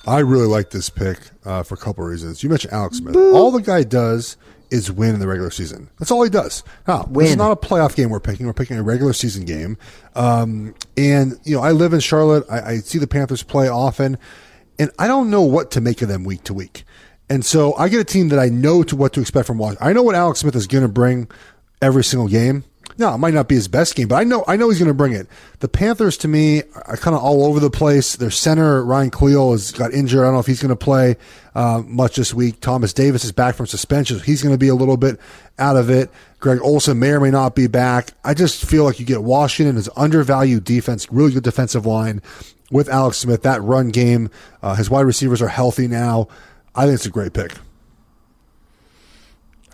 I 0.07 0.19
really 0.19 0.47
like 0.47 0.71
this 0.71 0.89
pick 0.89 1.19
uh, 1.45 1.61
for 1.61 1.75
a 1.75 1.77
couple 1.77 2.03
of 2.03 2.09
reasons. 2.09 2.41
You 2.41 2.49
mentioned 2.49 2.73
Alex 2.73 2.97
Smith. 2.97 3.15
All 3.15 3.51
the 3.51 3.61
guy 3.61 3.83
does 3.83 4.37
is 4.73 4.91
win 4.91 5.13
in 5.13 5.19
the 5.19 5.27
regular 5.27 5.51
season. 5.51 5.87
That's 5.99 6.09
all 6.09 6.23
he 6.23 6.31
does. 6.31 6.63
Now, 6.87 7.03
this 7.03 7.29
is 7.29 7.37
not 7.37 7.51
a 7.51 7.55
playoff 7.55 7.95
game 7.95 8.09
we're 8.09 8.19
picking. 8.19 8.47
We're 8.47 8.53
picking 8.53 8.75
a 8.77 8.83
regular 8.83 9.13
season 9.13 9.45
game. 9.45 9.77
Um, 10.15 10.73
and, 10.97 11.39
you 11.43 11.55
know, 11.55 11.61
I 11.61 11.71
live 11.71 11.93
in 11.93 11.99
Charlotte. 11.99 12.43
I, 12.49 12.61
I 12.61 12.77
see 12.77 12.97
the 12.97 13.05
Panthers 13.05 13.43
play 13.43 13.69
often, 13.69 14.17
and 14.79 14.89
I 14.97 15.07
don't 15.07 15.29
know 15.29 15.43
what 15.43 15.69
to 15.71 15.81
make 15.81 16.01
of 16.01 16.07
them 16.07 16.23
week 16.23 16.43
to 16.45 16.55
week. 16.55 16.85
And 17.29 17.45
so 17.45 17.75
I 17.75 17.87
get 17.87 17.99
a 17.99 18.03
team 18.03 18.29
that 18.29 18.39
I 18.39 18.49
know 18.49 18.81
to 18.83 18.95
what 18.95 19.13
to 19.13 19.21
expect 19.21 19.45
from 19.45 19.59
Washington. 19.59 19.87
I 19.87 19.93
know 19.93 20.03
what 20.03 20.15
Alex 20.15 20.39
Smith 20.39 20.55
is 20.55 20.65
going 20.65 20.81
to 20.81 20.89
bring 20.89 21.29
every 21.79 22.03
single 22.03 22.27
game. 22.27 22.63
No, 22.97 23.15
it 23.15 23.17
might 23.17 23.33
not 23.33 23.47
be 23.47 23.55
his 23.55 23.67
best 23.67 23.95
game, 23.95 24.07
but 24.07 24.15
I 24.15 24.23
know 24.23 24.43
I 24.47 24.55
know 24.55 24.69
he's 24.69 24.77
going 24.77 24.87
to 24.87 24.93
bring 24.93 25.13
it. 25.13 25.27
The 25.59 25.67
Panthers, 25.67 26.15
to 26.17 26.27
me, 26.27 26.61
are 26.85 26.97
kind 26.97 27.15
of 27.15 27.23
all 27.23 27.45
over 27.45 27.59
the 27.59 27.71
place. 27.71 28.15
Their 28.15 28.29
center 28.29 28.83
Ryan 28.83 29.09
Kalil 29.09 29.51
has 29.51 29.71
got 29.71 29.93
injured. 29.93 30.21
I 30.21 30.25
don't 30.25 30.33
know 30.33 30.39
if 30.39 30.45
he's 30.45 30.61
going 30.61 30.69
to 30.69 30.75
play 30.75 31.15
uh, 31.55 31.81
much 31.85 32.17
this 32.17 32.33
week. 32.33 32.59
Thomas 32.59 32.93
Davis 32.93 33.23
is 33.23 33.31
back 33.31 33.55
from 33.55 33.65
suspension. 33.65 34.19
He's 34.19 34.43
going 34.43 34.53
to 34.53 34.59
be 34.59 34.67
a 34.67 34.75
little 34.75 34.97
bit 34.97 35.19
out 35.57 35.75
of 35.75 35.89
it. 35.89 36.11
Greg 36.39 36.59
Olsen 36.61 36.99
may 36.99 37.11
or 37.11 37.19
may 37.19 37.31
not 37.31 37.55
be 37.55 37.67
back. 37.67 38.11
I 38.23 38.35
just 38.35 38.63
feel 38.63 38.83
like 38.83 38.99
you 38.99 39.05
get 39.05 39.23
Washington 39.23 39.77
as 39.77 39.89
undervalued 39.95 40.63
defense, 40.63 41.11
really 41.11 41.31
good 41.31 41.43
defensive 41.43 41.85
line 41.85 42.21
with 42.69 42.89
Alex 42.89 43.17
Smith. 43.17 43.41
That 43.41 43.63
run 43.63 43.89
game, 43.89 44.29
uh, 44.61 44.75
his 44.75 44.89
wide 44.89 45.01
receivers 45.05 45.41
are 45.41 45.47
healthy 45.47 45.87
now. 45.87 46.27
I 46.75 46.85
think 46.85 46.95
it's 46.95 47.05
a 47.05 47.09
great 47.09 47.33
pick. 47.33 47.53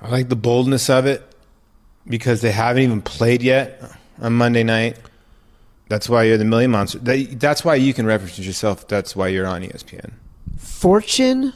I 0.01 0.09
like 0.09 0.29
the 0.29 0.35
boldness 0.37 0.89
of 0.89 1.05
it 1.05 1.28
because 2.09 2.41
they 2.41 2.51
haven't 2.51 2.83
even 2.83 3.01
played 3.01 3.41
yet 3.41 3.81
on 4.21 4.33
Monday 4.33 4.63
night. 4.63 4.97
That's 5.87 6.07
why 6.09 6.23
you're 6.23 6.37
the 6.37 6.45
Millie 6.45 6.67
Monster. 6.67 6.99
That, 6.99 7.39
that's 7.39 7.63
why 7.63 7.75
you 7.75 7.93
can 7.93 8.05
reference 8.05 8.37
yourself. 8.39 8.87
That's 8.87 9.15
why 9.15 9.27
you're 9.29 9.47
on 9.47 9.61
ESPN. 9.63 10.11
Fortune 10.57 11.53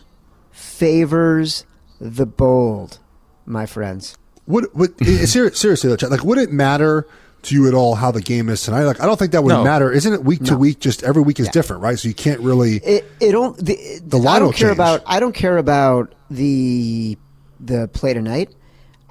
favors 0.51 1.65
the 1.99 2.25
bold, 2.25 2.99
my 3.45 3.65
friends. 3.65 4.17
Would 4.47 4.67
would 4.73 4.93
eh, 5.01 5.25
ser- 5.25 5.53
seriously 5.53 5.89
though, 5.89 5.95
Chad, 5.95 6.11
like 6.11 6.23
would 6.23 6.37
it 6.37 6.51
matter 6.51 7.07
to 7.43 7.55
you 7.55 7.67
at 7.67 7.73
all 7.73 7.95
how 7.95 8.11
the 8.11 8.21
game 8.21 8.49
is 8.49 8.61
tonight? 8.63 8.83
Like 8.83 8.99
I 9.01 9.05
don't 9.05 9.17
think 9.17 9.31
that 9.33 9.43
would 9.43 9.49
No. 9.53 9.63
matter. 9.63 9.91
Isn't 9.91 10.13
it 10.13 10.23
week 10.23 10.43
to 10.45 10.57
week? 10.57 10.79
Just 10.79 11.03
every 11.03 11.21
week 11.21 11.39
is 11.39 11.47
different, 11.49 11.81
right? 11.81 11.97
So 11.99 12.07
you 12.07 12.13
can't 12.13 12.39
really. 12.41 12.77
It 12.77 13.05
it 13.19 13.31
don't 13.31 13.55
the, 13.57 13.99
The 14.05 14.17
line 14.17 14.37
I 14.37 14.39
don't 14.39 14.55
care 14.55 14.69
change. 14.69 14.77
about 14.77 15.01
I 15.05 15.19
don't 15.19 15.35
care 15.35 15.57
about 15.57 16.13
the 16.29 17.17
the 17.59 17.87
play 17.89 18.13
tonight. 18.13 18.53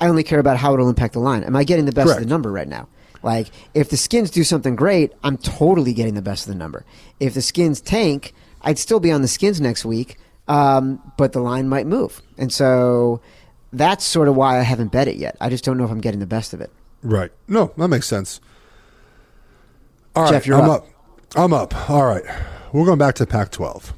I 0.02 0.08
only 0.08 0.24
care 0.24 0.40
about 0.40 0.56
how 0.56 0.74
it'll 0.74 0.88
impact 0.88 1.12
the 1.12 1.20
line. 1.20 1.44
Am 1.44 1.54
I 1.54 1.62
getting 1.62 1.84
the 1.84 1.92
best 1.92 2.10
of 2.10 2.18
the 2.18 2.26
number 2.26 2.50
right 2.50 2.66
now? 2.66 2.88
Like 3.22 3.46
if 3.72 3.88
the 3.88 3.96
skins 3.96 4.32
do 4.32 4.42
something 4.42 4.74
great, 4.74 5.12
I'm 5.22 5.38
totally 5.38 5.94
getting 5.94 6.14
the 6.14 6.22
best 6.22 6.48
of 6.48 6.52
the 6.52 6.58
number. 6.58 6.84
If 7.20 7.34
the 7.34 7.40
skins 7.40 7.80
tank, 7.80 8.34
I'd 8.62 8.80
still 8.80 8.98
be 8.98 9.12
on 9.12 9.22
the 9.22 9.28
skins 9.28 9.60
next 9.60 9.84
week, 9.84 10.18
um, 10.48 11.00
but 11.16 11.32
the 11.32 11.40
line 11.40 11.68
might 11.68 11.86
move, 11.86 12.20
and 12.36 12.52
so 12.52 13.20
that's 13.72 14.04
sort 14.04 14.26
of 14.26 14.34
why 14.34 14.58
I 14.58 14.62
haven't 14.62 14.90
bet 14.90 15.06
it 15.06 15.18
yet. 15.18 15.36
I 15.40 15.48
just 15.50 15.62
don't 15.62 15.78
know 15.78 15.84
if 15.84 15.92
I'm 15.92 16.00
getting 16.00 16.18
the 16.18 16.26
best 16.26 16.52
of 16.52 16.60
it. 16.60 16.72
Right. 17.04 17.30
No, 17.46 17.72
that 17.76 17.86
makes 17.86 18.08
sense. 18.08 18.40
All 20.16 20.24
right, 20.24 20.32
Geoff, 20.32 20.46
you're 20.48 20.60
I'm 20.60 20.68
up. 20.68 20.82
up. 20.82 20.88
I'm 21.36 21.52
up. 21.52 21.90
All 21.90 22.06
right, 22.06 22.24
we're 22.72 22.86
going 22.86 22.98
back 22.98 23.14
to 23.16 23.26
Pac-12. 23.26 23.92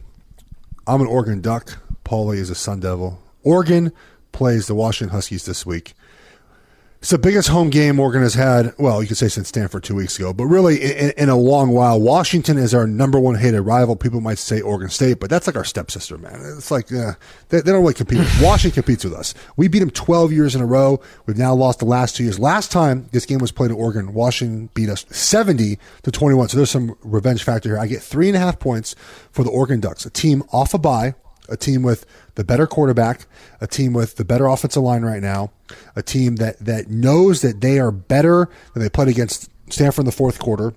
I'm 0.87 1.01
an 1.01 1.07
Oregon 1.07 1.41
Duck. 1.41 1.79
Paulie 2.05 2.37
is 2.37 2.51
a 2.51 2.55
Sun 2.55 2.81
Devil. 2.81 3.19
Oregon 3.43 3.91
plays 4.35 4.67
the 4.67 4.75
Washington 4.75 5.15
Huskies 5.15 5.47
this 5.47 5.65
week. 5.65 5.95
It's 7.05 7.11
the 7.11 7.19
biggest 7.19 7.51
home 7.51 7.69
game 7.69 8.01
Oregon 8.01 8.23
has 8.23 8.33
had. 8.33 8.73
Well, 8.79 9.03
you 9.03 9.09
could 9.09 9.19
say 9.19 9.29
since 9.29 9.49
Stanford 9.49 9.85
two 9.85 9.95
weeks 9.95 10.19
ago, 10.19 10.33
but 10.33 10.47
really 10.47 10.83
in, 10.83 11.13
in 11.19 11.29
a 11.29 11.37
long 11.37 11.69
while. 11.69 12.01
Washington 12.01 12.57
is 12.57 12.75
our 12.75 12.87
number 12.87 13.21
one 13.21 13.35
hated 13.35 13.61
rival. 13.61 13.95
People 13.95 14.23
might 14.23 14.39
say 14.39 14.63
Oregon 14.63 14.89
State, 14.89 15.21
but 15.21 15.29
that's 15.29 15.47
like 15.47 15.55
our 15.55 15.65
stepsister, 15.65 16.17
man. 16.17 16.41
It's 16.57 16.71
like 16.71 16.91
uh, 16.91 17.13
they, 17.51 17.61
they 17.61 17.73
don't 17.73 17.83
really 17.83 17.93
compete. 17.93 18.27
Washington 18.41 18.83
competes 18.83 19.05
with 19.05 19.13
us. 19.13 19.35
We 19.59 19.69
beat 19.69 19.81
them 19.81 19.91
12 19.91 20.33
years 20.33 20.55
in 20.55 20.63
a 20.63 20.67
row. 20.67 20.99
We've 21.27 21.37
now 21.37 21.55
lost 21.55 21.81
the 21.81 21.85
last 21.85 22.17
two 22.17 22.25
years. 22.25 22.39
Last 22.39 22.73
time 22.73 23.07
this 23.13 23.27
game 23.27 23.39
was 23.39 23.53
played 23.53 23.71
in 23.71 23.77
Oregon, 23.77 24.15
Washington 24.15 24.71
beat 24.73 24.89
us 24.89 25.05
70 25.11 25.79
to 26.05 26.11
21. 26.11 26.49
So 26.49 26.57
there's 26.57 26.71
some 26.71 26.97
revenge 27.03 27.45
factor 27.45 27.69
here. 27.69 27.79
I 27.79 27.87
get 27.87 28.01
three 28.01 28.29
and 28.29 28.37
a 28.37 28.41
half 28.41 28.59
points 28.59 28.95
for 29.31 29.45
the 29.45 29.51
Oregon 29.51 29.79
Ducks, 29.79 30.07
a 30.07 30.11
team 30.11 30.43
off 30.53 30.73
a 30.73 30.79
bye 30.79 31.15
a 31.49 31.57
team 31.57 31.83
with 31.83 32.07
the 32.35 32.45
better 32.45 32.67
quarterback, 32.67 33.27
a 33.61 33.67
team 33.67 33.93
with 33.93 34.17
the 34.17 34.25
better 34.25 34.47
offensive 34.47 34.83
line 34.83 35.03
right 35.03 35.23
now, 35.23 35.51
a 35.95 36.03
team 36.03 36.37
that 36.37 36.59
that 36.59 36.89
knows 36.89 37.43
that 37.43 37.61
they 37.61 37.79
are 37.79 37.91
better 37.91 38.49
than 38.73 38.83
they 38.83 38.89
played 38.89 39.09
against 39.09 39.51
Stanford 39.71 40.03
in 40.03 40.07
the 40.07 40.13
fourth 40.13 40.39
quarter. 40.39 40.75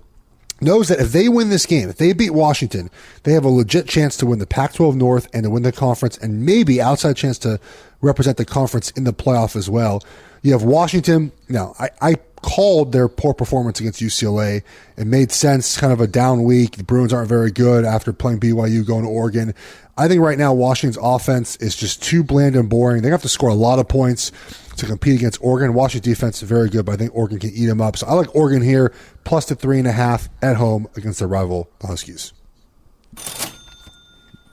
Knows 0.60 0.88
that 0.88 0.98
if 0.98 1.12
they 1.12 1.28
win 1.28 1.50
this 1.50 1.66
game, 1.66 1.88
if 1.88 1.98
they 1.98 2.12
beat 2.12 2.32
Washington, 2.32 2.90
they 3.22 3.32
have 3.32 3.44
a 3.44 3.48
legit 3.48 3.86
chance 3.86 4.16
to 4.16 4.26
win 4.26 4.40
the 4.40 4.46
Pac-12 4.46 4.96
North 4.96 5.28
and 5.32 5.44
to 5.44 5.50
win 5.50 5.62
the 5.62 5.70
conference, 5.70 6.18
and 6.18 6.44
maybe 6.44 6.80
outside 6.82 7.16
chance 7.16 7.38
to 7.38 7.60
represent 8.00 8.38
the 8.38 8.44
conference 8.44 8.90
in 8.90 9.04
the 9.04 9.12
playoff 9.12 9.54
as 9.54 9.70
well. 9.70 10.02
You 10.42 10.50
have 10.52 10.64
Washington. 10.64 11.30
Now, 11.48 11.76
I, 11.78 11.90
I 12.00 12.14
called 12.42 12.92
their 12.92 13.08
poor 13.08 13.34
performance 13.34 13.80
against 13.80 14.00
UCLA. 14.00 14.62
It 14.96 15.06
made 15.06 15.32
sense, 15.32 15.78
kind 15.78 15.92
of 15.92 16.00
a 16.00 16.06
down 16.06 16.44
week. 16.44 16.76
The 16.76 16.84
Bruins 16.84 17.12
aren't 17.12 17.28
very 17.28 17.50
good 17.50 17.84
after 17.84 18.12
playing 18.12 18.40
BYU, 18.40 18.86
going 18.86 19.04
to 19.04 19.10
Oregon. 19.10 19.54
I 19.96 20.08
think 20.08 20.22
right 20.22 20.38
now 20.38 20.54
Washington's 20.54 20.98
offense 21.02 21.56
is 21.56 21.74
just 21.74 22.02
too 22.02 22.22
bland 22.22 22.54
and 22.56 22.68
boring. 22.68 23.02
They 23.02 23.10
have 23.10 23.22
to 23.22 23.28
score 23.28 23.48
a 23.48 23.54
lot 23.54 23.78
of 23.78 23.88
points 23.88 24.30
to 24.76 24.86
compete 24.86 25.16
against 25.16 25.42
Oregon. 25.42 25.74
Washington 25.74 26.10
defense 26.10 26.42
is 26.42 26.48
very 26.48 26.68
good, 26.68 26.86
but 26.86 26.92
I 26.92 26.96
think 26.96 27.14
Oregon 27.14 27.40
can 27.40 27.50
eat 27.50 27.66
them 27.66 27.80
up. 27.80 27.96
So 27.96 28.06
I 28.06 28.12
like 28.12 28.34
Oregon 28.34 28.62
here, 28.62 28.92
plus 29.24 29.46
the 29.46 29.56
three 29.56 29.78
and 29.78 29.88
a 29.88 29.92
half 29.92 30.28
at 30.40 30.56
home 30.56 30.88
against 30.96 31.18
their 31.18 31.28
rival, 31.28 31.68
the 31.80 31.88
Huskies. 31.88 32.32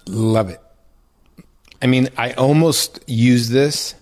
Love 0.08 0.50
it. 0.50 0.62
I 1.82 1.88
mean, 1.88 2.10
I 2.18 2.34
almost 2.34 3.00
use 3.08 3.50
this. 3.50 3.94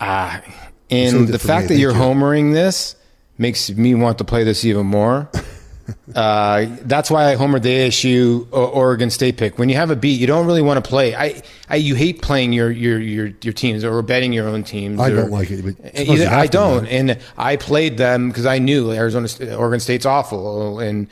Ah, 0.00 0.42
and 0.90 1.28
the 1.28 1.38
fact 1.38 1.70
me, 1.70 1.74
that 1.76 1.80
you're 1.80 1.92
you. 1.92 1.98
homering 1.98 2.52
this 2.52 2.96
makes 3.38 3.70
me 3.70 3.94
want 3.94 4.18
to 4.18 4.24
play 4.24 4.44
this 4.44 4.64
even 4.64 4.86
more. 4.86 5.30
uh, 6.14 6.66
that's 6.82 7.10
why 7.10 7.32
I 7.32 7.36
homered 7.36 7.62
the 7.62 7.88
ASU 7.88 8.46
Oregon 8.52 9.10
State 9.10 9.36
pick. 9.36 9.58
When 9.58 9.68
you 9.68 9.76
have 9.76 9.90
a 9.90 9.96
beat, 9.96 10.20
you 10.20 10.26
don't 10.26 10.46
really 10.46 10.62
want 10.62 10.82
to 10.82 10.88
play. 10.88 11.14
I, 11.14 11.42
I 11.68 11.76
you 11.76 11.94
hate 11.94 12.22
playing 12.22 12.52
your 12.52 12.70
your 12.70 12.98
your, 12.98 13.26
your 13.42 13.52
teams 13.52 13.84
or 13.84 14.00
betting 14.02 14.32
your 14.32 14.48
own 14.48 14.64
teams. 14.64 15.00
I 15.00 15.10
or- 15.10 15.16
don't 15.16 15.30
like 15.30 15.50
it, 15.50 15.64
but 15.64 15.94
Either- 15.98 16.28
I 16.28 16.46
don't, 16.46 16.86
and 16.86 17.18
I 17.36 17.56
played 17.56 17.96
them 17.96 18.28
because 18.28 18.46
I 18.46 18.58
knew 18.58 18.92
Arizona, 18.92 19.28
Oregon 19.56 19.80
State's 19.80 20.06
awful, 20.06 20.80
and 20.80 21.08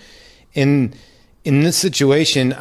in 0.55 0.95
in 1.45 1.63
this 1.63 1.77
situation, 1.77 2.55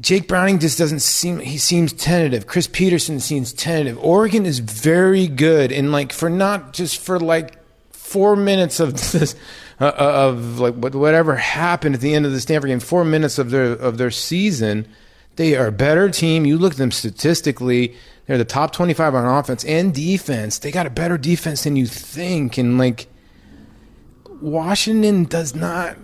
Jake 0.00 0.26
Browning 0.26 0.58
just 0.58 0.78
doesn't 0.78 1.00
seem 1.00 1.38
he 1.38 1.58
seems 1.58 1.92
tentative. 1.92 2.46
Chris 2.46 2.66
Petersen 2.66 3.20
seems 3.20 3.52
tentative. 3.52 3.98
Oregon 3.98 4.46
is 4.46 4.58
very 4.58 5.28
good 5.28 5.70
and 5.70 5.92
like 5.92 6.12
for 6.12 6.30
not 6.30 6.72
just 6.72 6.98
for 7.00 7.20
like 7.20 7.58
4 7.92 8.36
minutes 8.36 8.80
of 8.80 8.94
this 9.12 9.34
uh, 9.80 9.92
of 9.96 10.58
like 10.58 10.74
whatever 10.74 11.36
happened 11.36 11.94
at 11.94 12.00
the 12.00 12.14
end 12.14 12.24
of 12.24 12.32
the 12.32 12.40
Stanford 12.40 12.68
game, 12.68 12.80
4 12.80 13.04
minutes 13.04 13.38
of 13.38 13.50
their 13.50 13.72
of 13.72 13.98
their 13.98 14.10
season, 14.10 14.88
they 15.36 15.56
are 15.56 15.66
a 15.66 15.72
better 15.72 16.08
team. 16.08 16.46
You 16.46 16.58
look 16.58 16.72
at 16.72 16.78
them 16.78 16.90
statistically, 16.90 17.94
they're 18.26 18.38
the 18.38 18.44
top 18.44 18.72
25 18.72 19.14
on 19.14 19.26
offense 19.26 19.62
and 19.64 19.94
defense. 19.94 20.58
They 20.58 20.70
got 20.70 20.86
a 20.86 20.90
better 20.90 21.18
defense 21.18 21.64
than 21.64 21.76
you 21.76 21.86
think 21.86 22.56
and 22.56 22.78
like 22.78 23.08
Washington 24.40 25.24
does 25.24 25.54
not 25.54 25.96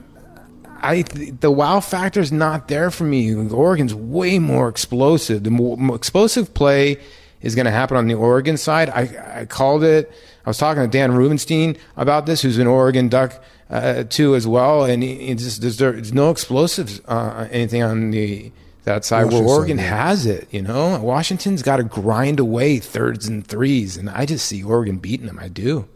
I 0.82 1.02
the 1.02 1.50
wow 1.50 1.80
factor 1.80 2.20
is 2.20 2.32
not 2.32 2.68
there 2.68 2.90
for 2.90 3.04
me. 3.04 3.34
Oregon's 3.34 3.94
way 3.94 4.38
more 4.38 4.68
explosive. 4.68 5.44
The 5.44 5.50
more, 5.50 5.76
more 5.76 5.96
explosive 5.96 6.54
play 6.54 6.98
is 7.40 7.54
going 7.54 7.66
to 7.66 7.70
happen 7.70 7.96
on 7.96 8.08
the 8.08 8.14
Oregon 8.14 8.56
side. 8.56 8.90
I, 8.90 9.40
I 9.40 9.44
called 9.46 9.84
it. 9.84 10.10
I 10.44 10.50
was 10.50 10.58
talking 10.58 10.82
to 10.82 10.88
Dan 10.88 11.12
Rubenstein 11.12 11.76
about 11.96 12.26
this, 12.26 12.42
who's 12.42 12.58
an 12.58 12.66
Oregon 12.66 13.08
Duck 13.08 13.42
uh, 13.70 14.04
too 14.04 14.34
as 14.34 14.46
well, 14.46 14.84
and 14.84 15.02
he, 15.02 15.14
he 15.26 15.34
just 15.34 15.60
there's, 15.60 15.76
there's 15.76 16.12
no 16.12 16.30
explosives 16.30 17.00
uh, 17.06 17.48
anything 17.50 17.82
on 17.82 18.10
the 18.10 18.50
that 18.84 19.04
side 19.04 19.30
where 19.30 19.42
Oregon 19.42 19.76
side, 19.76 19.84
yeah. 19.84 20.06
has 20.06 20.26
it. 20.26 20.48
You 20.50 20.62
know, 20.62 20.98
Washington's 21.00 21.62
got 21.62 21.76
to 21.76 21.84
grind 21.84 22.40
away 22.40 22.78
thirds 22.78 23.28
and 23.28 23.46
threes, 23.46 23.96
and 23.96 24.08
I 24.08 24.24
just 24.24 24.46
see 24.46 24.62
Oregon 24.62 24.98
beating 24.98 25.26
them. 25.26 25.38
I 25.38 25.48
do. 25.48 25.86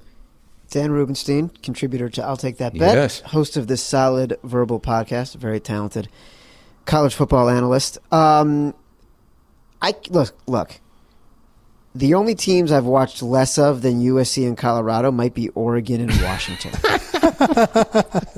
Dan 0.73 0.91
Rubenstein, 0.91 1.51
contributor 1.63 2.09
to 2.09 2.25
I'll 2.25 2.39
Take 2.39 2.57
That 2.57 2.73
Bet, 2.73 2.97
Yes. 2.97 3.21
host 3.21 3.59
of 3.59 3.67
this 3.67 3.83
solid 3.83 4.39
verbal 4.43 4.81
podcast, 4.81 5.37
very 5.37 5.61
talented 5.61 6.09
college 6.87 7.15
football 7.15 7.51
analyst. 7.51 7.99
Um, 8.11 8.75
I 9.83 9.95
look, 10.09 10.35
look. 10.47 10.81
The 11.95 12.15
only 12.15 12.35
teams 12.35 12.73
I've 12.73 12.87
watched 12.87 13.23
less 13.23 13.59
of 13.59 13.83
than 13.83 14.01
USC 14.01 14.47
and 14.47 14.57
Colorado 14.57 15.11
might 15.11 15.35
be 15.35 15.51
Oregon 15.51 16.01
and 16.09 16.23
Washington. 16.23 16.73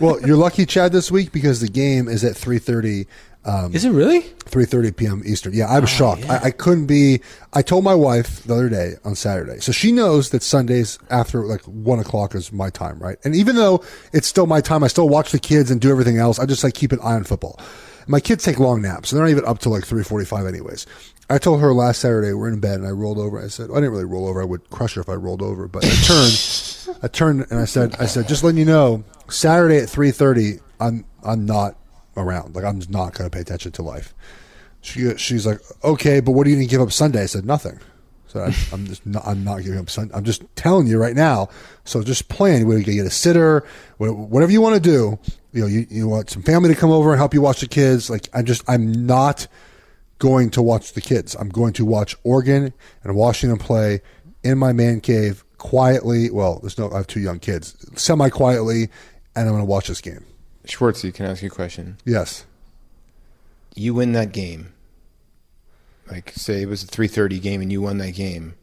Well, 0.00 0.18
you're 0.26 0.36
lucky, 0.38 0.64
Chad, 0.64 0.92
this 0.92 1.10
week 1.10 1.30
because 1.30 1.60
the 1.60 1.68
game 1.68 2.08
is 2.08 2.24
at 2.24 2.32
3.30 2.34 3.06
um, 3.44 3.74
Is 3.74 3.84
it 3.84 3.90
really? 3.90 4.22
3.30 4.22 4.96
p.m. 4.96 5.22
Eastern. 5.26 5.52
Yeah, 5.52 5.68
I 5.68 5.76
Oh, 5.76 5.80
was 5.82 5.90
shocked. 5.90 6.28
I, 6.30 6.44
I 6.44 6.50
couldn't 6.52 6.86
be. 6.86 7.20
I 7.52 7.60
told 7.60 7.84
my 7.84 7.94
wife 7.94 8.42
the 8.44 8.54
other 8.54 8.70
day 8.70 8.94
on 9.04 9.14
Saturday. 9.14 9.60
So 9.60 9.72
she 9.72 9.92
knows 9.92 10.30
that 10.30 10.42
Sundays 10.42 10.98
after 11.10 11.44
like 11.44 11.60
1 11.64 11.98
o'clock 11.98 12.34
is 12.34 12.50
my 12.50 12.70
time, 12.70 12.98
right? 12.98 13.18
And 13.24 13.34
even 13.36 13.56
though 13.56 13.84
it's 14.14 14.26
still 14.26 14.46
my 14.46 14.62
time, 14.62 14.82
I 14.82 14.86
still 14.88 15.08
watch 15.08 15.32
the 15.32 15.38
kids 15.38 15.70
and 15.70 15.82
do 15.82 15.90
everything 15.90 16.16
else. 16.16 16.38
I 16.38 16.46
just 16.46 16.64
like 16.64 16.72
keep 16.72 16.92
an 16.92 17.00
eye 17.00 17.14
on 17.16 17.24
football. 17.24 17.60
My 18.06 18.20
kids 18.20 18.42
take 18.42 18.58
long 18.58 18.80
naps, 18.80 19.10
so 19.10 19.16
they're 19.16 19.24
not 19.26 19.30
even 19.30 19.44
up 19.44 19.58
till 19.58 19.72
like 19.72 19.84
3.45 19.84 20.48
anyways. 20.48 20.86
I 21.30 21.38
told 21.38 21.60
her 21.60 21.72
last 21.72 22.00
Saturday, 22.00 22.32
we're 22.32 22.48
in 22.48 22.58
bed, 22.58 22.80
and 22.80 22.86
I 22.86 22.90
rolled 22.90 23.18
over. 23.18 23.40
I 23.40 23.46
said, 23.46 23.70
I 23.70 23.74
didn't 23.74 23.92
really 23.92 24.04
roll 24.04 24.26
over. 24.26 24.42
I 24.42 24.44
would 24.44 24.68
crush 24.70 24.94
her 24.94 25.00
if 25.00 25.08
I 25.08 25.14
rolled 25.14 25.42
over. 25.42 25.68
But 25.68 25.84
I 25.84 25.88
turned, 25.88 26.98
I 27.04 27.08
turned, 27.08 27.46
and 27.50 27.60
I 27.60 27.66
said, 27.66 27.94
I 28.00 28.06
said, 28.06 28.26
just 28.26 28.42
letting 28.42 28.58
you 28.58 28.64
know, 28.64 29.04
Saturday 29.28 29.78
at 29.78 29.84
3.30, 29.84 30.60
I'm, 30.80 31.04
I'm 31.22 31.46
not 31.46 31.76
around. 32.16 32.56
Like, 32.56 32.64
I'm 32.64 32.80
not 32.90 33.14
going 33.14 33.30
to 33.30 33.34
pay 33.34 33.40
attention 33.40 33.70
to 33.72 33.82
life. 33.82 34.12
She 34.82 35.14
she's 35.18 35.46
like, 35.46 35.60
okay, 35.84 36.20
but 36.20 36.32
what 36.32 36.46
are 36.46 36.50
you 36.50 36.56
going 36.56 36.66
to 36.66 36.70
give 36.70 36.80
up 36.80 36.90
Sunday? 36.90 37.22
I 37.22 37.26
said 37.26 37.44
nothing. 37.44 37.78
So 38.26 38.40
I, 38.40 38.54
I'm 38.72 38.86
just 38.86 39.04
not, 39.06 39.26
I'm 39.26 39.44
not 39.44 39.62
giving 39.62 39.78
up 39.78 39.90
Sunday. 39.90 40.14
I'm 40.14 40.24
just 40.24 40.42
telling 40.56 40.86
you 40.86 40.98
right 40.98 41.14
now. 41.14 41.48
So 41.84 42.02
just 42.02 42.28
plan. 42.28 42.66
We 42.66 42.82
can 42.82 42.94
get 42.94 43.06
a 43.06 43.10
sitter, 43.10 43.64
whatever 43.98 44.50
you 44.50 44.60
want 44.60 44.76
to 44.76 44.80
do. 44.80 45.18
You 45.52 45.60
know, 45.62 45.66
you, 45.66 45.86
you 45.90 46.08
want 46.08 46.30
some 46.30 46.42
family 46.42 46.72
to 46.72 46.80
come 46.80 46.90
over 46.90 47.10
and 47.10 47.18
help 47.18 47.34
you 47.34 47.42
watch 47.42 47.60
the 47.60 47.68
kids. 47.68 48.08
Like 48.08 48.28
I'm 48.32 48.46
just 48.46 48.62
I'm 48.68 49.06
not 49.06 49.48
going 50.20 50.50
to 50.50 50.62
watch 50.62 50.92
the 50.92 51.00
kids. 51.00 51.34
I'm 51.34 51.48
going 51.48 51.72
to 51.72 51.84
watch 51.84 52.14
Oregon 52.22 52.72
and 53.02 53.16
Washington 53.16 53.58
play 53.58 54.00
in 54.44 54.56
my 54.58 54.72
man 54.72 55.00
cave 55.00 55.42
quietly. 55.58 56.30
Well, 56.30 56.60
there's 56.60 56.78
no 56.78 56.88
I 56.92 56.98
have 56.98 57.08
two 57.08 57.18
young 57.20 57.40
kids, 57.40 57.74
semi 57.96 58.28
quietly, 58.28 58.82
and 59.34 59.48
I'm 59.48 59.48
going 59.48 59.58
to 59.62 59.64
watch 59.64 59.88
this 59.88 60.00
game. 60.00 60.24
Schwartzy, 60.66 61.12
can 61.12 61.26
I 61.26 61.30
ask 61.30 61.42
you 61.42 61.48
a 61.48 61.50
question? 61.50 61.96
Yes. 62.04 62.44
you 63.74 63.94
win 63.94 64.12
that 64.12 64.30
game, 64.32 64.72
like 66.10 66.32
say 66.36 66.62
it 66.62 66.68
was 66.68 66.84
a 66.84 66.86
three 66.86 67.08
thirty 67.08 67.40
game 67.40 67.60
and 67.60 67.72
you 67.72 67.80
won 67.82 67.98
that 67.98 68.12
game, 68.12 68.54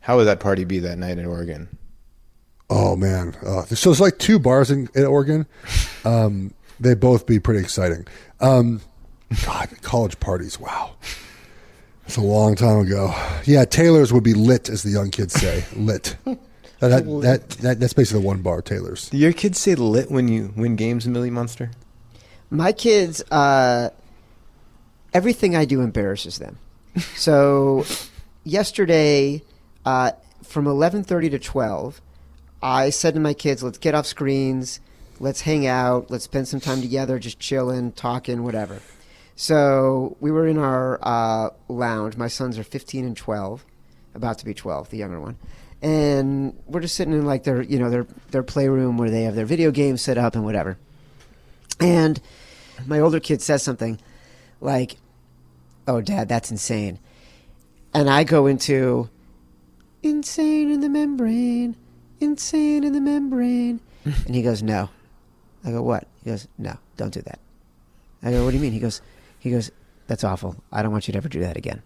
how 0.00 0.16
would 0.16 0.24
that 0.24 0.40
party 0.40 0.64
be 0.64 0.78
that 0.80 0.98
night 0.98 1.18
in 1.18 1.26
Oregon? 1.26 1.68
Oh 2.70 2.96
man, 2.96 3.34
uh, 3.46 3.64
so 3.64 3.90
it's 3.90 4.00
like 4.00 4.18
two 4.18 4.38
bars 4.38 4.70
in, 4.70 4.88
in 4.94 5.04
Oregon. 5.06 5.46
Um, 6.04 6.52
they 6.78 6.94
both 6.94 7.26
be 7.26 7.40
pretty 7.40 7.60
exciting. 7.60 8.06
Um, 8.40 8.82
God, 9.44 9.68
college 9.82 10.18
parties. 10.20 10.58
Wow, 10.58 10.94
it's 12.06 12.16
a 12.16 12.22
long 12.22 12.54
time 12.54 12.78
ago. 12.80 13.14
Yeah, 13.44 13.64
Taylor's 13.64 14.12
would 14.12 14.24
be 14.24 14.34
lit, 14.34 14.68
as 14.68 14.82
the 14.82 14.90
young 14.90 15.10
kids 15.10 15.34
say. 15.34 15.64
lit. 15.76 16.16
That, 16.24 16.38
that, 16.80 17.20
that, 17.22 17.48
that 17.50 17.80
that's 17.80 17.92
basically 17.92 18.22
the 18.22 18.26
one 18.26 18.40
bar. 18.40 18.62
Taylor's. 18.62 19.10
Do 19.10 19.18
your 19.18 19.32
kids 19.32 19.58
say 19.58 19.74
lit 19.74 20.10
when 20.10 20.28
you 20.28 20.52
win 20.56 20.76
games 20.76 21.06
in 21.06 21.12
Millie 21.12 21.30
Monster? 21.30 21.70
My 22.50 22.72
kids, 22.72 23.22
uh, 23.30 23.90
everything 25.12 25.54
I 25.54 25.64
do 25.64 25.80
embarrasses 25.80 26.38
them. 26.38 26.58
So, 27.14 27.84
yesterday, 28.44 29.42
uh, 29.84 30.12
from 30.42 30.66
eleven 30.66 31.04
thirty 31.04 31.28
to 31.30 31.38
twelve, 31.38 32.00
I 32.62 32.90
said 32.90 33.14
to 33.14 33.20
my 33.20 33.34
kids, 33.34 33.62
"Let's 33.62 33.78
get 33.78 33.94
off 33.94 34.06
screens, 34.06 34.80
let's 35.20 35.42
hang 35.42 35.66
out, 35.66 36.10
let's 36.10 36.24
spend 36.24 36.48
some 36.48 36.58
time 36.58 36.80
together, 36.80 37.18
just 37.18 37.38
chilling, 37.38 37.92
talking, 37.92 38.42
whatever." 38.42 38.80
So 39.40 40.16
we 40.18 40.32
were 40.32 40.48
in 40.48 40.58
our 40.58 40.98
uh, 41.00 41.50
lounge. 41.68 42.16
My 42.16 42.26
sons 42.26 42.58
are 42.58 42.64
fifteen 42.64 43.04
and 43.04 43.16
twelve, 43.16 43.64
about 44.12 44.38
to 44.38 44.44
be 44.44 44.52
twelve, 44.52 44.90
the 44.90 44.96
younger 44.96 45.20
one, 45.20 45.36
and 45.80 46.60
we're 46.66 46.80
just 46.80 46.96
sitting 46.96 47.14
in 47.14 47.24
like 47.24 47.44
their, 47.44 47.62
you 47.62 47.78
know, 47.78 47.88
their 47.88 48.04
their 48.32 48.42
playroom 48.42 48.98
where 48.98 49.10
they 49.10 49.22
have 49.22 49.36
their 49.36 49.46
video 49.46 49.70
games 49.70 50.02
set 50.02 50.18
up 50.18 50.34
and 50.34 50.44
whatever. 50.44 50.76
And 51.78 52.20
my 52.84 52.98
older 52.98 53.20
kid 53.20 53.40
says 53.40 53.62
something 53.62 54.00
like, 54.60 54.96
"Oh, 55.86 56.00
Dad, 56.00 56.28
that's 56.28 56.50
insane," 56.50 56.98
and 57.94 58.10
I 58.10 58.24
go 58.24 58.46
into 58.46 59.08
insane 60.02 60.68
in 60.68 60.80
the 60.80 60.88
membrane, 60.88 61.76
insane 62.18 62.82
in 62.82 62.92
the 62.92 63.00
membrane, 63.00 63.78
and 64.04 64.34
he 64.34 64.42
goes, 64.42 64.64
"No." 64.64 64.90
I 65.64 65.70
go, 65.70 65.80
"What?" 65.80 66.08
He 66.24 66.30
goes, 66.30 66.48
"No, 66.58 66.76
don't 66.96 67.14
do 67.14 67.22
that." 67.22 67.38
I 68.20 68.32
go, 68.32 68.44
"What 68.44 68.50
do 68.50 68.56
you 68.56 68.62
mean?" 68.64 68.72
He 68.72 68.80
goes, 68.80 69.00
"He 69.38 69.50
goes, 69.50 69.70
that's 70.06 70.24
awful. 70.24 70.56
I 70.72 70.82
don't 70.82 70.92
want 70.92 71.08
you 71.08 71.12
to 71.12 71.18
ever 71.18 71.28
do 71.28 71.40
that 71.40 71.56
again." 71.56 71.82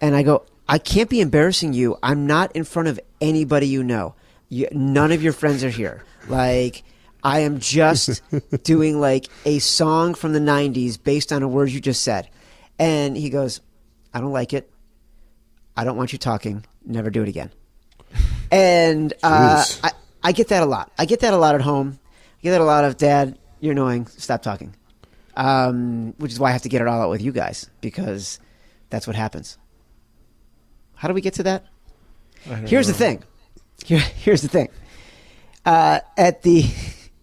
And 0.00 0.14
I 0.14 0.22
go, 0.22 0.44
"I 0.68 0.78
can't 0.78 1.10
be 1.10 1.20
embarrassing 1.20 1.72
you. 1.72 1.98
I'm 2.02 2.26
not 2.26 2.54
in 2.54 2.64
front 2.64 2.88
of 2.88 3.00
anybody 3.20 3.66
you 3.66 3.82
know. 3.82 4.14
You, 4.48 4.68
none 4.72 5.12
of 5.12 5.22
your 5.22 5.32
friends 5.32 5.64
are 5.64 5.70
here. 5.70 6.04
Like." 6.28 6.82
I 7.26 7.40
am 7.40 7.58
just 7.58 8.22
doing 8.62 9.00
like 9.00 9.26
a 9.44 9.58
song 9.58 10.14
from 10.14 10.32
the 10.32 10.38
90s 10.38 11.02
based 11.02 11.32
on 11.32 11.42
a 11.42 11.48
word 11.48 11.70
you 11.70 11.80
just 11.80 12.02
said. 12.02 12.30
And 12.78 13.16
he 13.16 13.30
goes, 13.30 13.60
I 14.14 14.20
don't 14.20 14.32
like 14.32 14.52
it. 14.52 14.70
I 15.76 15.82
don't 15.82 15.96
want 15.96 16.12
you 16.12 16.20
talking. 16.20 16.64
Never 16.84 17.10
do 17.10 17.22
it 17.22 17.28
again. 17.28 17.50
And 18.52 19.12
uh, 19.24 19.64
I, 19.82 19.90
I 20.22 20.32
get 20.32 20.48
that 20.48 20.62
a 20.62 20.66
lot. 20.66 20.92
I 20.98 21.04
get 21.04 21.20
that 21.20 21.34
a 21.34 21.36
lot 21.36 21.54
at 21.56 21.62
home. 21.62 21.98
I 22.38 22.42
get 22.42 22.50
that 22.52 22.60
a 22.60 22.64
lot 22.64 22.84
of, 22.84 22.96
Dad, 22.96 23.36
you're 23.60 23.72
annoying. 23.72 24.06
Stop 24.06 24.42
talking. 24.42 24.74
Um, 25.36 26.14
which 26.18 26.32
is 26.32 26.40
why 26.40 26.48
I 26.48 26.52
have 26.52 26.62
to 26.62 26.68
get 26.70 26.80
it 26.80 26.88
all 26.88 27.02
out 27.02 27.10
with 27.10 27.20
you 27.20 27.30
guys 27.30 27.68
because 27.82 28.38
that's 28.90 29.06
what 29.06 29.14
happens. 29.16 29.58
How 30.94 31.08
do 31.08 31.14
we 31.14 31.20
get 31.20 31.34
to 31.34 31.42
that? 31.42 31.66
Here's 32.66 32.86
the 32.86 32.94
thing 32.94 33.22
Here, 33.84 33.98
here's 33.98 34.40
the 34.40 34.48
thing. 34.48 34.68
Uh, 35.66 36.00
at 36.16 36.42
the 36.42 36.64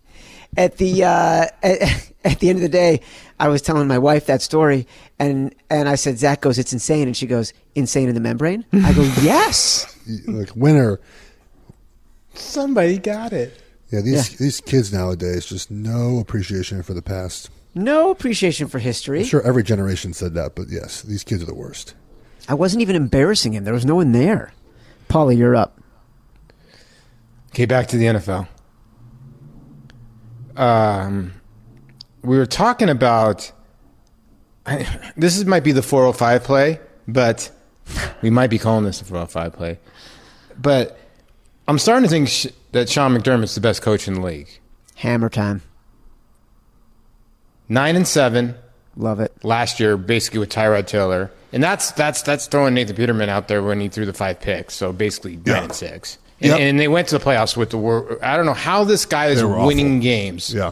at 0.58 0.78
the 0.78 1.04
uh, 1.06 1.08
at, 1.64 2.12
at 2.24 2.40
the 2.40 2.50
end 2.50 2.58
of 2.58 2.62
the 2.62 2.70
day, 2.70 3.00
I 3.40 3.48
was 3.48 3.62
telling 3.64 3.88
my 3.88 3.98
wife 3.98 4.28
that 4.28 4.42
story, 4.44 4.86
and 5.18 5.56
and 5.72 5.90
I 5.90 5.96
said, 5.96 6.20
Zach 6.20 6.42
goes, 6.42 6.60
it's 6.60 6.72
insane, 6.74 7.08
and 7.08 7.18
she 7.18 7.26
goes, 7.26 7.52
insane 7.74 8.10
in 8.10 8.16
the 8.16 8.22
membrane. 8.22 8.64
I 8.74 8.94
go, 8.94 9.02
yes. 9.22 9.88
Like 10.28 10.56
winner. 10.56 11.00
Somebody 12.36 12.98
got 13.00 13.34
it. 13.34 13.60
Yeah, 13.92 14.02
these 14.02 14.32
Yeah. 14.32 14.38
these 14.40 14.62
kids 14.62 14.92
nowadays 14.94 15.46
just 15.46 15.72
no 15.72 16.20
appreciation 16.20 16.84
for 16.84 16.94
the 16.94 17.02
past. 17.02 17.50
No 17.76 18.12
appreciation 18.12 18.68
for 18.68 18.80
history. 18.80 19.20
I'm 19.20 19.26
sure 19.26 19.42
every 19.42 19.64
generation 19.64 20.14
said 20.14 20.34
that, 20.36 20.56
but 20.56 20.70
yes, 20.70 21.02
these 21.02 21.24
kids 21.24 21.42
are 21.42 21.48
the 21.48 21.56
worst. 21.56 21.96
I 22.48 22.54
wasn't 22.54 22.82
even 22.82 22.96
embarrassing 22.96 23.54
him. 23.54 23.64
There 23.64 23.74
was 23.74 23.86
no 23.86 23.96
one 23.96 24.12
there. 24.12 24.54
Paulie, 25.10 25.38
you're 25.38 25.56
up. 25.56 25.80
Okay, 27.50 27.66
back 27.66 27.88
to 27.88 27.98
the 27.98 28.06
NFL. 28.06 28.48
Um, 30.56 31.34
we 32.22 32.38
were 32.38 32.46
talking 32.46 32.90
about. 32.90 33.52
this 35.18 35.38
is, 35.38 35.46
might 35.46 35.64
be 35.64 35.72
the 35.72 35.82
405 35.82 36.44
play, 36.44 36.80
but 37.08 37.52
we 38.22 38.30
might 38.30 38.50
be 38.50 38.58
calling 38.58 38.86
this 38.86 39.00
the 39.00 39.06
405 39.06 39.54
play. 39.54 39.80
But 40.62 40.98
I'm 41.68 41.80
starting 41.80 42.04
to 42.04 42.10
think 42.10 42.30
sh- 42.30 42.48
that 42.72 42.90
Sean 42.90 43.16
McDermott's 43.18 43.56
the 43.56 43.62
best 43.62 43.82
coach 43.82 44.08
in 44.08 44.16
the 44.16 44.22
league. 44.22 44.48
Hammer 44.96 45.30
time. 45.30 45.62
Nine 47.70 47.96
and 47.96 48.08
seven 48.08 48.56
Love 48.96 49.20
it. 49.20 49.32
last 49.44 49.80
year, 49.80 49.98
basically 49.98 50.40
with 50.40 50.50
Tyrod 50.50 50.86
Taylor, 50.88 51.32
and 51.52 51.64
that's 51.64 51.92
that's 51.92 52.22
that's 52.22 52.48
throwing 52.48 52.74
Nathan 52.74 52.96
Peterman 52.96 53.30
out 53.30 53.48
there 53.48 53.64
when 53.64 53.80
he 53.80 53.90
threw 53.90 54.06
the 54.06 54.14
five 54.14 54.40
picks. 54.42 54.74
So 54.76 54.92
basically 54.94 55.40
Yeah. 55.46 55.54
nine 55.54 55.64
and 55.64 55.74
six. 55.74 56.18
And, 56.42 56.50
Yep. 56.52 56.60
and 56.60 56.80
they 56.80 56.88
went 56.90 57.08
to 57.10 57.18
the 57.18 57.24
playoffs 57.24 57.56
with 57.56 57.70
the. 57.70 57.78
wor- 57.78 58.20
I 58.22 58.36
don't 58.36 58.46
know 58.46 58.54
how 58.54 58.84
this 58.84 59.06
guy 59.06 59.28
is 59.28 59.44
winning 59.44 59.94
awful. 59.98 60.02
games. 60.04 60.54
Yeah, 60.54 60.72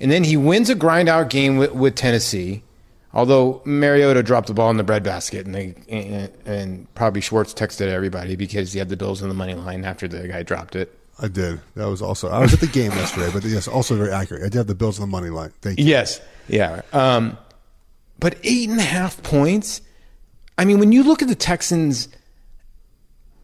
And 0.00 0.10
then 0.10 0.24
he 0.24 0.36
wins 0.36 0.70
a 0.70 0.74
grind 0.74 1.08
out 1.08 1.30
game 1.30 1.56
with, 1.56 1.72
with 1.72 1.94
Tennessee. 1.96 2.62
Although 3.12 3.60
Mariota 3.64 4.22
dropped 4.24 4.48
the 4.48 4.54
ball 4.54 4.70
in 4.70 4.76
the 4.76 4.82
breadbasket, 4.84 5.46
and 5.46 5.54
they 5.54 5.74
and, 5.88 6.30
and 6.46 6.94
probably 6.94 7.20
Schwartz 7.20 7.54
texted 7.54 7.88
everybody 7.88 8.34
because 8.36 8.72
he 8.72 8.78
had 8.80 8.88
the 8.88 8.96
Bills 8.96 9.22
in 9.22 9.28
the 9.28 9.34
money 9.34 9.54
line 9.54 9.84
after 9.84 10.08
the 10.08 10.26
guy 10.28 10.42
dropped 10.42 10.74
it. 10.76 10.96
I 11.18 11.28
did. 11.28 11.60
That 11.76 11.86
was 11.86 12.02
also. 12.02 12.28
I 12.28 12.40
was 12.40 12.52
at 12.52 12.60
the 12.60 12.66
game 12.66 12.90
yesterday, 12.92 13.30
but 13.32 13.44
yes, 13.44 13.68
also 13.68 13.96
very 13.96 14.12
accurate. 14.12 14.42
I 14.42 14.48
did 14.48 14.54
have 14.54 14.66
the 14.66 14.74
Bills 14.74 14.98
on 14.98 15.08
the 15.08 15.12
money 15.12 15.30
line. 15.30 15.52
Thank 15.60 15.78
you. 15.78 15.84
Yes, 15.86 16.20
yeah. 16.48 16.82
Um, 16.92 17.38
but 18.18 18.36
eight 18.42 18.68
and 18.68 18.78
a 18.78 18.84
half 18.84 19.22
points. 19.22 19.80
I 20.56 20.64
mean, 20.64 20.78
when 20.78 20.92
you 20.92 21.02
look 21.02 21.22
at 21.22 21.28
the 21.28 21.34
Texans, 21.34 22.08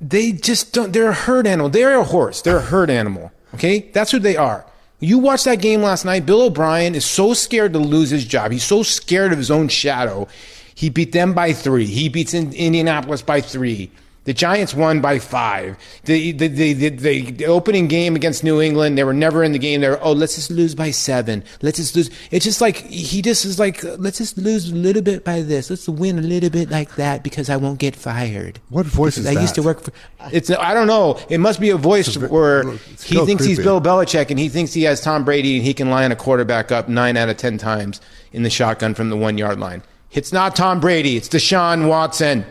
they 0.00 0.32
just 0.32 0.72
don't. 0.72 0.92
They're 0.92 1.10
a 1.10 1.14
herd 1.14 1.46
animal. 1.46 1.68
They're 1.68 1.98
a 1.98 2.04
horse. 2.04 2.42
They're 2.42 2.58
a 2.58 2.62
herd 2.62 2.90
animal. 2.90 3.32
Okay, 3.54 3.90
that's 3.92 4.10
who 4.10 4.18
they 4.18 4.36
are. 4.36 4.64
You 5.00 5.18
watched 5.18 5.46
that 5.46 5.60
game 5.62 5.82
last 5.82 6.04
night. 6.04 6.26
Bill 6.26 6.42
O'Brien 6.42 6.94
is 6.94 7.04
so 7.06 7.32
scared 7.32 7.72
to 7.72 7.78
lose 7.78 8.10
his 8.10 8.24
job. 8.24 8.52
He's 8.52 8.64
so 8.64 8.82
scared 8.82 9.32
of 9.32 9.38
his 9.38 9.50
own 9.50 9.68
shadow. 9.68 10.28
He 10.74 10.90
beat 10.90 11.12
them 11.12 11.32
by 11.32 11.52
three. 11.52 11.86
He 11.86 12.08
beats 12.08 12.34
in 12.34 12.52
Indianapolis 12.52 13.22
by 13.22 13.40
three. 13.40 13.90
The 14.30 14.34
Giants 14.34 14.74
won 14.74 15.00
by 15.00 15.18
five. 15.18 15.76
The 16.04 16.30
the, 16.30 16.46
the, 16.46 16.72
the, 16.72 16.88
the 16.90 17.30
the 17.32 17.46
opening 17.46 17.88
game 17.88 18.14
against 18.14 18.44
New 18.44 18.60
England, 18.62 18.96
they 18.96 19.02
were 19.02 19.12
never 19.12 19.42
in 19.42 19.50
the 19.50 19.58
game. 19.58 19.80
They 19.80 19.88
were, 19.88 19.98
oh, 20.00 20.12
let's 20.12 20.36
just 20.36 20.52
lose 20.52 20.72
by 20.72 20.92
seven. 20.92 21.42
Let's 21.62 21.78
just 21.78 21.96
lose. 21.96 22.10
It's 22.30 22.44
just 22.44 22.60
like, 22.60 22.76
he 22.76 23.22
just 23.22 23.44
is 23.44 23.58
like, 23.58 23.82
let's 23.82 24.18
just 24.18 24.38
lose 24.38 24.70
a 24.70 24.74
little 24.76 25.02
bit 25.02 25.24
by 25.24 25.42
this. 25.42 25.68
Let's 25.68 25.88
win 25.88 26.16
a 26.16 26.22
little 26.22 26.48
bit 26.48 26.70
like 26.70 26.94
that 26.94 27.24
because 27.24 27.50
I 27.50 27.56
won't 27.56 27.80
get 27.80 27.96
fired. 27.96 28.60
What 28.68 28.86
voice 28.86 29.18
is 29.18 29.26
I 29.26 29.34
that? 29.34 29.40
used 29.40 29.56
to 29.56 29.64
work 29.64 29.80
for. 29.80 29.92
It's 30.30 30.48
I 30.48 30.74
don't 30.74 30.86
know. 30.86 31.18
It 31.28 31.38
must 31.38 31.58
be 31.58 31.70
a 31.70 31.76
voice 31.76 32.16
where 32.16 32.70
he 33.02 33.26
thinks 33.26 33.44
he's. 33.44 33.58
Bill 33.58 33.80
Belichick 33.80 34.30
and 34.30 34.38
he 34.38 34.48
thinks 34.48 34.72
he 34.72 34.84
has 34.84 35.00
Tom 35.00 35.24
Brady 35.24 35.56
and 35.56 35.66
he 35.66 35.74
can 35.74 35.90
line 35.90 36.12
a 36.12 36.16
quarterback 36.16 36.70
up 36.70 36.88
nine 36.88 37.16
out 37.16 37.28
of 37.28 37.36
ten 37.36 37.58
times 37.58 38.00
in 38.30 38.44
the 38.44 38.50
shotgun 38.50 38.94
from 38.94 39.10
the 39.10 39.16
one 39.16 39.38
yard 39.38 39.58
line. 39.58 39.82
It's 40.12 40.32
not 40.32 40.54
Tom 40.54 40.78
Brady. 40.78 41.16
It's 41.16 41.28
Deshaun 41.28 41.88
Watson. 41.88 42.44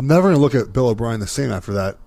I'm 0.00 0.06
never 0.06 0.22
going 0.22 0.34
to 0.34 0.40
look 0.40 0.54
at 0.54 0.72
Bill 0.72 0.88
O'Brien 0.88 1.20
the 1.20 1.26
same 1.26 1.52
after 1.52 1.74
that. 1.74 1.98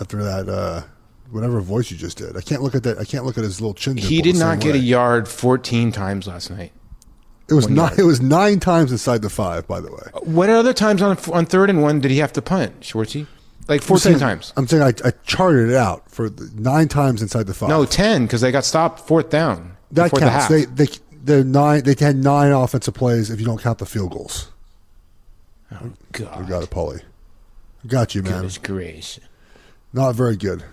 After 0.00 0.20
that, 0.24 0.48
uh, 0.48 0.82
whatever 1.30 1.60
voice 1.60 1.92
you 1.92 1.96
just 1.96 2.18
did, 2.18 2.36
I 2.36 2.40
can't 2.40 2.60
look 2.60 2.74
at 2.74 2.82
that. 2.82 2.98
I 2.98 3.04
can't 3.04 3.24
look 3.24 3.38
at 3.38 3.44
his 3.44 3.60
little 3.60 3.72
chin. 3.72 3.96
He 3.96 4.20
did 4.20 4.34
not 4.34 4.58
get 4.58 4.74
a 4.74 4.78
yard 4.78 5.28
14 5.28 5.92
times 5.92 6.26
last 6.26 6.50
night. 6.50 6.72
It 7.48 7.54
was 7.54 7.68
nine. 7.68 7.76
yard. 7.76 7.98
It 8.00 8.02
was 8.02 8.20
nine 8.20 8.58
times 8.58 8.90
inside 8.90 9.22
the 9.22 9.30
five. 9.30 9.68
By 9.68 9.80
the 9.80 9.92
way, 9.92 10.10
What 10.24 10.48
other 10.50 10.72
times 10.72 11.00
on 11.02 11.16
on 11.32 11.46
third 11.46 11.70
and 11.70 11.82
one 11.82 12.00
did 12.00 12.10
he 12.10 12.18
have 12.18 12.32
to 12.32 12.42
punt, 12.42 12.80
Schwartzy? 12.80 13.28
Like 13.68 13.80
14 13.80 13.94
I'm 13.94 13.98
saying, 14.00 14.18
times. 14.18 14.52
I'm 14.56 14.66
saying 14.66 14.82
I, 14.82 15.08
I 15.08 15.12
charted 15.24 15.70
it 15.70 15.76
out 15.76 16.10
for 16.10 16.28
the 16.28 16.50
nine 16.56 16.88
times 16.88 17.22
inside 17.22 17.46
the 17.46 17.54
five. 17.54 17.68
No, 17.68 17.84
10 17.84 18.26
because 18.26 18.40
they 18.40 18.50
got 18.50 18.64
stopped 18.64 19.06
fourth 19.06 19.30
down. 19.30 19.76
that 19.92 20.10
the 20.10 20.18
counts. 20.18 20.34
half. 20.34 20.48
They 20.48 20.64
they 20.64 20.88
they're 21.12 21.44
nine. 21.44 21.84
They 21.84 21.94
had 21.96 22.16
nine 22.16 22.50
offensive 22.50 22.94
plays 22.94 23.30
if 23.30 23.38
you 23.38 23.46
don't 23.46 23.62
count 23.62 23.78
the 23.78 23.86
field 23.86 24.10
goals. 24.10 24.50
oh, 25.70 25.92
God. 26.10 26.44
I 26.44 26.48
got 26.48 26.64
it, 26.64 26.70
Paulie. 26.70 27.02
I 27.84 27.88
got 27.88 28.14
you, 28.14 28.22
man. 28.22 28.32
Goodness 28.32 28.58
gracious. 28.58 29.20
Not 29.92 30.14
very 30.14 30.36
good. 30.36 30.64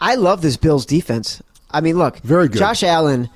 I 0.00 0.14
love 0.16 0.42
this 0.42 0.56
Bills 0.56 0.84
defense. 0.86 1.42
I 1.70 1.80
mean, 1.80 1.96
look, 1.96 2.18
Very 2.18 2.48
good. 2.48 2.58
Josh 2.58 2.82
Allen. 2.82 3.28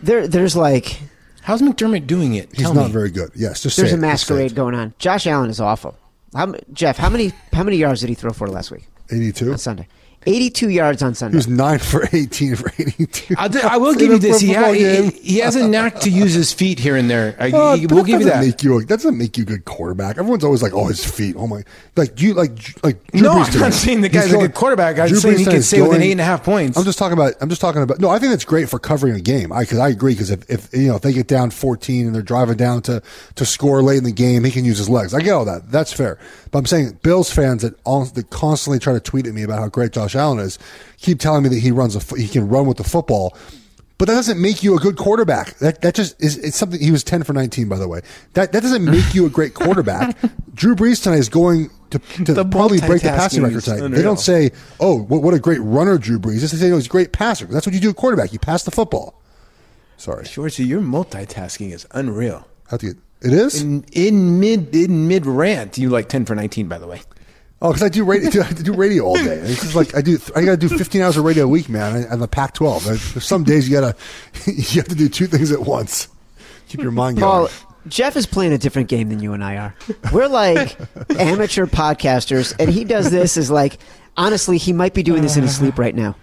There, 0.00 0.28
there's 0.28 0.54
like 0.54 1.00
How's 1.42 1.60
McDermott 1.60 2.06
doing 2.06 2.34
it? 2.34 2.48
He's 2.52 2.62
Tell 2.62 2.74
not 2.74 2.86
me. 2.86 2.92
very 2.92 3.10
good. 3.10 3.30
Yes, 3.34 3.62
just 3.62 3.76
there's 3.76 3.90
say 3.90 3.96
a 3.96 3.98
it. 3.98 4.00
Just 4.00 4.28
masquerade 4.30 4.54
going 4.54 4.74
on. 4.74 4.94
Josh 4.98 5.26
Allen 5.26 5.50
is 5.50 5.60
awful. 5.60 5.96
How, 6.34 6.54
Geoff, 6.72 6.96
how 6.96 7.08
many 7.10 7.32
how 7.52 7.62
many 7.62 7.76
yards 7.76 8.00
did 8.00 8.08
he 8.08 8.14
throw 8.14 8.32
for 8.32 8.48
last 8.48 8.70
week 8.70 8.86
82. 9.10 9.52
on 9.52 9.58
Sunday? 9.58 9.86
82 10.26 10.68
yards 10.70 11.02
on 11.02 11.14
Sunday. 11.14 11.36
He 11.36 11.42
Sunday. 11.42 11.52
was 11.52 11.58
nine 11.58 11.78
for 11.78 12.08
18 12.12 12.56
for 12.56 12.70
82. 12.78 13.34
I'll, 13.38 13.68
I 13.68 13.76
will 13.76 13.94
give 13.94 14.10
you 14.10 14.18
this. 14.18 14.40
He, 14.40 14.52
ha- 14.52 14.72
he, 14.72 15.08
he 15.10 15.38
has 15.38 15.56
a 15.56 15.66
knack 15.68 16.00
to 16.00 16.10
use 16.10 16.32
his 16.34 16.52
feet 16.52 16.78
here 16.78 16.96
and 16.96 17.08
there. 17.10 17.36
I, 17.38 17.50
Uh, 17.50 17.76
he- 17.76 17.86
we'll 17.86 18.02
that 18.02 18.06
give 18.06 18.20
you 18.20 18.26
doesn't 18.26 18.40
that. 18.40 18.46
Make 18.46 18.62
you 18.62 18.76
a, 18.78 18.80
that 18.80 18.88
doesn't 18.88 19.18
make 19.18 19.36
you 19.36 19.42
a 19.42 19.46
good 19.46 19.64
quarterback. 19.64 20.18
Everyone's 20.18 20.44
always 20.44 20.62
like, 20.62 20.72
"Oh, 20.72 20.86
his 20.86 21.04
feet." 21.04 21.36
Oh 21.38 21.46
my! 21.46 21.62
Like 21.96 22.14
do 22.14 22.24
you 22.26 22.34
like 22.34 22.50
like 22.84 23.06
Drew 23.12 23.22
No, 23.22 23.34
Brees 23.34 23.38
I'm 23.46 23.46
today. 23.52 23.58
not 23.60 23.72
saying 23.72 24.00
the 24.00 24.08
He's 24.08 24.16
guy's 24.22 24.32
a 24.32 24.38
good 24.38 24.54
quarterback. 24.54 24.98
I'm 24.98 25.08
Drew 25.08 25.18
saying 25.18 25.34
Brees 25.34 25.38
he 25.38 25.44
today 25.44 25.50
can 25.52 25.58
is 25.60 25.68
stay 25.68 25.80
within 25.82 25.92
going- 25.98 26.02
eight 26.08 26.12
and 26.12 26.20
a 26.20 26.24
half 26.24 26.42
points. 26.44 26.78
I'm 26.78 26.84
just 26.84 26.98
talking 26.98 27.12
about. 27.18 27.34
I'm 27.40 27.48
just 27.48 27.60
talking 27.60 27.82
about. 27.82 27.98
No, 28.00 28.10
I 28.10 28.18
think 28.18 28.32
that's 28.32 28.44
great 28.44 28.68
for 28.68 28.78
covering 28.78 29.14
a 29.14 29.20
game. 29.20 29.52
I 29.52 29.60
because 29.62 29.78
I 29.78 29.88
agree 29.88 30.12
because 30.14 30.30
if, 30.30 30.48
if 30.50 30.72
you 30.72 30.88
know 30.88 30.96
if 30.96 31.02
they 31.02 31.12
get 31.12 31.26
down 31.28 31.50
14 31.50 32.06
and 32.06 32.14
they're 32.14 32.22
driving 32.22 32.56
down 32.56 32.82
to 32.82 33.02
to 33.36 33.46
score 33.46 33.82
late 33.82 33.98
in 33.98 34.04
the 34.04 34.12
game, 34.12 34.44
he 34.44 34.50
can 34.50 34.64
use 34.64 34.78
his 34.78 34.88
legs. 34.88 35.14
I 35.14 35.20
get 35.20 35.30
all 35.32 35.44
that. 35.44 35.70
That's 35.70 35.92
fair. 35.92 36.18
But 36.54 36.60
I'm 36.60 36.66
saying 36.66 37.00
Bills 37.02 37.32
fans 37.32 37.62
that 37.62 37.74
all, 37.82 38.04
that 38.04 38.30
constantly 38.30 38.78
try 38.78 38.92
to 38.92 39.00
tweet 39.00 39.26
at 39.26 39.34
me 39.34 39.42
about 39.42 39.58
how 39.58 39.66
great 39.66 39.90
Josh 39.90 40.14
Allen 40.14 40.38
is 40.38 40.56
keep 40.98 41.18
telling 41.18 41.42
me 41.42 41.48
that 41.48 41.58
he 41.58 41.72
runs 41.72 41.96
a 41.96 42.16
he 42.16 42.28
can 42.28 42.48
run 42.48 42.66
with 42.66 42.76
the 42.76 42.84
football. 42.84 43.36
But 43.98 44.06
that 44.06 44.14
doesn't 44.14 44.40
make 44.40 44.62
you 44.62 44.76
a 44.76 44.78
good 44.78 44.96
quarterback. 44.96 45.58
That 45.58 45.82
that 45.82 45.96
just 45.96 46.14
is 46.22 46.38
it's 46.38 46.56
something. 46.56 46.78
He 46.78 46.92
was 46.92 47.02
ten 47.02 47.24
for 47.24 47.32
nineteen, 47.32 47.68
by 47.68 47.76
the 47.76 47.88
way. 47.88 48.02
That 48.34 48.52
that 48.52 48.62
doesn't 48.62 48.84
make 48.84 49.16
you 49.16 49.26
a 49.26 49.30
great 49.30 49.54
quarterback. 49.62 50.16
Drew 50.54 50.76
Brees 50.76 51.02
tonight 51.02 51.18
is 51.18 51.28
going 51.28 51.70
to, 51.90 51.98
to 52.24 52.44
probably 52.44 52.78
break 52.78 53.02
the 53.02 53.08
passing 53.08 53.42
record 53.42 53.64
tonight. 53.64 53.88
They 53.88 54.02
don't 54.02 54.20
say, 54.20 54.52
"Oh, 54.78 55.02
what, 55.02 55.22
what 55.22 55.34
a 55.34 55.40
great 55.40 55.60
runner 55.60 55.98
Drew 55.98 56.20
Brees." 56.20 56.42
They 56.42 56.56
say, 56.56 56.70
"Oh, 56.70 56.76
he's 56.76 56.86
a 56.86 56.88
great 56.88 57.12
passer." 57.12 57.46
That's 57.46 57.66
what 57.66 57.74
you 57.74 57.80
do 57.80 57.90
at 57.90 57.96
quarterback. 57.96 58.32
You 58.32 58.38
pass 58.38 58.62
the 58.62 58.70
football. 58.70 59.20
Sorry, 59.96 60.22
Schwartzy, 60.22 60.64
your 60.64 60.80
multitasking 60.80 61.72
is 61.72 61.84
unreal. 61.90 62.46
how 62.70 62.76
to 62.76 62.86
get 62.86 62.96
it 63.24 63.32
is. 63.32 63.62
In, 63.62 63.84
in 63.92 64.40
mid 64.40 64.74
in 64.74 65.08
mid 65.08 65.26
rant, 65.26 65.78
you 65.78 65.90
like 65.90 66.08
ten 66.08 66.24
for 66.24 66.34
nineteen. 66.34 66.68
By 66.68 66.78
the 66.78 66.86
way, 66.86 67.00
Oh, 67.64 67.68
because 67.68 67.82
I 67.82 67.88
do 67.88 68.04
radio. 68.04 68.42
I 68.44 68.52
do 68.52 68.74
radio 68.74 69.04
all 69.04 69.16
day. 69.16 69.36
It's 69.36 69.62
just 69.62 69.74
like 69.74 69.96
I 69.96 70.02
do. 70.02 70.18
I 70.36 70.44
got 70.44 70.60
to 70.60 70.68
do 70.68 70.68
15 70.68 71.00
hours 71.00 71.16
of 71.16 71.24
radio 71.24 71.44
a 71.44 71.48
week, 71.48 71.70
man. 71.70 72.04
And 72.10 72.20
the 72.20 72.28
Pac-12. 72.28 72.84
There's 72.84 73.24
some 73.24 73.42
days 73.42 73.66
you 73.66 73.80
gotta 73.80 73.96
you 74.46 74.80
have 74.80 74.88
to 74.88 74.94
do 74.94 75.08
two 75.08 75.26
things 75.26 75.50
at 75.50 75.60
once. 75.60 76.08
Keep 76.68 76.82
your 76.82 76.92
mind 76.92 77.18
Paul, 77.18 77.46
going. 77.46 77.52
Geoff 77.88 78.16
is 78.16 78.26
playing 78.26 78.52
a 78.52 78.58
different 78.58 78.88
game 78.88 79.08
than 79.08 79.20
you 79.20 79.32
and 79.32 79.42
I 79.42 79.56
are. 79.56 79.74
We're 80.12 80.28
like 80.28 80.78
amateur 81.18 81.64
podcasters, 81.64 82.54
and 82.58 82.68
he 82.68 82.84
does 82.84 83.10
this 83.10 83.38
as 83.38 83.50
like 83.50 83.78
honestly, 84.16 84.58
he 84.58 84.74
might 84.74 84.92
be 84.92 85.02
doing 85.02 85.22
this 85.22 85.38
in 85.38 85.42
his 85.42 85.56
sleep 85.56 85.78
right 85.78 85.94
now. 85.94 86.16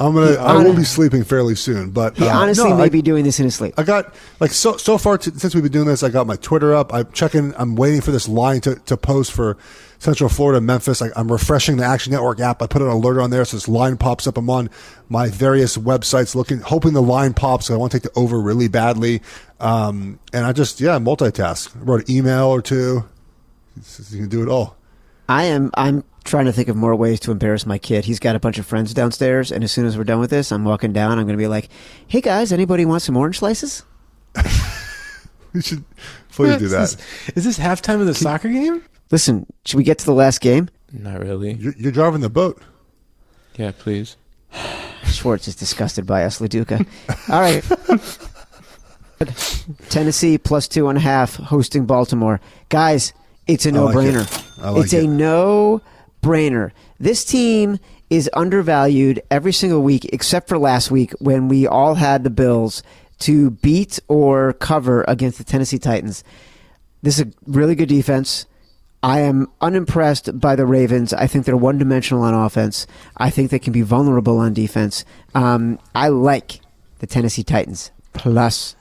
I'm 0.00 0.14
gonna. 0.14 0.34
I 0.36 0.62
will 0.62 0.74
be 0.74 0.84
sleeping 0.84 1.24
fairly 1.24 1.54
soon, 1.56 1.90
but 1.90 2.16
He 2.16 2.26
uh, 2.26 2.36
honestly 2.38 2.70
no, 2.70 2.76
may 2.76 2.84
I- 2.84 2.88
be 2.88 3.02
doing 3.02 3.24
this 3.24 3.38
in 3.40 3.44
his 3.44 3.54
sleep. 3.56 3.74
I 3.76 3.82
got 3.82 4.14
like 4.40 4.52
so 4.52 4.76
so 4.76 4.96
far 4.96 5.18
t- 5.18 5.32
since 5.36 5.54
we've 5.54 5.62
been 5.64 5.72
doing 5.72 5.86
this. 5.88 6.02
I 6.02 6.08
got 6.08 6.26
my 6.26 6.36
Twitter 6.36 6.74
up. 6.74 6.94
I'm 6.94 7.10
checking. 7.12 7.52
I'm 7.58 7.74
waiting 7.74 8.00
for 8.00 8.10
this 8.12 8.28
line 8.28 8.60
to, 8.62 8.76
to 8.76 8.96
post 8.96 9.32
for 9.32 9.56
Central 9.98 10.30
Florida, 10.30 10.60
Memphis. 10.60 11.02
I, 11.02 11.08
I'm 11.16 11.30
refreshing 11.30 11.78
the 11.78 11.84
Action 11.84 12.12
Network 12.12 12.38
app. 12.38 12.62
I 12.62 12.68
put 12.68 12.80
an 12.80 12.86
alert 12.88 13.20
on 13.20 13.30
there, 13.30 13.44
so 13.44 13.56
this 13.56 13.66
line 13.66 13.96
pops 13.96 14.26
up. 14.28 14.36
I'm 14.38 14.48
on 14.48 14.70
my 15.08 15.28
various 15.28 15.76
websites 15.76 16.36
looking, 16.36 16.60
hoping 16.60 16.92
the 16.92 17.02
line 17.02 17.34
pops. 17.34 17.68
I 17.68 17.76
want 17.76 17.90
to 17.90 17.98
take 17.98 18.12
the 18.12 18.16
over 18.18 18.40
really 18.40 18.68
badly, 18.68 19.20
um, 19.58 20.20
and 20.32 20.46
I 20.46 20.52
just 20.52 20.80
yeah 20.80 20.98
multitask. 21.00 21.76
I 21.76 21.80
wrote 21.80 22.08
an 22.08 22.14
email 22.14 22.46
or 22.46 22.62
two. 22.62 23.04
You 24.10 24.18
can 24.20 24.28
do 24.28 24.42
it 24.42 24.48
all. 24.48 24.76
I 25.28 25.44
am. 25.44 25.70
I'm 25.74 26.04
trying 26.24 26.46
to 26.46 26.52
think 26.52 26.68
of 26.68 26.76
more 26.76 26.94
ways 26.94 27.20
to 27.20 27.30
embarrass 27.30 27.66
my 27.66 27.78
kid. 27.78 28.04
He's 28.04 28.18
got 28.18 28.36
a 28.36 28.40
bunch 28.40 28.58
of 28.58 28.66
friends 28.66 28.94
downstairs, 28.94 29.52
and 29.52 29.62
as 29.62 29.72
soon 29.72 29.86
as 29.86 29.96
we're 29.96 30.04
done 30.04 30.20
with 30.20 30.30
this, 30.30 30.50
I'm 30.52 30.64
walking 30.64 30.92
down. 30.92 31.18
I'm 31.18 31.26
going 31.26 31.36
to 31.36 31.42
be 31.42 31.46
like, 31.48 31.68
"Hey 32.06 32.20
guys, 32.20 32.52
anybody 32.52 32.84
want 32.84 33.02
some 33.02 33.16
orange 33.16 33.38
slices?" 33.38 33.84
You 35.54 35.62
should 35.62 35.84
please 36.30 36.58
do 36.58 36.68
that. 36.68 36.82
Is 36.82 36.96
this, 36.96 37.28
is 37.36 37.44
this 37.44 37.58
halftime 37.58 38.00
of 38.00 38.06
the 38.06 38.14
soccer 38.14 38.48
game? 38.48 38.82
Listen, 39.10 39.46
should 39.64 39.78
we 39.78 39.84
get 39.84 39.98
to 39.98 40.04
the 40.04 40.12
last 40.12 40.40
game? 40.40 40.68
Not 40.92 41.20
really. 41.20 41.54
You're, 41.54 41.74
you're 41.76 41.92
driving 41.92 42.20
the 42.20 42.28
boat. 42.30 42.62
Yeah, 43.56 43.72
please. 43.76 44.16
Schwartz 45.04 45.48
is 45.48 45.56
disgusted 45.56 46.06
by 46.06 46.24
us, 46.24 46.40
Lo 46.40 46.46
Duca. 46.46 46.84
All 47.30 47.40
right. 47.40 47.64
Tennessee 49.88 50.38
plus 50.38 50.68
two 50.68 50.88
and 50.88 50.98
a 50.98 51.00
half 51.00 51.36
hosting 51.36 51.86
Baltimore. 51.86 52.40
Guys, 52.68 53.12
it's 53.48 53.66
a 53.66 53.72
like 53.72 53.94
no-brainer. 53.94 54.58
it. 54.58 54.62
Like 54.62 54.84
it's 54.84 54.92
it. 54.92 55.04
a 55.04 55.08
no-brainer. 55.08 56.70
This 57.00 57.24
team 57.24 57.78
is 58.10 58.30
undervalued 58.32 59.22
every 59.30 59.52
single 59.52 59.82
week 59.82 60.04
except 60.12 60.48
for 60.48 60.58
last 60.58 60.90
week 60.90 61.12
when 61.18 61.48
we 61.48 61.66
all 61.66 61.94
had 61.94 62.24
the 62.24 62.30
Bills 62.30 62.82
to 63.20 63.50
beat 63.50 63.98
or 64.08 64.52
cover 64.54 65.04
against 65.08 65.38
the 65.38 65.44
Tennessee 65.44 65.78
Titans. 65.78 66.22
This 67.02 67.18
is 67.18 67.26
a 67.26 67.32
really 67.46 67.74
good 67.74 67.88
defense. 67.88 68.46
I 69.02 69.20
am 69.20 69.48
unimpressed 69.60 70.40
by 70.40 70.56
the 70.56 70.66
Ravens. 70.66 71.12
I 71.12 71.26
think 71.28 71.44
they're 71.44 71.56
one 71.56 71.78
dimensional 71.78 72.24
on 72.24 72.34
offense. 72.34 72.86
I 73.16 73.30
think 73.30 73.50
they 73.50 73.60
can 73.60 73.72
be 73.72 73.82
vulnerable 73.82 74.38
on 74.38 74.52
defense. 74.54 75.04
Um, 75.34 75.78
I 75.94 76.08
like 76.08 76.60
the 76.98 77.06
Tennessee 77.06 77.44
Titans 77.44 77.92
plus 78.12 78.74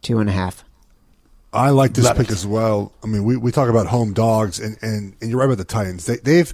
two 0.00 0.18
and 0.18 0.28
a 0.30 0.32
half. 0.32 0.64
I 1.52 1.70
like 1.70 1.94
this 1.94 2.04
Love 2.04 2.16
pick 2.16 2.28
it. 2.28 2.32
as 2.32 2.46
well. 2.46 2.92
I 3.02 3.06
mean, 3.06 3.24
we, 3.24 3.36
we 3.36 3.52
talk 3.52 3.68
about 3.70 3.86
home 3.86 4.12
dogs, 4.12 4.60
and, 4.60 4.76
and, 4.82 5.14
and 5.20 5.30
you're 5.30 5.38
right 5.38 5.46
about 5.46 5.58
the 5.58 5.64
Titans. 5.64 6.04
They, 6.06 6.16
they've 6.16 6.52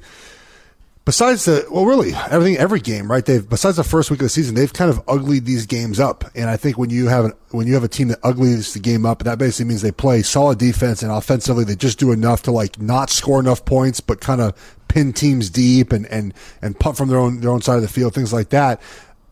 besides 1.04 1.44
the 1.44 1.66
well, 1.70 1.84
really 1.84 2.12
everything 2.30 2.56
every 2.56 2.80
game, 2.80 3.10
right? 3.10 3.24
They've 3.24 3.46
besides 3.46 3.76
the 3.76 3.84
first 3.84 4.10
week 4.10 4.20
of 4.20 4.24
the 4.24 4.30
season, 4.30 4.54
they've 4.54 4.72
kind 4.72 4.90
of 4.90 5.02
uglied 5.08 5.44
these 5.44 5.66
games 5.66 6.00
up. 6.00 6.24
And 6.34 6.48
I 6.48 6.56
think 6.56 6.78
when 6.78 6.90
you 6.90 7.08
have 7.08 7.26
an, 7.26 7.32
when 7.50 7.66
you 7.66 7.74
have 7.74 7.84
a 7.84 7.88
team 7.88 8.08
that 8.08 8.18
uglies 8.22 8.72
the 8.72 8.80
game 8.80 9.04
up, 9.04 9.24
that 9.24 9.38
basically 9.38 9.66
means 9.66 9.82
they 9.82 9.92
play 9.92 10.22
solid 10.22 10.58
defense 10.58 11.02
and 11.02 11.10
offensively 11.12 11.64
they 11.64 11.76
just 11.76 11.98
do 11.98 12.12
enough 12.12 12.42
to 12.44 12.50
like 12.50 12.80
not 12.80 13.10
score 13.10 13.40
enough 13.40 13.64
points, 13.64 14.00
but 14.00 14.20
kind 14.20 14.40
of 14.40 14.54
pin 14.88 15.12
teams 15.12 15.50
deep 15.50 15.92
and 15.92 16.06
and 16.06 16.32
and 16.62 16.78
punt 16.78 16.96
from 16.96 17.08
their 17.08 17.18
own 17.18 17.40
their 17.40 17.50
own 17.50 17.62
side 17.62 17.76
of 17.76 17.82
the 17.82 17.88
field, 17.88 18.14
things 18.14 18.32
like 18.32 18.50
that. 18.50 18.80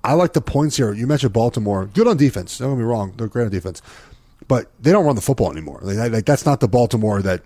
I 0.05 0.15
like 0.15 0.33
the 0.33 0.41
points 0.41 0.77
here. 0.77 0.93
You 0.93 1.07
mentioned 1.07 1.33
Baltimore, 1.33 1.87
good 1.87 2.09
on 2.09 2.17
defense. 2.17 2.59
Don't 2.59 2.73
get 2.73 2.79
me 2.79 2.85
wrong, 2.85 3.15
they're 3.17 3.29
great 3.29 3.45
on 3.45 3.51
defense, 3.51 3.81
but 4.49 4.71
they 4.81 4.93
don't 4.93 5.05
run 5.05 5.17
the 5.17 5.23
football 5.23 5.51
anymore. 5.51 5.81
Like, 5.83 6.13
like 6.13 6.27
that's 6.27 6.47
not 6.47 6.61
the 6.61 6.69
Baltimore 6.69 7.23
that 7.23 7.43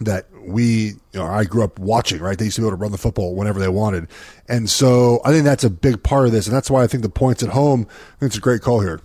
that 0.00 0.26
we, 0.42 0.64
you 0.64 0.98
know, 1.14 1.26
I 1.26 1.44
grew 1.44 1.64
up 1.64 1.78
watching, 1.78 2.20
right? 2.20 2.38
They 2.38 2.44
used 2.46 2.56
to 2.56 2.62
be 2.62 2.66
able 2.66 2.76
to 2.76 2.82
run 2.82 2.92
the 2.92 2.98
football 2.98 3.34
whenever 3.34 3.58
they 3.58 3.68
wanted. 3.68 4.08
And 4.48 4.68
so 4.68 5.20
I 5.24 5.30
think 5.30 5.44
that's 5.44 5.64
a 5.64 5.70
big 5.70 6.02
part 6.02 6.26
of 6.26 6.32
this. 6.32 6.46
And 6.46 6.54
that's 6.54 6.70
why 6.70 6.82
I 6.82 6.86
think 6.86 7.02
the 7.02 7.08
points 7.08 7.42
at 7.42 7.48
home, 7.50 7.86
I 7.88 8.20
think 8.20 8.30
it's 8.30 8.36
a 8.36 8.40
great 8.40 8.60
call 8.60 8.80
here. 8.80 9.00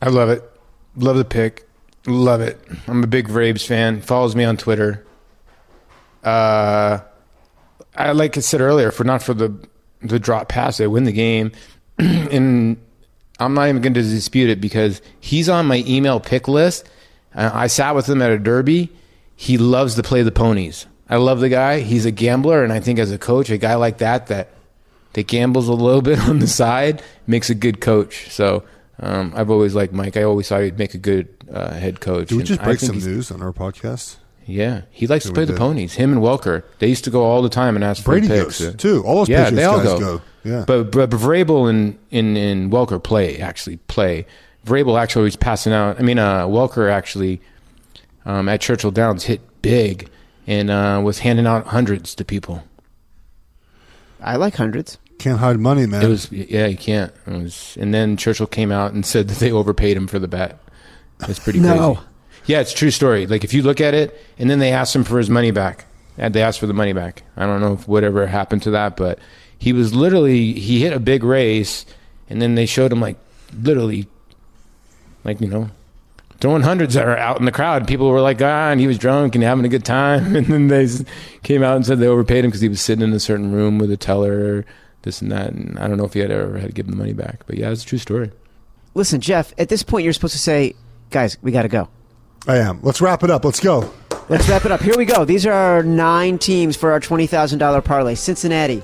I 0.00 0.08
love 0.08 0.30
it. 0.30 0.42
Love 0.96 1.16
the 1.16 1.24
pick. 1.24 1.68
Love 2.06 2.40
it. 2.40 2.58
I'm 2.88 3.04
a 3.04 3.06
big 3.06 3.28
Vrabes 3.28 3.66
fan. 3.66 4.00
Follows 4.00 4.34
me 4.34 4.44
on 4.44 4.56
Twitter. 4.56 5.04
Uh, 6.24 7.00
I 7.94 8.12
like 8.12 8.36
I 8.36 8.40
said 8.40 8.60
earlier, 8.60 8.90
for 8.90 9.04
not 9.04 9.22
for 9.22 9.34
the 9.34 9.54
the 10.02 10.18
drop 10.18 10.48
pass, 10.48 10.78
they 10.78 10.86
win 10.86 11.04
the 11.04 11.12
game, 11.12 11.52
and 11.98 12.78
I'm 13.40 13.54
not 13.54 13.68
even 13.68 13.80
going 13.82 13.94
to 13.94 14.02
dispute 14.02 14.50
it 14.50 14.60
because 14.60 15.00
he's 15.18 15.48
on 15.48 15.66
my 15.66 15.82
email 15.86 16.20
pick 16.20 16.46
list. 16.46 16.88
I 17.34 17.68
sat 17.68 17.94
with 17.94 18.08
him 18.08 18.20
at 18.22 18.30
a 18.30 18.38
derby. 18.38 18.90
He 19.34 19.56
loves 19.56 19.94
to 19.94 20.02
play 20.02 20.22
the 20.22 20.32
ponies. 20.32 20.86
I 21.08 21.16
love 21.16 21.40
the 21.40 21.48
guy. 21.48 21.80
He's 21.80 22.04
a 22.04 22.10
gambler, 22.10 22.62
and 22.62 22.72
I 22.72 22.80
think 22.80 22.98
as 22.98 23.10
a 23.10 23.18
coach, 23.18 23.50
a 23.50 23.58
guy 23.58 23.74
like 23.74 23.98
that 23.98 24.28
that 24.28 24.50
that 25.14 25.26
gambles 25.26 25.66
a 25.66 25.72
little 25.72 26.02
bit 26.10 26.20
on 26.20 26.38
the 26.38 26.46
side 26.46 27.02
makes 27.26 27.50
a 27.50 27.54
good 27.54 27.80
coach. 27.80 28.30
So 28.30 28.62
um, 29.00 29.32
I've 29.34 29.50
always 29.50 29.74
liked 29.74 29.92
Mike. 29.92 30.16
I 30.16 30.22
always 30.22 30.48
thought 30.48 30.62
he'd 30.62 30.78
make 30.78 30.94
a 30.94 30.98
good 30.98 31.28
uh, 31.52 31.72
head 31.72 32.00
coach. 32.00 32.28
Did 32.28 32.36
we 32.36 32.44
just 32.44 32.62
break 32.62 32.78
some 32.78 32.98
news 32.98 33.30
on 33.30 33.42
our 33.42 33.52
podcast? 33.52 34.16
Yeah, 34.50 34.82
he 34.90 35.06
likes 35.06 35.24
to 35.26 35.32
play 35.32 35.44
the 35.44 35.54
ponies. 35.54 35.94
Him 35.94 36.12
and 36.12 36.20
Welker, 36.20 36.62
they 36.78 36.88
used 36.88 37.04
to 37.04 37.10
go 37.10 37.22
all 37.24 37.42
the 37.42 37.48
time 37.48 37.76
and 37.76 37.84
ask 37.84 38.04
Brady 38.04 38.28
for 38.28 38.44
picks. 38.44 38.60
goes 38.60 38.74
too. 38.76 39.02
All 39.04 39.16
those 39.16 39.28
yeah, 39.28 39.44
Patriots 39.44 39.56
they 39.56 39.64
all 39.64 39.76
guys 39.78 39.86
go. 39.86 39.98
go. 40.18 40.22
Yeah. 40.44 40.64
But 40.66 40.90
but 40.92 41.10
Vrabel 41.10 41.68
and 41.70 41.98
in 42.10 42.36
and 42.36 42.70
Welker 42.72 43.02
play 43.02 43.38
actually 43.38 43.76
play. 43.88 44.26
Vrabel 44.66 45.00
actually 45.00 45.24
was 45.24 45.36
passing 45.36 45.72
out. 45.72 45.98
I 45.98 46.02
mean, 46.02 46.18
uh, 46.18 46.46
Welker 46.46 46.90
actually 46.90 47.40
um, 48.26 48.48
at 48.48 48.60
Churchill 48.60 48.90
Downs 48.90 49.24
hit 49.24 49.40
big 49.62 50.08
and 50.46 50.70
uh, 50.70 51.00
was 51.04 51.20
handing 51.20 51.46
out 51.46 51.66
hundreds 51.68 52.14
to 52.16 52.24
people. 52.24 52.64
I 54.20 54.36
like 54.36 54.56
hundreds. 54.56 54.98
Can't 55.18 55.38
hide 55.38 55.58
money, 55.60 55.86
man. 55.86 56.02
It 56.02 56.08
was 56.08 56.30
yeah, 56.32 56.66
you 56.66 56.76
can't. 56.76 57.12
It 57.26 57.32
was, 57.32 57.76
and 57.80 57.92
then 57.92 58.16
Churchill 58.16 58.46
came 58.46 58.72
out 58.72 58.92
and 58.92 59.04
said 59.04 59.28
that 59.28 59.38
they 59.38 59.52
overpaid 59.52 59.96
him 59.96 60.06
for 60.06 60.18
the 60.18 60.28
bet. 60.28 60.58
It's 61.28 61.38
pretty 61.38 61.60
No. 61.60 61.94
crazy. 61.94 62.06
Yeah, 62.50 62.58
it's 62.62 62.72
a 62.72 62.74
true 62.74 62.90
story. 62.90 63.28
Like 63.28 63.44
if 63.44 63.54
you 63.54 63.62
look 63.62 63.80
at 63.80 63.94
it, 63.94 64.20
and 64.36 64.50
then 64.50 64.58
they 64.58 64.72
asked 64.72 64.96
him 64.96 65.04
for 65.04 65.18
his 65.18 65.30
money 65.30 65.52
back. 65.52 65.84
And 66.18 66.34
they 66.34 66.42
asked 66.42 66.58
for 66.58 66.66
the 66.66 66.74
money 66.74 66.92
back. 66.92 67.22
I 67.36 67.46
don't 67.46 67.60
know 67.60 67.74
if 67.74 67.86
whatever 67.86 68.26
happened 68.26 68.64
to 68.64 68.72
that, 68.72 68.96
but 68.96 69.20
he 69.56 69.72
was 69.72 69.94
literally 69.94 70.54
he 70.54 70.80
hit 70.80 70.92
a 70.92 70.98
big 70.98 71.22
race, 71.22 71.86
and 72.28 72.42
then 72.42 72.56
they 72.56 72.66
showed 72.66 72.90
him 72.90 73.00
like 73.00 73.18
literally, 73.56 74.08
like 75.22 75.40
you 75.40 75.46
know, 75.46 75.70
throwing 76.40 76.62
hundreds 76.62 76.94
that 76.94 77.06
are 77.06 77.16
out 77.16 77.38
in 77.38 77.44
the 77.44 77.52
crowd. 77.52 77.86
People 77.86 78.08
were 78.08 78.20
like, 78.20 78.42
ah, 78.42 78.70
and 78.70 78.80
he 78.80 78.88
was 78.88 78.98
drunk 78.98 79.36
and 79.36 79.44
having 79.44 79.64
a 79.64 79.68
good 79.68 79.84
time. 79.84 80.34
And 80.36 80.46
then 80.46 80.66
they 80.66 80.88
came 81.44 81.62
out 81.62 81.76
and 81.76 81.86
said 81.86 82.00
they 82.00 82.08
overpaid 82.08 82.44
him 82.44 82.50
because 82.50 82.62
he 82.62 82.68
was 82.68 82.80
sitting 82.80 83.04
in 83.04 83.12
a 83.12 83.20
certain 83.20 83.52
room 83.52 83.78
with 83.78 83.92
a 83.92 83.96
teller, 83.96 84.66
this 85.02 85.22
and 85.22 85.30
that. 85.30 85.52
And 85.52 85.78
I 85.78 85.86
don't 85.86 85.98
know 85.98 86.04
if 86.04 86.14
he 86.14 86.20
had 86.20 86.32
ever 86.32 86.58
had 86.58 86.66
to 86.66 86.72
give 86.72 86.86
him 86.86 86.90
the 86.90 86.98
money 86.98 87.12
back, 87.12 87.46
but 87.46 87.58
yeah, 87.58 87.70
it's 87.70 87.84
a 87.84 87.86
true 87.86 87.98
story. 87.98 88.32
Listen, 88.94 89.20
Geoff, 89.20 89.54
at 89.56 89.68
this 89.68 89.84
point, 89.84 90.02
you're 90.02 90.12
supposed 90.12 90.32
to 90.32 90.40
say, 90.40 90.74
guys, 91.10 91.38
we 91.42 91.52
got 91.52 91.62
to 91.62 91.68
go. 91.68 91.88
I 92.46 92.56
am. 92.58 92.80
Let's 92.82 93.00
wrap 93.00 93.22
it 93.22 93.30
up. 93.30 93.44
Let's 93.44 93.60
go. 93.60 93.92
Let's 94.28 94.48
wrap 94.48 94.64
it 94.64 94.72
up. 94.72 94.80
Here 94.80 94.96
we 94.96 95.04
go. 95.04 95.24
These 95.24 95.44
are 95.44 95.52
our 95.52 95.82
nine 95.82 96.38
teams 96.38 96.76
for 96.76 96.92
our 96.92 97.00
$20,000 97.00 97.84
parlay. 97.84 98.14
Cincinnati, 98.14 98.82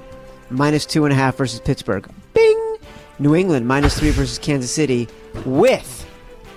minus 0.50 0.84
two 0.84 1.04
and 1.04 1.12
a 1.12 1.16
half 1.16 1.36
versus 1.36 1.60
Pittsburgh. 1.60 2.08
Bing! 2.34 2.76
New 3.18 3.34
England, 3.34 3.66
minus 3.66 3.98
three 3.98 4.10
versus 4.10 4.38
Kansas 4.38 4.70
City, 4.70 5.08
with 5.46 6.06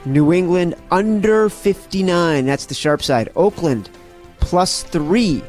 New 0.05 0.33
England 0.33 0.75
under 0.91 1.49
59. 1.49 2.45
That's 2.45 2.65
the 2.65 2.73
sharp 2.73 3.01
side. 3.01 3.29
Oakland, 3.35 3.89
plus 4.39 4.83
three 4.83 5.41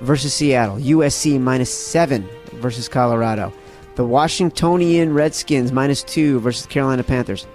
versus 0.00 0.34
Seattle. 0.34 0.76
USC, 0.76 1.40
minus 1.40 1.72
seven 1.72 2.28
versus 2.54 2.88
Colorado. 2.88 3.52
The 3.94 4.04
Washingtonian 4.04 5.14
Redskins, 5.14 5.72
minus 5.72 6.02
two 6.02 6.40
versus 6.40 6.66
Carolina 6.66 7.04
Panthers. 7.04 7.46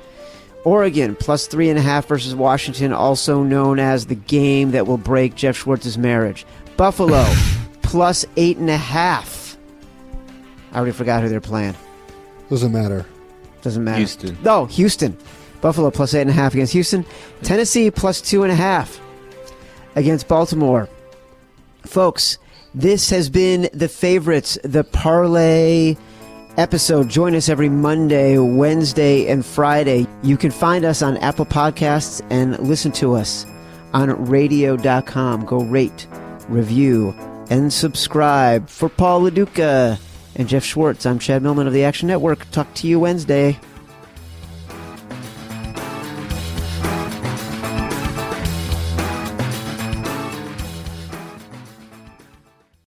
Oregon 0.66 1.16
plus 1.16 1.48
three 1.48 1.70
and 1.70 1.80
a 1.80 1.82
half 1.82 2.08
versus 2.08 2.36
Washington, 2.36 2.92
also 2.92 3.44
known 3.44 3.80
as 3.80 4.08
the 4.08 4.16
game 4.16 4.72
that 4.72 4.88
will 4.88 4.98
break 4.98 5.36
Geoff 5.36 5.56
Schwartz's 5.56 5.98
marriage. 5.98 6.46
Buffalo 6.76 7.24
plus 7.84 8.26
eight 8.36 8.58
and 8.58 8.70
a 8.70 8.78
half. 8.78 9.58
I 10.74 10.78
already 10.78 10.92
forgot 10.92 11.24
who 11.24 11.30
they're 11.30 11.40
playing. 11.40 11.76
Doesn't 12.50 12.72
matter. 12.72 13.06
Doesn't 13.62 13.84
matter. 13.84 14.00
Houston. 14.00 14.38
No, 14.44 14.66
Houston. 14.66 15.18
Buffalo 15.62 15.90
plus 15.90 16.14
eight 16.14 16.22
and 16.22 16.30
a 16.30 16.34
half 16.34 16.54
against 16.54 16.74
Houston. 16.74 17.06
Tennessee 17.44 17.90
plus 17.90 18.20
two 18.20 18.44
and 18.44 18.52
a 18.52 18.56
half 18.56 19.00
against 19.96 20.28
Baltimore. 20.28 20.90
Folks, 21.86 22.38
this 22.74 23.10
has 23.10 23.30
been 23.30 23.70
the 23.74 23.88
favorites, 23.88 24.58
the 24.64 24.84
parlay 24.84 25.96
episode. 26.58 27.10
Join 27.10 27.36
us 27.36 27.50
every 27.50 27.70
Monday, 27.70 28.38
Wednesday, 28.38 29.28
and 29.28 29.46
Friday. 29.46 30.08
You 30.24 30.38
can 30.38 30.52
find 30.52 30.86
us 30.86 31.02
on 31.02 31.18
Apple 31.18 31.46
Podcasts 31.46 32.26
and 32.30 32.58
listen 32.60 32.92
to 32.94 33.14
us 33.14 33.46
on 33.94 34.26
radio.com. 34.28 35.46
Go 35.46 35.64
rate, 35.64 36.08
review, 36.48 37.14
and 37.50 37.72
subscribe. 37.72 38.70
For 38.70 38.90
Paul 38.90 39.22
Lo 39.22 39.30
Duca 39.30 40.00
and 40.36 40.48
Geoff 40.48 40.64
Schwartz, 40.64 41.06
I'm 41.06 41.20
Chad 41.20 41.42
Millman 41.42 41.68
of 41.68 41.74
the 41.74 41.84
Action 41.84 42.08
Network. 42.08 42.50
Talk 42.52 42.74
to 42.76 42.88
you 42.88 43.00
Wednesday. 43.00 43.60